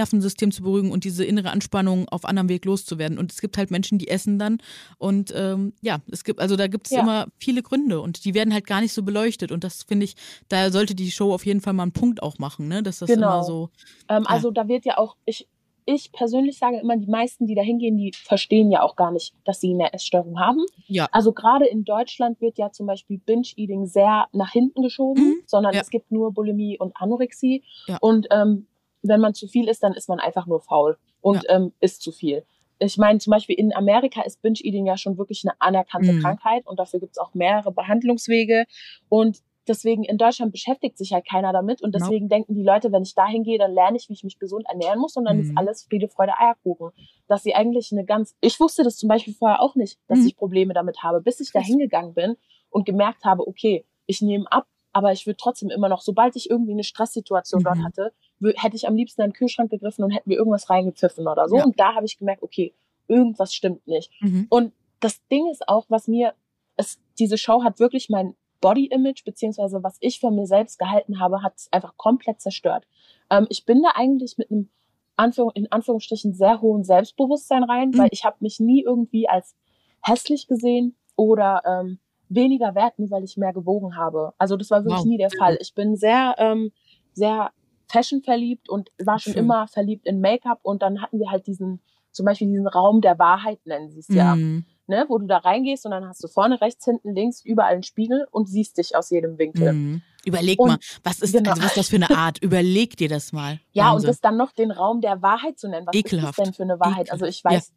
Nervensystem 0.50 0.52
zu 0.52 0.64
beruhigen 0.64 0.91
und 0.91 1.04
diese 1.04 1.24
innere 1.26 1.52
Anspannung 1.52 2.08
auf 2.10 2.26
anderem 2.26 2.50
Weg 2.50 2.66
loszuwerden. 2.66 3.18
Und 3.18 3.32
es 3.32 3.41
gibt 3.41 3.58
halt 3.58 3.72
Menschen, 3.72 3.97
die 3.97 4.08
essen 4.08 4.39
dann. 4.39 4.58
Und 4.97 5.34
ähm, 5.36 5.74
ja, 5.82 6.00
es 6.12 6.24
gibt, 6.24 6.39
also 6.39 6.56
da 6.56 6.68
gibt 6.68 6.88
es 6.88 6.91
Ja. 6.91 7.02
immer 7.02 7.28
viele 7.38 7.62
Gründe 7.62 8.02
und 8.02 8.26
die 8.26 8.34
werden 8.34 8.54
halt 8.54 8.66
gar 8.66 8.82
nicht 8.82 8.93
so 8.93 9.04
beleuchtet. 9.04 9.52
Und 9.52 9.64
das 9.64 9.84
finde 9.84 10.06
ich, 10.06 10.16
da 10.50 10.72
sollte 10.72 10.95
die 10.95 11.12
Show 11.12 11.34
auf 11.34 11.45
jeden 11.45 11.62
Fall 11.62 11.74
mal 11.74 11.84
einen 11.84 11.91
Punkt 11.93 12.22
auch 12.24 12.38
machen, 12.39 12.68
ne? 12.68 12.84
Dass 12.84 13.00
das 13.00 13.10
Genau. 13.10 13.28
immer 13.36 13.43
so. 13.43 13.70
Ähm, 14.10 14.24
Ja. 14.24 14.30
Also 14.36 14.52
da 14.52 14.68
wird 14.68 14.86
ja 14.86 14.97
auch, 14.97 15.16
ich, 15.26 15.47
ich 15.86 16.12
persönlich 16.12 16.60
sage 16.60 16.78
immer, 16.80 16.95
die 16.97 17.08
meisten, 17.08 17.47
die 17.47 17.56
da 17.56 17.64
hingehen, 17.64 17.97
die 17.97 18.12
verstehen 18.14 18.70
ja 18.72 18.84
auch 18.84 18.95
gar 18.95 19.12
nicht, 19.12 19.34
dass 19.43 19.60
sie 19.60 19.74
eine 19.74 19.91
Essstörung 19.91 20.39
haben. 20.39 20.64
Ja. 20.88 21.08
Also 21.12 21.32
gerade 21.34 21.66
in 21.66 21.84
Deutschland 21.84 22.39
wird 22.41 22.58
ja 22.60 22.72
zum 22.72 22.86
Beispiel 22.86 23.18
Binge-Eating 23.18 23.88
sehr 23.88 24.28
nach 24.32 24.52
hinten 24.52 24.84
geschoben, 24.84 25.24
Mhm. 25.24 25.36
sondern 25.47 25.74
Ja. 25.74 25.82
es 25.82 25.89
gibt 25.89 26.12
nur 26.12 26.32
Bulimie 26.32 26.78
und 26.78 26.95
Anorexie. 26.95 27.64
Ja. 27.88 27.97
Und 28.02 28.28
ähm, 28.30 28.68
wenn 29.02 29.22
man 29.22 29.34
zu 29.34 29.47
viel 29.47 29.68
isst, 29.68 29.84
dann 29.84 29.93
ist 29.93 30.10
man 30.10 30.20
einfach 30.20 30.45
nur 30.45 30.62
faul 30.62 30.97
und 31.22 31.43
ähm, 31.50 31.74
isst 31.80 32.02
zu 32.02 32.12
viel. 32.12 32.43
Ich 32.80 32.97
meine, 32.97 33.20
zum 33.20 33.32
Beispiel 33.32 33.56
in 33.56 33.74
Amerika 33.76 34.22
ist 34.22 34.41
Binge-Eating 34.41 34.86
ja 34.86 34.95
schon 34.97 35.18
wirklich 35.18 35.43
eine 35.43 35.54
anerkannte 35.60 36.14
Mhm. 36.14 36.20
Krankheit 36.22 36.66
und 36.66 36.80
dafür 36.80 37.00
gibt 37.02 37.14
es 37.14 37.18
auch 37.18 37.34
mehrere 37.34 37.72
Behandlungswege. 37.74 38.66
Und 39.10 39.39
deswegen 39.68 40.04
in 40.04 40.18
Deutschland 40.18 40.52
beschäftigt 40.54 40.97
sich 40.97 41.12
halt 41.14 41.28
keiner 41.28 41.52
damit 41.52 41.82
und 41.82 41.93
deswegen 41.93 42.30
denken 42.30 42.56
die 42.56 42.64
Leute, 42.64 42.91
wenn 42.91 43.04
ich 43.04 43.14
dahin 43.16 43.43
gehe, 43.43 43.58
dann 43.58 43.74
lerne 43.74 43.97
ich, 43.97 44.08
wie 44.10 44.14
ich 44.14 44.24
mich 44.24 44.39
gesund 44.39 44.66
ernähren 44.70 45.00
muss 45.00 45.16
und 45.18 45.26
dann 45.26 45.39
ist 45.39 45.52
Mhm. 45.52 45.58
alles 45.58 45.84
Friede, 45.84 46.08
Freude, 46.08 46.34
Eierkuchen. 46.39 46.91
Dass 47.28 47.43
sie 47.43 47.54
eigentlich 47.54 47.91
eine 47.91 48.06
ganz, 48.06 48.36
ich 48.41 48.60
wusste 48.60 48.84
das 48.84 48.95
zum 48.97 49.10
Beispiel 49.10 49.34
vorher 49.34 49.62
auch 49.62 49.76
nicht, 49.76 50.00
dass 50.08 50.20
Mhm. 50.20 50.28
ich 50.28 50.38
Probleme 50.38 50.74
damit 50.74 51.04
habe, 51.04 51.22
bis 51.22 51.39
ich 51.41 51.52
da 51.52 51.60
hingegangen 51.60 52.14
bin 52.14 52.36
und 52.70 52.86
gemerkt 52.86 53.26
habe, 53.26 53.45
okay, 53.47 53.86
ich 54.06 54.22
nehme 54.22 54.50
ab, 54.52 54.68
aber 54.93 55.12
ich 55.12 55.26
würde 55.28 55.38
trotzdem 55.38 55.70
immer 55.70 55.89
noch, 55.89 56.02
sobald 56.02 56.36
ich 56.36 56.50
irgendwie 56.50 56.72
eine 56.74 56.84
Stresssituation 56.84 57.62
dort 57.64 57.78
Mhm. 57.78 57.84
hatte, 57.84 58.14
hätte 58.56 58.76
ich 58.76 58.88
am 58.88 58.96
liebsten 58.96 59.22
in 59.22 59.30
den 59.30 59.34
Kühlschrank 59.34 59.70
gegriffen 59.72 60.04
und 60.04 60.12
hätte 60.12 60.28
mir 60.30 60.36
irgendwas 60.38 60.70
reingepfiffen 60.70 61.28
oder 61.28 61.48
so. 61.50 61.58
Ja. 61.58 61.64
Und 61.66 61.80
da 61.80 61.96
habe 61.96 62.06
ich 62.06 62.18
gemerkt, 62.18 62.44
okay, 62.44 62.74
irgendwas 63.08 63.54
stimmt 63.54 63.86
nicht. 63.88 64.12
Mhm. 64.22 64.48
Und 64.50 64.74
das 65.00 65.26
Ding 65.28 65.50
ist 65.50 65.68
auch, 65.68 65.86
was 65.90 66.08
mir, 66.08 66.34
es, 66.78 67.00
diese 67.18 67.38
Show 67.38 67.64
hat 67.64 67.80
wirklich 67.80 68.10
mein 68.10 68.36
Body-Image, 68.62 69.24
beziehungsweise 69.24 69.84
was 69.84 69.98
ich 70.02 70.20
von 70.20 70.36
mir 70.36 70.46
selbst 70.46 70.80
gehalten 70.80 71.20
habe, 71.20 71.42
hat 71.42 71.54
es 71.58 71.72
einfach 71.72 71.96
komplett 71.98 72.42
zerstört. 72.42 72.86
Ähm, 73.30 73.48
ich 73.50 73.66
bin 73.66 73.82
da 73.82 73.92
eigentlich 73.96 74.38
mit 74.38 74.52
einem 74.52 74.70
Anführung, 75.16 75.52
in 75.54 75.72
Anführungsstrichen 75.72 76.34
sehr 76.34 76.62
hohen 76.62 76.84
Selbstbewusstsein 76.84 77.64
rein, 77.64 77.90
Mhm. 77.90 77.98
weil 77.98 78.10
ich 78.12 78.26
habe 78.26 78.38
mich 78.40 78.60
nie 78.60 78.84
irgendwie 78.84 79.28
als 79.30 79.56
hässlich 80.02 80.48
gesehen 80.48 80.96
oder 81.16 81.62
ähm, 81.66 82.00
weniger 82.30 82.76
wert, 82.76 83.00
nur 83.00 83.10
weil 83.12 83.24
ich 83.24 83.38
mehr 83.38 83.54
gewogen 83.54 83.96
habe. 83.98 84.34
Also 84.38 84.56
das 84.56 84.70
war 84.72 84.84
wirklich 84.84 85.00
Wow. 85.00 85.06
nie 85.06 85.18
der 85.18 85.32
Fall. 85.32 85.58
Ich 85.62 85.74
bin 85.74 85.96
sehr, 85.96 86.36
ähm, 86.38 86.72
sehr 87.14 87.52
Fashion 87.92 88.22
verliebt 88.22 88.70
und 88.70 88.90
war 89.04 89.20
schon 89.20 89.34
Schön. 89.34 89.44
immer 89.46 89.68
verliebt 89.68 90.06
in 90.06 90.22
Make-up 90.22 90.60
und 90.64 90.82
dann 90.82 91.02
hatten 91.02 91.20
wir 91.20 91.32
halt 91.32 91.48
diesen, 91.48 91.82
zum 92.12 92.26
Beispiel 92.26 92.48
diesen 92.48 92.68
Raum 92.68 93.02
der 93.02 93.18
Wahrheit 93.20 93.60
nennen 93.66 93.90
sie 93.90 94.00
es 94.00 94.08
ja 94.10 94.36
Mhm. 94.36 94.66
ne, 94.88 95.06
wo 95.08 95.18
du 95.18 95.28
da 95.28 95.38
reingehst 95.38 95.86
und 95.86 95.92
dann 95.92 96.08
hast 96.08 96.24
du 96.24 96.28
vorne, 96.28 96.60
rechts, 96.62 96.86
hinten, 96.86 97.14
links, 97.14 97.44
überall 97.46 97.74
einen 97.74 97.84
Spiegel 97.84 98.28
und 98.32 98.48
siehst 98.50 98.78
dich 98.78 98.96
aus 98.96 99.10
jedem 99.12 99.38
Winkel. 99.38 99.74
Mhm. 99.74 100.02
Überleg 100.26 100.60
Und- 100.60 100.68
mal, 100.70 100.78
was 101.04 101.20
ist, 101.20 101.34
genau. 101.34 101.52
also 101.52 101.62
was 101.62 101.70
ist 101.72 101.78
das 101.78 101.90
für 101.90 101.96
eine 101.98 102.10
Art? 102.10 102.40
Überleg 102.40 102.98
dir 102.98 103.08
das 103.10 103.32
mal. 103.32 103.60
Ja, 103.72 103.90
und 103.90 103.94
Wahnsinn. 103.96 104.08
das 104.08 104.22
dann 104.22 104.38
noch 104.38 104.52
den 104.52 104.72
Raum 104.72 105.00
der 105.02 105.22
Wahrheit 105.22 105.58
zu 105.60 105.68
nennen. 105.70 105.86
Was 105.88 105.96
Ekelhaft. 105.96 106.32
ist 106.32 106.38
das 106.40 106.46
denn 106.46 106.54
für 106.56 106.64
eine 106.64 106.80
Wahrheit? 106.80 107.12
Also 107.12 107.26
ich 107.26 107.40
Ekelhaft. 107.46 107.72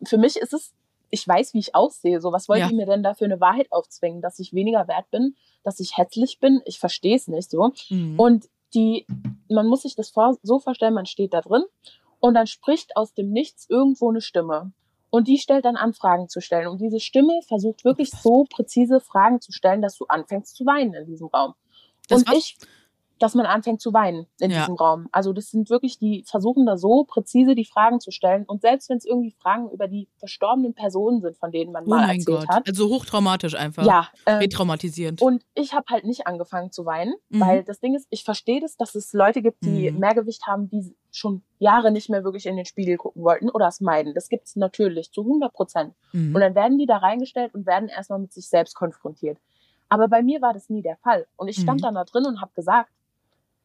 weiß, 0.00 0.08
für 0.08 0.18
mich 0.18 0.36
ist 0.36 0.52
es, 0.52 0.72
ich 1.10 1.26
weiß, 1.26 1.54
wie 1.54 1.58
ich 1.60 1.74
aussehe. 1.74 2.20
So, 2.20 2.30
was 2.32 2.48
wollt 2.48 2.60
Ja. 2.60 2.68
ihr 2.68 2.76
mir 2.76 2.86
denn 2.86 3.02
da 3.02 3.14
für 3.14 3.24
eine 3.24 3.40
Wahrheit 3.40 3.70
aufzwingen? 3.72 4.20
Dass 4.20 4.38
ich 4.38 4.52
weniger 4.52 4.86
wert 4.88 5.10
bin, 5.10 5.34
dass 5.62 5.80
ich 5.80 5.96
hässlich 5.96 6.38
bin? 6.40 6.60
Ich 6.64 6.78
verstehe 6.78 7.16
es 7.16 7.26
nicht 7.28 7.50
so. 7.50 7.72
Mhm. 7.90 8.18
Und 8.20 8.48
die, 8.74 9.06
man 9.48 9.66
muss 9.66 9.82
sich 9.82 9.94
das 9.94 10.10
vor, 10.10 10.36
so 10.42 10.58
vorstellen, 10.58 10.94
man 10.94 11.06
steht 11.06 11.32
da 11.32 11.40
drin 11.40 11.64
und 12.20 12.34
dann 12.34 12.46
spricht 12.46 12.96
aus 12.96 13.14
dem 13.14 13.30
Nichts 13.30 13.66
irgendwo 13.68 14.10
eine 14.10 14.20
Stimme. 14.20 14.72
Und 15.10 15.28
die 15.28 15.38
stellt 15.38 15.64
dann 15.64 15.76
an, 15.76 15.92
Fragen 15.92 16.28
zu 16.28 16.40
stellen. 16.40 16.66
Und 16.66 16.80
diese 16.80 16.98
Stimme 16.98 17.40
versucht 17.46 17.84
wirklich 17.84 18.10
so 18.10 18.46
präzise 18.50 18.98
Fragen 18.98 19.40
zu 19.40 19.52
stellen, 19.52 19.80
dass 19.80 19.96
du 19.96 20.06
anfängst 20.06 20.56
zu 20.56 20.66
weinen 20.66 20.92
in 20.94 21.06
diesem 21.06 21.28
Raum. 21.28 21.54
Das 22.08 22.24
und 22.24 22.34
ich, 22.34 22.56
dass 23.24 23.34
man 23.34 23.46
anfängt 23.46 23.80
zu 23.80 23.92
weinen 23.94 24.26
in 24.38 24.50
Ja. 24.50 24.60
diesem 24.60 24.74
Raum. 24.74 25.08
Also 25.10 25.32
das 25.32 25.50
sind 25.50 25.70
wirklich, 25.70 25.98
die 25.98 26.24
versuchen 26.26 26.66
da 26.66 26.76
so 26.76 27.04
präzise 27.04 27.54
die 27.54 27.64
Fragen 27.64 27.98
zu 28.00 28.10
stellen. 28.10 28.44
Und 28.44 28.60
selbst 28.60 28.90
wenn 28.90 28.98
es 28.98 29.04
irgendwie 29.06 29.30
Fragen 29.32 29.70
über 29.70 29.88
die 29.88 30.08
verstorbenen 30.18 30.74
Personen 30.74 31.22
sind, 31.22 31.36
von 31.38 31.50
denen 31.50 31.72
man 31.72 31.84
Oh 31.86 31.88
mal 31.90 32.06
mein 32.06 32.18
erzählt 32.18 32.40
Gott. 32.40 32.48
hat. 32.48 32.68
Also 32.68 32.88
hochtraumatisch 32.88 33.54
einfach. 33.56 33.84
Ja, 33.86 34.08
ähm, 34.26 34.38
Retraumatisierend. 34.38 35.22
Und 35.22 35.42
ich 35.54 35.72
habe 35.72 35.86
halt 35.90 36.04
nicht 36.04 36.26
angefangen 36.26 36.70
zu 36.70 36.84
weinen, 36.84 37.14
Mhm. 37.30 37.40
weil 37.40 37.64
das 37.64 37.80
Ding 37.80 37.94
ist, 37.94 38.06
ich 38.10 38.24
verstehe 38.24 38.60
das, 38.60 38.76
dass 38.76 38.94
es 38.94 39.12
Leute 39.14 39.40
gibt, 39.42 39.64
die 39.64 39.90
Mhm. 39.90 39.98
Mehrgewicht 39.98 40.46
haben, 40.46 40.68
die 40.68 40.94
schon 41.10 41.42
Jahre 41.58 41.90
nicht 41.90 42.10
mehr 42.10 42.24
wirklich 42.24 42.44
in 42.46 42.56
den 42.56 42.66
Spiegel 42.66 42.96
gucken 42.98 43.22
wollten 43.24 43.48
oder 43.48 43.68
es 43.68 43.80
meiden. 43.80 44.12
Das 44.14 44.28
gibt 44.28 44.46
es 44.48 44.56
natürlich 44.56 45.12
zu 45.12 45.24
100 45.24 45.52
Prozent. 45.52 45.94
Mhm. 46.12 46.34
Und 46.34 46.40
dann 46.40 46.54
werden 46.54 46.76
die 46.78 46.86
da 46.86 46.98
reingestellt 46.98 47.54
und 47.54 47.64
werden 47.66 47.88
erstmal 47.88 48.18
mit 48.18 48.32
sich 48.32 48.48
selbst 48.48 48.74
konfrontiert. 48.74 49.38
Aber 49.88 50.08
bei 50.08 50.22
mir 50.22 50.40
war 50.42 50.52
das 50.52 50.70
nie 50.70 50.82
der 50.82 50.96
Fall. 50.96 51.26
Und 51.36 51.48
ich 51.48 51.56
stand 51.60 51.80
Mhm. 51.80 51.84
dann 51.84 51.94
da 51.94 52.04
drin 52.04 52.24
und 52.26 52.40
habe 52.40 52.50
gesagt, 52.54 52.90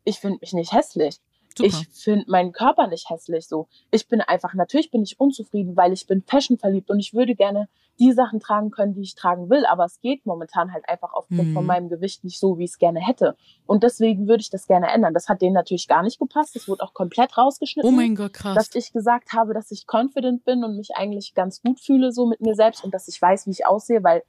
ich 0.10 0.20
finde 0.20 0.39
mich 0.41 0.53
nicht 0.53 0.74
hässlich. 0.74 1.20
Super. 1.57 1.70
Ich 1.70 1.88
finde 1.89 2.26
meinen 2.30 2.51
Körper 2.51 2.88
nicht 2.88 3.10
hässlich 3.10 3.47
so. 3.47 3.68
Ich 3.91 4.07
bin 4.07 4.22
einfach, 4.22 4.53
natürlich 4.53 4.91
bin 4.91 5.03
ich 5.03 5.20
unzufrieden, 5.20 5.76
weil 5.76 5.93
ich 5.93 6.07
bin 6.07 6.24
Fashion 6.24 6.57
verliebt 6.57 6.89
und 6.89 6.99
ich 6.99 7.14
würde 7.14 7.36
gerne 7.36 7.70
die 8.00 8.12
Sachen 8.14 8.39
tragen 8.39 8.72
können, 8.72 8.93
die 8.93 9.02
ich 9.02 9.16
tragen 9.16 9.50
will. 9.50 9.66
Aber 9.66 9.86
es 9.86 10.00
geht 10.02 10.26
momentan 10.26 10.72
halt 10.74 10.88
einfach 10.88 11.14
aufgrund 11.14 11.50
Mhm. 11.50 11.54
von 11.54 11.66
meinem 11.66 11.89
Gewicht 11.89 12.24
nicht 12.24 12.39
so, 12.39 12.58
wie 12.58 12.64
ich 12.64 12.72
es 12.72 12.78
gerne 12.78 13.00
hätte. 13.00 13.36
Und 13.66 13.84
deswegen 13.84 14.28
würde 14.28 14.41
ich 14.41 14.50
das 14.50 14.68
gerne 14.68 14.88
ändern. 14.91 15.14
Das 15.14 15.28
hat 15.30 15.41
denen 15.41 15.54
natürlich 15.54 15.88
gar 15.88 16.04
nicht 16.04 16.20
gepasst. 16.20 16.56
Das 16.56 16.68
wurde 16.68 16.84
auch 16.84 16.93
komplett 16.93 17.38
rausgeschnitten 17.38 17.89
oh 17.91 17.95
mein 17.95 18.16
Gott, 18.16 18.34
krass. 18.34 18.56
dass 18.56 18.76
ich 18.76 18.93
gesagt 18.93 19.34
habe, 19.34 19.54
dass 19.54 19.72
ich 19.72 19.86
confident 19.91 20.45
bin 20.45 20.64
und 20.64 20.76
mich 20.78 20.95
eigentlich 20.95 21.34
ganz 21.34 21.62
gut 21.62 21.80
fühle 21.80 22.12
so 22.12 22.26
mit 22.26 22.41
mir 22.41 22.56
selbst 22.56 22.84
und 22.84 22.93
dass 22.93 23.08
ich 23.08 23.22
weiß, 23.22 23.47
wie 23.47 23.52
ich 23.52 23.66
aussehe, 23.66 24.04
weil 24.04 24.24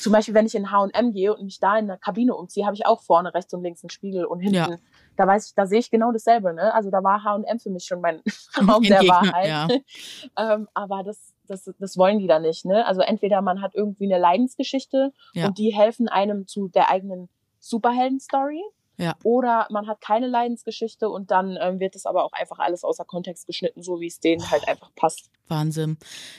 zum 0.00 0.12
Beispiel, 0.12 0.34
wenn 0.34 0.46
ich 0.46 0.54
in 0.54 0.70
H&M 0.70 1.12
gehe 1.12 1.34
und 1.34 1.44
mich 1.44 1.58
da 1.60 1.78
in 1.78 1.86
der 1.86 1.96
Kabine 1.96 2.34
umziehe, 2.34 2.66
habe 2.66 2.74
ich 2.74 2.84
auch 2.86 3.00
vorne 3.02 3.32
rechts 3.32 3.54
und 3.54 3.62
links 3.62 3.82
einen 3.82 3.90
Spiegel 3.90 4.24
und 4.26 4.40
hinten. 4.40 4.54
Ja. 4.56 4.76
Da 5.16 5.26
weiß 5.26 5.46
ich, 5.48 5.54
da 5.54 5.66
sehe 5.66 5.78
ich 5.78 5.90
genau 5.90 6.10
dasselbe, 6.12 6.52
ne? 6.52 6.74
Also 6.74 6.90
da 6.90 7.02
war 7.02 7.22
H&M 7.22 7.58
für 7.60 7.70
mich 7.70 7.84
schon 7.84 8.00
mein 8.00 8.20
Raum 8.68 8.82
der 8.82 9.02
Wahrheit. 9.06 9.48
ja. 9.48 9.68
ähm, 10.54 10.68
aber 10.74 11.02
das, 11.04 11.33
das, 11.46 11.70
das 11.78 11.96
wollen 11.96 12.18
die 12.18 12.26
da 12.26 12.38
nicht, 12.38 12.64
ne? 12.64 12.86
Also 12.86 13.00
entweder 13.02 13.42
man 13.42 13.60
hat 13.62 13.74
irgendwie 13.74 14.04
eine 14.12 14.20
Leidensgeschichte 14.20 15.12
Ja. 15.34 15.46
und 15.46 15.58
die 15.58 15.74
helfen 15.74 16.08
einem 16.08 16.46
zu 16.46 16.68
der 16.68 16.90
eigenen 16.90 17.28
Superhelden-Story. 17.58 18.62
Ja. 18.96 19.16
Oder 19.24 19.66
man 19.70 19.86
hat 19.88 20.00
keine 20.00 20.26
Leidensgeschichte 20.28 21.08
und 21.08 21.30
dann 21.30 21.58
ähm, 21.60 21.80
wird 21.80 21.96
es 21.96 22.06
aber 22.06 22.24
auch 22.24 22.32
einfach 22.32 22.58
alles 22.58 22.84
außer 22.84 23.04
Kontext 23.04 23.46
geschnitten, 23.46 23.82
so 23.82 24.00
wie 24.00 24.06
es 24.06 24.20
denen 24.20 24.48
halt 24.50 24.68
einfach 24.68 24.90
passt. 24.94 25.30
Wahnsinn. 25.48 25.98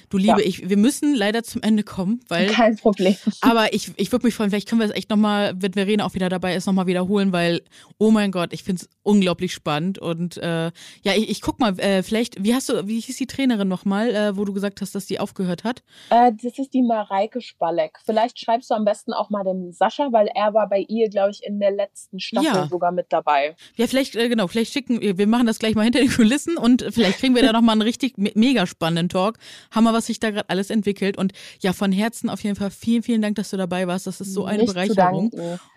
Du 0.10 0.18
Liebe, 0.18 0.42
Ja. 0.42 0.48
ich, 0.48 0.68
wir 0.68 0.78
müssen 0.78 1.14
leider 1.16 1.44
zum 1.44 1.62
Ende 1.62 1.84
kommen, 1.84 2.22
weil. 2.28 2.48
Kein 2.48 2.76
Problem. 2.78 3.16
Aber 3.42 3.74
ich, 3.74 3.92
ich 3.98 4.12
würde 4.12 4.26
mich 4.26 4.34
freuen, 4.34 4.50
vielleicht 4.50 4.68
können 4.68 4.82
wir 4.82 4.88
es 4.88 4.96
echt 4.96 5.10
nochmal, 5.10 5.54
wenn 5.58 5.74
Verena 5.74 6.06
auch 6.06 6.14
wieder 6.16 6.30
dabei 6.30 6.56
ist, 6.56 6.66
nochmal 6.66 6.88
wiederholen, 6.88 7.32
weil, 7.32 7.62
oh 8.00 8.10
mein 8.10 8.32
Gott, 8.32 8.52
ich 8.54 8.64
finde 8.64 8.82
es 8.84 8.90
unglaublich 9.04 9.54
spannend. 9.54 10.00
Und 10.00 10.38
äh, 10.38 10.72
ja, 11.04 11.14
ich, 11.16 11.30
ich 11.30 11.42
guck 11.42 11.60
mal, 11.60 11.78
äh, 11.80 12.02
vielleicht, 12.02 12.44
wie 12.44 12.56
hast 12.56 12.70
du, 12.70 12.88
wie 12.88 13.00
hieß 13.00 13.18
die 13.18 13.28
Trainerin 13.28 13.68
nochmal, 13.68 14.10
äh, 14.16 14.38
wo 14.38 14.46
du 14.46 14.54
gesagt 14.54 14.82
hast, 14.82 14.96
dass 14.96 15.06
die 15.06 15.20
aufgehört 15.20 15.64
hat? 15.64 15.84
Äh, 16.10 16.32
das 16.42 16.58
ist 16.58 16.74
die 16.74 16.82
Mareike 16.82 17.42
Spalleck. 17.42 18.00
Vielleicht 18.04 18.40
schreibst 18.40 18.72
du 18.72 18.74
am 18.74 18.86
besten 18.86 19.14
auch 19.14 19.30
mal 19.30 19.44
dem 19.44 19.72
Sascha, 19.72 20.12
weil 20.12 20.28
er 20.34 20.54
war 20.54 20.68
bei 20.68 20.80
ihr, 20.80 21.10
glaube 21.10 21.32
ich, 21.32 21.44
in 21.44 21.60
der 21.60 21.72
letzten 21.72 22.20
Staffel 22.20 22.45
Ja. 22.46 22.68
sogar 22.68 22.92
mit 22.92 23.08
dabei. 23.10 23.56
Ja, 23.76 23.88
vielleicht, 23.88 24.16
äh, 24.16 24.30
genau, 24.30 24.48
vielleicht 24.48 24.74
schicken, 24.74 25.00
wir 25.02 25.28
machen 25.28 25.48
das 25.48 25.60
gleich 25.60 25.76
mal 25.76 25.84
hinter 25.84 26.00
den 26.00 26.12
Kulissen 26.12 26.58
und 26.58 26.86
vielleicht 26.90 27.20
kriegen 27.20 27.36
wir 27.36 27.44
da 27.44 27.52
nochmal 27.54 27.74
einen 27.74 27.82
richtig 27.82 28.18
me 28.18 28.32
mega 28.36 28.68
spannenden 28.68 29.10
Talk. 29.10 29.38
Hammer, 29.72 29.94
was 29.94 30.08
sich 30.08 30.20
da 30.20 30.32
gerade 30.32 30.50
alles 30.50 30.70
entwickelt. 30.70 31.18
Und 31.18 31.34
ja, 31.60 31.74
von 31.74 31.92
Herzen 31.92 32.30
auf 32.30 32.42
jeden 32.42 32.56
Fall 32.56 32.72
vielen, 32.72 33.04
vielen 33.04 33.22
Dank, 33.22 33.36
dass 33.36 33.50
du 33.50 33.58
dabei 33.58 33.88
warst. 33.88 34.08
Das 34.08 34.22
ist 34.22 34.34
so 34.34 34.46
eine 34.46 34.64
Nicht 34.64 34.74
Bereicherung. 34.74 35.32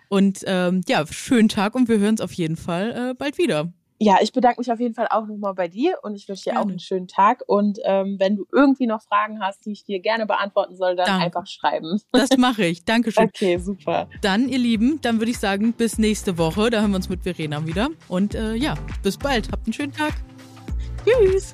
Und 0.09 0.43
ähm, 0.47 0.81
ja, 0.87 1.05
schönen 1.07 1.49
Tag 1.49 1.75
und 1.75 1.87
wir 1.87 1.99
hören 1.99 2.11
uns 2.11 2.21
auf 2.21 2.33
jeden 2.33 2.57
Fall 2.57 3.11
äh, 3.11 3.13
bald 3.13 3.37
wieder. 3.37 3.71
Ja, 4.01 4.17
ich 4.21 4.31
bedanke 4.31 4.61
mich 4.61 4.71
auf 4.71 4.79
jeden 4.79 4.95
Fall 4.95 5.07
auch 5.09 5.27
nochmal 5.27 5.53
bei 5.53 5.67
dir 5.67 5.97
und 6.03 6.15
ich 6.15 6.27
wünsche 6.29 6.43
dir 6.43 6.51
auch 6.51 6.61
Gerne. 6.61 6.71
einen 6.71 6.79
schönen 6.79 7.07
Tag. 7.07 7.43
Und 7.47 7.79
ähm, 7.83 8.15
wenn 8.17 8.37
du 8.37 8.45
irgendwie 8.51 8.87
noch 8.87 9.01
Fragen 9.01 9.41
hast, 9.41 9.65
die 9.65 9.73
ich 9.73 9.83
dir 9.83 9.99
gerne 9.99 10.25
beantworten 10.25 10.77
soll, 10.77 10.95
dann 10.95 11.05
Danke. 11.05 11.25
einfach 11.25 11.47
schreiben. 11.47 12.01
Das 12.13 12.29
mache 12.37 12.65
ich. 12.65 12.85
Dankeschön. 12.85 13.25
Okay, 13.25 13.57
super. 13.57 14.07
Dann, 14.21 14.47
ihr 14.47 14.57
Lieben, 14.57 14.99
dann 15.01 15.19
würde 15.19 15.31
ich 15.31 15.39
sagen, 15.39 15.73
bis 15.73 15.97
nächste 15.97 16.37
Woche. 16.37 16.69
Da 16.69 16.79
hören 16.79 16.91
wir 16.91 16.97
uns 16.97 17.09
mit 17.09 17.23
Verena 17.23 17.65
wieder. 17.65 17.89
Und 18.07 18.35
äh, 18.35 18.55
ja, 18.55 18.75
bis 19.03 19.17
bald. 19.17 19.51
Habt 19.51 19.65
einen 19.65 19.73
schönen 19.73 19.93
Tag. 19.93 20.13
Tschüss. 21.05 21.53